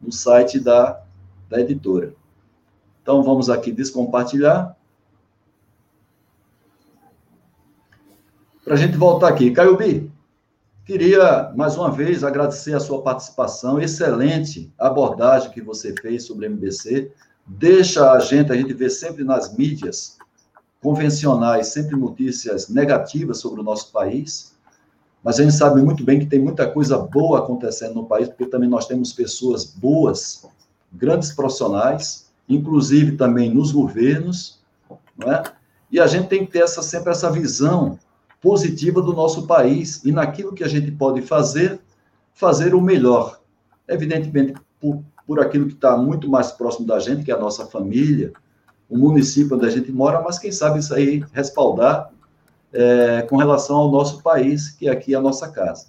no 0.00 0.12
site 0.12 0.60
da, 0.60 1.02
da 1.50 1.60
editora. 1.60 2.14
Então, 3.02 3.22
vamos 3.22 3.50
aqui 3.50 3.72
descompartilhar. 3.72 4.76
Para 8.64 8.74
a 8.74 8.76
gente 8.76 8.96
voltar 8.96 9.28
aqui. 9.28 9.50
Caio 9.50 9.76
B, 9.76 10.08
queria 10.88 11.52
mais 11.54 11.76
uma 11.76 11.92
vez 11.92 12.24
agradecer 12.24 12.74
a 12.74 12.80
sua 12.80 13.00
participação, 13.02 13.80
excelente 13.80 14.72
abordagem 14.76 15.52
que 15.52 15.60
você 15.60 15.94
fez 16.02 16.24
sobre 16.24 16.46
o 16.46 16.50
MBC. 16.50 17.12
Deixa 17.46 18.10
a 18.10 18.18
gente, 18.18 18.50
a 18.50 18.56
gente 18.56 18.74
vê 18.74 18.90
sempre 18.90 19.22
nas 19.22 19.56
mídias 19.56 20.18
convencionais, 20.82 21.68
sempre 21.68 21.94
notícias 21.94 22.68
negativas 22.68 23.38
sobre 23.38 23.60
o 23.60 23.64
nosso 23.64 23.92
país 23.92 24.58
mas 25.22 25.38
a 25.38 25.42
gente 25.42 25.54
sabe 25.54 25.82
muito 25.82 26.04
bem 26.04 26.20
que 26.20 26.26
tem 26.26 26.40
muita 26.40 26.70
coisa 26.70 26.96
boa 26.96 27.40
acontecendo 27.40 27.94
no 27.94 28.06
país, 28.06 28.28
porque 28.28 28.46
também 28.46 28.68
nós 28.68 28.86
temos 28.86 29.12
pessoas 29.12 29.64
boas, 29.64 30.46
grandes 30.92 31.32
profissionais, 31.32 32.30
inclusive 32.48 33.16
também 33.16 33.52
nos 33.52 33.72
governos, 33.72 34.60
não 35.16 35.32
é? 35.32 35.42
E 35.90 35.98
a 35.98 36.06
gente 36.06 36.28
tem 36.28 36.46
que 36.46 36.52
ter 36.52 36.60
essa, 36.60 36.82
sempre 36.82 37.10
essa 37.10 37.30
visão 37.30 37.98
positiva 38.40 39.02
do 39.02 39.12
nosso 39.12 39.46
país 39.46 40.04
e 40.04 40.12
naquilo 40.12 40.54
que 40.54 40.64
a 40.64 40.68
gente 40.68 40.90
pode 40.90 41.22
fazer, 41.22 41.80
fazer 42.32 42.74
o 42.74 42.80
melhor. 42.80 43.40
Evidentemente, 43.86 44.54
por, 44.80 45.02
por 45.26 45.40
aquilo 45.40 45.66
que 45.66 45.74
está 45.74 45.96
muito 45.96 46.28
mais 46.28 46.52
próximo 46.52 46.86
da 46.86 46.98
gente, 46.98 47.24
que 47.24 47.32
é 47.32 47.34
a 47.34 47.40
nossa 47.40 47.66
família, 47.66 48.32
o 48.88 48.96
município 48.96 49.56
onde 49.56 49.66
a 49.66 49.70
gente 49.70 49.92
mora, 49.92 50.22
mas 50.22 50.38
quem 50.38 50.52
sabe 50.52 50.78
isso 50.78 50.94
aí 50.94 51.22
respaldar 51.32 52.10
é, 52.72 53.22
com 53.22 53.36
relação 53.36 53.76
ao 53.76 53.90
nosso 53.90 54.22
país, 54.22 54.70
que 54.70 54.88
aqui 54.88 55.14
é 55.14 55.16
a 55.16 55.20
nossa 55.20 55.48
casa. 55.48 55.86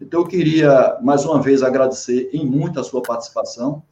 Então, 0.00 0.20
eu 0.20 0.26
queria, 0.26 0.98
mais 1.02 1.24
uma 1.24 1.40
vez, 1.40 1.62
agradecer 1.62 2.28
em 2.32 2.44
muito 2.44 2.80
a 2.80 2.84
sua 2.84 3.00
participação. 3.00 3.82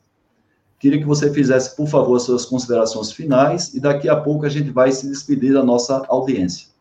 Queria 0.78 0.98
que 0.98 1.06
você 1.06 1.32
fizesse, 1.32 1.76
por 1.76 1.86
favor, 1.86 2.16
as 2.16 2.24
suas 2.24 2.44
considerações 2.44 3.12
finais, 3.12 3.72
e 3.72 3.80
daqui 3.80 4.08
a 4.08 4.16
pouco 4.16 4.44
a 4.44 4.48
gente 4.48 4.70
vai 4.70 4.90
se 4.90 5.08
despedir 5.08 5.52
da 5.52 5.62
nossa 5.62 6.04
audiência. 6.08 6.71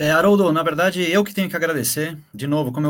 É, 0.00 0.10
Haroldo, 0.10 0.50
na 0.50 0.62
verdade, 0.62 1.02
eu 1.12 1.22
que 1.22 1.34
tenho 1.34 1.50
que 1.50 1.54
agradecer. 1.54 2.16
De 2.32 2.46
novo, 2.46 2.72
como 2.72 2.86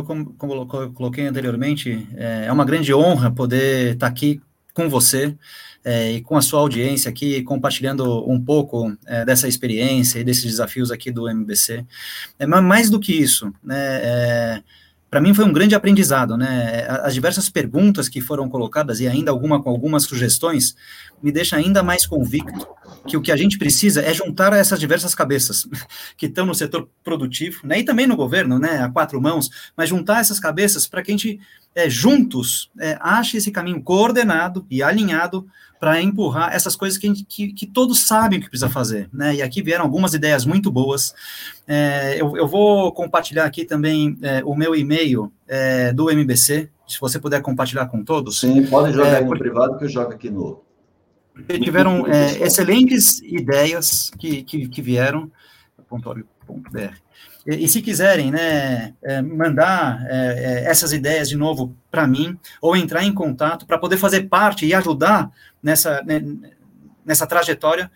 eu, 0.54 0.90
coloquei 0.94 1.26
anteriormente, 1.26 2.06
é, 2.14 2.44
é 2.46 2.52
uma 2.52 2.64
grande 2.64 2.94
honra 2.94 3.32
poder 3.32 3.94
estar 3.94 4.06
aqui 4.06 4.40
com 4.72 4.88
você 4.88 5.36
é, 5.84 6.12
e 6.12 6.20
com 6.20 6.36
a 6.36 6.40
sua 6.40 6.60
audiência 6.60 7.10
aqui, 7.10 7.42
compartilhando 7.42 8.30
um 8.30 8.40
pouco 8.40 8.96
é, 9.06 9.24
dessa 9.24 9.48
experiência 9.48 10.20
e 10.20 10.24
desses 10.24 10.44
desafios 10.44 10.92
aqui 10.92 11.10
do 11.10 11.28
MBC. 11.28 11.84
É, 12.38 12.46
mas 12.46 12.62
mais 12.62 12.88
do 12.88 13.00
que 13.00 13.12
isso, 13.12 13.52
né, 13.60 14.00
é, 14.04 14.62
para 15.10 15.20
mim 15.20 15.34
foi 15.34 15.44
um 15.44 15.52
grande 15.52 15.74
aprendizado, 15.74 16.36
né? 16.36 16.86
As 17.02 17.12
diversas 17.12 17.50
perguntas 17.50 18.08
que 18.08 18.20
foram 18.20 18.48
colocadas 18.48 19.00
e 19.00 19.08
ainda 19.08 19.32
alguma 19.32 19.60
com 19.60 19.68
algumas 19.68 20.04
sugestões 20.04 20.76
me 21.20 21.32
deixa 21.32 21.56
ainda 21.56 21.82
mais 21.82 22.06
convicto 22.06 22.66
que 23.06 23.16
o 23.16 23.20
que 23.20 23.32
a 23.32 23.36
gente 23.36 23.58
precisa 23.58 24.02
é 24.02 24.14
juntar 24.14 24.52
essas 24.52 24.78
diversas 24.78 25.14
cabeças 25.14 25.66
que 26.16 26.26
estão 26.26 26.46
no 26.46 26.54
setor 26.54 26.88
produtivo, 27.02 27.66
né? 27.66 27.80
E 27.80 27.84
também 27.84 28.06
no 28.06 28.16
governo, 28.16 28.58
né? 28.58 28.82
A 28.82 28.88
quatro 28.88 29.20
mãos, 29.20 29.50
mas 29.76 29.88
juntar 29.88 30.20
essas 30.20 30.38
cabeças 30.38 30.86
para 30.86 31.02
que 31.02 31.10
a 31.10 31.14
gente 31.14 31.40
é, 31.74 31.88
juntos 31.88 32.70
é, 32.78 32.98
ache 33.00 33.36
esse 33.36 33.50
caminho 33.50 33.82
coordenado 33.82 34.66
e 34.70 34.82
alinhado 34.82 35.46
para 35.78 36.00
empurrar 36.00 36.54
essas 36.54 36.76
coisas 36.76 36.98
que, 36.98 37.06
gente, 37.06 37.24
que, 37.24 37.52
que, 37.54 37.66
todos 37.66 38.06
sabem 38.06 38.38
o 38.38 38.42
que 38.42 38.50
precisa 38.50 38.68
fazer, 38.68 39.08
né? 39.10 39.36
E 39.36 39.42
aqui 39.42 39.62
vieram 39.62 39.84
algumas 39.84 40.12
ideias 40.12 40.44
muito 40.44 40.70
boas. 40.70 41.14
É, 41.66 42.20
eu, 42.20 42.36
eu, 42.36 42.46
vou 42.46 42.92
compartilhar 42.92 43.46
aqui 43.46 43.64
também 43.64 44.18
é, 44.20 44.42
o 44.44 44.54
meu 44.54 44.76
e-mail 44.76 45.32
é, 45.48 45.90
do 45.90 46.10
MBC, 46.10 46.68
se 46.86 47.00
você 47.00 47.18
puder 47.18 47.40
compartilhar 47.40 47.86
com 47.86 48.04
todos. 48.04 48.40
Sim, 48.40 48.66
pode 48.66 48.92
jogar 48.92 49.22
é, 49.22 49.24
no 49.24 49.30
privado 49.38 49.78
que 49.78 49.84
eu 49.84 49.88
jogo 49.88 50.12
aqui 50.12 50.28
no. 50.28 50.62
Tiveram 51.62 52.06
é, 52.06 52.42
excelentes 52.42 53.20
ideias 53.22 54.10
que, 54.18 54.42
que, 54.42 54.68
que 54.68 54.82
vieram. 54.82 55.30
.org.br. 55.90 56.94
E, 57.46 57.64
e, 57.64 57.68
se 57.68 57.80
quiserem, 57.80 58.30
né, 58.30 58.94
é, 59.02 59.22
mandar 59.22 60.04
é, 60.08 60.64
essas 60.66 60.92
ideias 60.92 61.28
de 61.28 61.36
novo 61.36 61.74
para 61.90 62.06
mim, 62.06 62.38
ou 62.60 62.76
entrar 62.76 63.04
em 63.04 63.12
contato 63.12 63.66
para 63.66 63.78
poder 63.78 63.96
fazer 63.96 64.28
parte 64.28 64.66
e 64.66 64.74
ajudar 64.74 65.30
nessa, 65.62 66.02
né, 66.02 66.22
nessa 67.04 67.26
trajetória, 67.26 67.90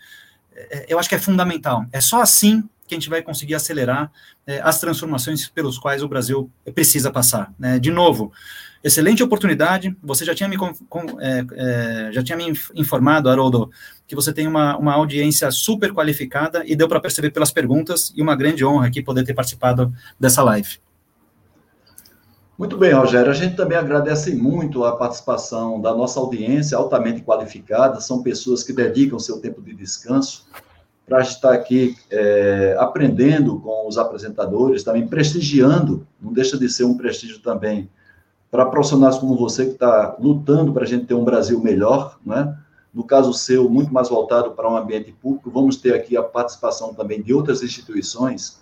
é, 0.55 0.85
eu 0.89 0.99
acho 0.99 1.09
que 1.09 1.15
é 1.15 1.19
fundamental. 1.19 1.85
É 1.91 2.01
só 2.01 2.21
assim 2.21 2.67
que 2.87 2.93
a 2.93 2.97
gente 2.97 3.09
vai 3.09 3.21
conseguir 3.21 3.55
acelerar 3.55 4.11
é, 4.45 4.61
as 4.63 4.79
transformações 4.79 5.47
pelos 5.49 5.77
quais 5.77 6.03
o 6.03 6.07
Brasil 6.07 6.51
precisa 6.73 7.11
passar. 7.11 7.51
Né? 7.57 7.79
De 7.79 7.91
novo, 7.91 8.31
excelente 8.85 9.23
oportunidade. 9.23 9.97
Você 10.03 10.23
já 10.23 10.35
tinha 10.35 10.47
me, 10.47 10.57
com, 10.57 10.75
é, 11.19 11.45
é, 11.53 12.09
já 12.11 12.23
tinha 12.23 12.37
me 12.37 12.53
informado, 12.75 13.27
Haroldo, 13.27 13.71
que 14.05 14.13
você 14.13 14.31
tem 14.31 14.47
uma, 14.47 14.77
uma 14.77 14.93
audiência 14.93 15.49
super 15.49 15.91
qualificada 15.91 16.63
e 16.67 16.75
deu 16.75 16.87
para 16.87 16.99
perceber 16.99 17.31
pelas 17.31 17.51
perguntas 17.51 18.13
e 18.15 18.21
uma 18.21 18.35
grande 18.35 18.63
honra 18.63 18.85
aqui 18.85 19.01
poder 19.01 19.23
ter 19.25 19.33
participado 19.33 19.91
dessa 20.19 20.43
live. 20.43 20.77
Muito 22.57 22.77
bem, 22.77 22.93
Rogério. 22.93 23.31
A 23.31 23.33
gente 23.33 23.55
também 23.55 23.77
agradece 23.77 24.33
muito 24.35 24.85
a 24.85 24.95
participação 24.95 25.81
da 25.81 25.93
nossa 25.93 26.19
audiência 26.19 26.77
altamente 26.77 27.21
qualificada. 27.23 27.99
São 27.99 28.21
pessoas 28.21 28.63
que 28.63 28.71
dedicam 28.71 29.17
seu 29.17 29.41
tempo 29.41 29.61
de 29.63 29.73
descanso 29.73 30.47
para 31.07 31.21
estar 31.21 31.53
aqui 31.53 31.97
é, 32.09 32.75
aprendendo 32.79 33.59
com 33.59 33.87
os 33.87 33.97
apresentadores, 33.97 34.83
também 34.83 35.07
prestigiando, 35.07 36.07
não 36.21 36.31
deixa 36.31 36.57
de 36.57 36.69
ser 36.69 36.83
um 36.83 36.95
prestígio 36.95 37.39
também 37.39 37.89
para 38.51 38.65
profissionais 38.65 39.17
como 39.17 39.35
você 39.35 39.65
que 39.65 39.71
está 39.71 40.15
lutando 40.19 40.71
para 40.73 40.83
a 40.83 40.87
gente 40.87 41.05
ter 41.05 41.13
um 41.13 41.23
Brasil 41.23 41.59
melhor, 41.59 42.19
né? 42.25 42.57
No 42.93 43.03
caso 43.03 43.33
seu, 43.33 43.69
muito 43.69 43.93
mais 43.93 44.07
voltado 44.07 44.51
para 44.51 44.69
um 44.69 44.77
ambiente 44.77 45.11
público, 45.11 45.51
vamos 45.51 45.75
ter 45.75 45.93
aqui 45.93 46.15
a 46.15 46.23
participação 46.23 46.93
também 46.93 47.21
de 47.21 47.33
outras 47.33 47.61
instituições 47.61 48.61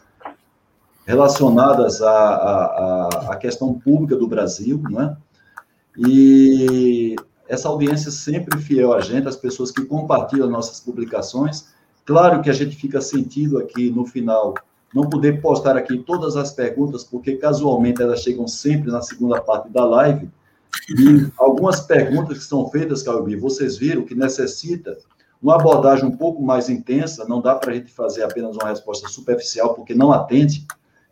relacionadas 1.06 2.02
à, 2.02 2.10
à, 2.10 3.08
à 3.32 3.36
questão 3.36 3.74
pública 3.74 4.16
do 4.16 4.28
Brasil, 4.28 4.82
né? 4.90 5.16
E 5.98 7.16
essa 7.48 7.68
audiência 7.68 8.10
sempre 8.10 8.60
fiel 8.60 8.94
a 8.94 9.02
gente, 9.02 9.28
as 9.28 9.36
pessoas 9.36 9.70
que 9.70 9.86
compartilham 9.86 10.50
nossas 10.50 10.80
publicações. 10.80 11.68
Claro 12.06 12.42
que 12.42 12.50
a 12.50 12.54
gente 12.54 12.76
fica 12.76 13.00
sentido 13.02 13.60
aqui 13.60 13.90
no 13.92 14.06
final 14.06 14.56
não 14.94 15.10
poder 15.10 15.42
postar 15.42 15.76
aqui 15.76 15.98
todas 15.98 16.36
as 16.38 16.52
perguntas, 16.52 17.04
porque 17.04 17.36
casualmente 17.38 18.02
elas 18.02 18.22
chegam 18.22 18.48
sempre 18.48 18.92
na 18.92 19.02
segunda 19.02 19.42
parte 19.42 19.70
da 19.70 19.84
live. 19.86 20.30
E 20.90 21.32
algumas 21.38 21.82
perguntas 21.82 22.38
que 22.40 22.44
são 22.44 22.70
feitas, 22.70 23.04
Calbi, 23.04 23.36
vocês 23.36 23.78
viram 23.78 24.04
que 24.04 24.16
necessita 24.16 24.98
uma 25.42 25.56
abordagem 25.56 26.06
um 26.06 26.16
pouco 26.16 26.42
mais 26.42 26.70
intensa, 26.70 27.26
não 27.28 27.42
dá 27.42 27.56
para 27.56 27.72
a 27.72 27.74
gente 27.76 27.92
fazer 27.92 28.24
apenas 28.24 28.56
uma 28.56 28.70
resposta 28.70 29.10
superficial, 29.10 29.74
porque 29.74 29.94
não 29.94 30.12
atende 30.12 30.66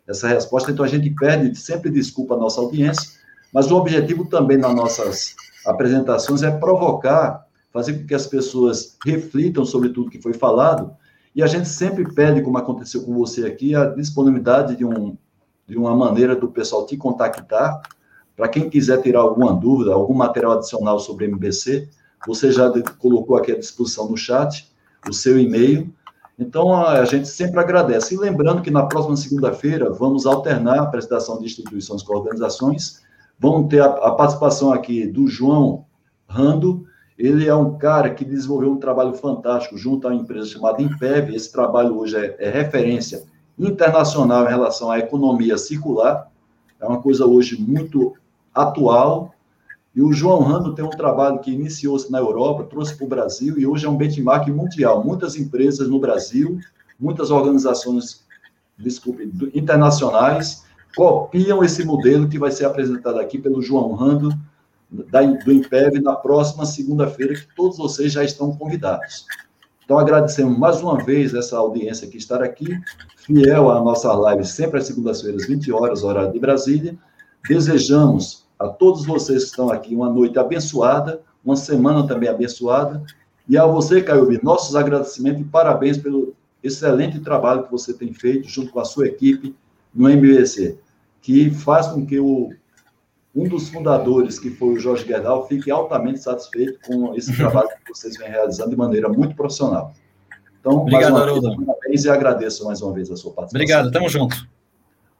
essa 0.06 0.26
resposta, 0.26 0.70
então 0.70 0.84
a 0.84 0.88
gente 0.88 1.10
pede 1.10 1.54
sempre 1.56 1.90
desculpa 1.90 2.34
a 2.34 2.38
nossa 2.38 2.60
audiência, 2.60 3.10
mas 3.52 3.70
o 3.70 3.76
objetivo 3.76 4.24
também 4.24 4.56
nas 4.56 4.74
nossas 4.74 5.34
apresentações 5.66 6.42
é 6.42 6.50
provocar, 6.50 7.46
fazer 7.72 7.94
com 7.94 8.06
que 8.06 8.14
as 8.14 8.26
pessoas 8.26 8.96
reflitam 9.04 9.64
sobre 9.64 9.90
tudo 9.90 10.10
que 10.10 10.20
foi 10.20 10.32
falado, 10.32 10.96
e 11.34 11.42
a 11.42 11.46
gente 11.46 11.68
sempre 11.68 12.10
pede, 12.12 12.42
como 12.42 12.58
aconteceu 12.58 13.02
com 13.02 13.14
você 13.14 13.46
aqui, 13.46 13.74
a 13.74 13.86
disponibilidade 13.86 14.76
de, 14.76 14.84
um, 14.84 15.16
de 15.66 15.76
uma 15.76 15.94
maneira 15.94 16.36
do 16.36 16.48
pessoal 16.48 16.86
te 16.86 16.96
contactar, 16.96 17.80
para 18.36 18.48
quem 18.48 18.68
quiser 18.68 19.00
tirar 19.02 19.20
alguma 19.20 19.52
dúvida, 19.54 19.92
algum 19.92 20.14
material 20.14 20.52
adicional 20.52 20.98
sobre 20.98 21.26
MBC, 21.26 21.88
você 22.26 22.52
já 22.52 22.70
colocou 22.98 23.36
aqui 23.36 23.52
à 23.52 23.58
disposição 23.58 24.08
no 24.08 24.16
chat 24.16 24.70
o 25.08 25.12
seu 25.12 25.38
e-mail, 25.38 25.92
então, 26.38 26.74
a 26.74 27.04
gente 27.04 27.28
sempre 27.28 27.60
agradece. 27.60 28.14
E 28.14 28.18
lembrando 28.18 28.62
que 28.62 28.70
na 28.70 28.86
próxima 28.86 29.16
segunda-feira 29.16 29.90
vamos 29.92 30.26
alternar 30.26 30.78
a 30.78 30.82
apresentação 30.82 31.38
de 31.38 31.44
instituições 31.44 32.02
com 32.02 32.14
organizações. 32.14 33.02
Vamos 33.38 33.68
ter 33.68 33.80
a, 33.80 33.86
a, 33.86 34.10
participação 34.12 34.72
aqui 34.72 35.06
do 35.06 35.26
João 35.28 35.84
Rando. 36.26 36.84
Ele 37.18 37.46
é 37.46 37.54
um 37.54 37.76
cara 37.76 38.10
que 38.10 38.24
desenvolveu 38.24 38.72
um 38.72 38.78
trabalho 38.78 39.12
fantástico 39.14 39.76
junto 39.76 40.06
à 40.06 40.10
uma 40.10 40.20
empresa 40.20 40.48
chamada 40.48 40.82
Impev. 40.82 41.34
Esse 41.34 41.52
trabalho 41.52 41.98
hoje 41.98 42.16
é, 42.16 42.36
é 42.38 42.50
referência 42.50 43.24
internacional 43.58 44.44
em 44.44 44.48
relação 44.48 44.90
à 44.90 44.98
economia 44.98 45.58
circular. 45.58 46.30
É 46.80 46.86
uma 46.86 47.00
coisa 47.00 47.26
hoje 47.26 47.60
muito 47.60 48.14
atual. 48.54 49.34
E 49.94 50.00
o 50.00 50.12
João 50.12 50.40
Rando 50.40 50.74
tem 50.74 50.84
um 50.84 50.90
trabalho 50.90 51.38
que 51.40 51.52
iniciou-se 51.52 52.10
na 52.10 52.18
Europa, 52.18 52.64
trouxe 52.64 52.96
para 52.96 53.04
o 53.04 53.08
Brasil 53.08 53.58
e 53.58 53.66
hoje 53.66 53.84
é 53.84 53.88
um 53.88 53.96
benchmark 53.96 54.48
mundial. 54.48 55.04
Muitas 55.04 55.36
empresas 55.36 55.86
no 55.88 56.00
Brasil, 56.00 56.58
muitas 56.98 57.30
organizações, 57.30 58.24
desculpe, 58.78 59.30
internacionais, 59.54 60.64
copiam 60.96 61.62
esse 61.62 61.84
modelo 61.84 62.26
que 62.26 62.38
vai 62.38 62.50
ser 62.50 62.64
apresentado 62.64 63.20
aqui 63.20 63.38
pelo 63.38 63.60
João 63.60 63.92
Rando, 63.92 64.30
da, 65.10 65.22
do 65.22 65.52
IMPEV, 65.52 66.00
na 66.00 66.14
próxima 66.14 66.66
segunda-feira, 66.66 67.34
que 67.34 67.46
todos 67.56 67.78
vocês 67.78 68.12
já 68.12 68.22
estão 68.22 68.54
convidados. 68.54 69.24
Então, 69.84 69.98
agradecemos 69.98 70.56
mais 70.58 70.80
uma 70.80 71.02
vez 71.02 71.34
essa 71.34 71.56
audiência 71.56 72.06
que 72.06 72.16
está 72.16 72.42
aqui, 72.42 72.78
fiel 73.16 73.70
à 73.70 73.80
nossa 73.80 74.12
live, 74.12 74.44
sempre 74.44 74.78
às 74.78 74.86
segundas-feiras, 74.86 75.46
20 75.46 75.72
horas, 75.72 76.04
horário 76.04 76.32
de 76.32 76.38
Brasília. 76.38 76.96
Desejamos 77.48 78.44
a 78.58 78.68
todos 78.68 79.04
vocês 79.04 79.44
que 79.44 79.50
estão 79.50 79.70
aqui 79.70 79.94
uma 79.94 80.10
noite 80.10 80.38
abençoada, 80.38 81.20
uma 81.44 81.56
semana 81.56 82.06
também 82.06 82.28
abençoada. 82.28 83.02
E 83.48 83.58
a 83.58 83.66
você, 83.66 84.00
Caio 84.00 84.28
nossos 84.42 84.76
agradecimentos 84.76 85.40
e 85.40 85.44
parabéns 85.44 85.98
pelo 85.98 86.34
excelente 86.62 87.18
trabalho 87.18 87.64
que 87.64 87.70
você 87.70 87.92
tem 87.92 88.12
feito 88.12 88.48
junto 88.48 88.70
com 88.70 88.78
a 88.78 88.84
sua 88.84 89.08
equipe 89.08 89.54
no 89.92 90.08
MBC, 90.08 90.78
que 91.20 91.50
faz 91.50 91.88
com 91.88 92.06
que 92.06 92.20
o, 92.20 92.50
um 93.34 93.44
dos 93.48 93.68
fundadores, 93.68 94.38
que 94.38 94.50
foi 94.50 94.74
o 94.74 94.78
Jorge 94.78 95.04
Guedal, 95.04 95.46
fique 95.46 95.70
altamente 95.70 96.20
satisfeito 96.20 96.78
com 96.86 97.14
esse 97.14 97.34
trabalho 97.36 97.68
que 97.84 97.94
vocês 97.94 98.16
vêm 98.16 98.28
realizando 98.28 98.70
de 98.70 98.76
maneira 98.76 99.08
muito 99.08 99.34
profissional. 99.34 99.92
Então, 100.60 100.82
Obrigado, 100.82 101.12
mais 101.12 101.32
uma 101.32 101.40
vez, 101.40 101.56
parabéns 101.66 102.04
e 102.04 102.10
agradeço 102.10 102.64
mais 102.64 102.82
uma 102.82 102.92
vez 102.92 103.10
a 103.10 103.16
sua 103.16 103.32
participação. 103.32 103.60
Obrigado, 103.60 103.90
tamo 103.90 104.08
junto. 104.08 104.46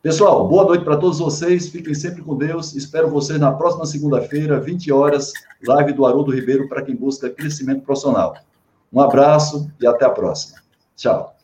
Pessoal, 0.02 0.48
boa 0.48 0.64
noite 0.64 0.84
para 0.84 0.97
todos 0.97 1.20
vocês. 1.20 1.68
Fiquem 1.68 1.94
sempre 1.94 2.22
com 2.22 2.36
Deus. 2.36 2.74
Espero 2.74 3.09
vocês 3.09 3.39
na 3.39 3.52
próxima 3.52 3.86
segunda-feira, 3.86 4.60
20 4.60 4.90
horas, 4.93 5.32
live 5.64 5.93
do 5.93 6.05
Haroldo 6.05 6.32
Ribeiro 6.32 6.68
para 6.68 6.82
quem 6.82 6.94
busca 6.94 7.30
crescimento 7.30 7.82
profissional. 7.82 8.34
Um 8.93 9.01
abraço 9.01 9.70
e 9.80 9.86
até 9.86 10.05
a 10.05 10.10
próxima. 10.10 10.59
Tchau. 10.97 11.41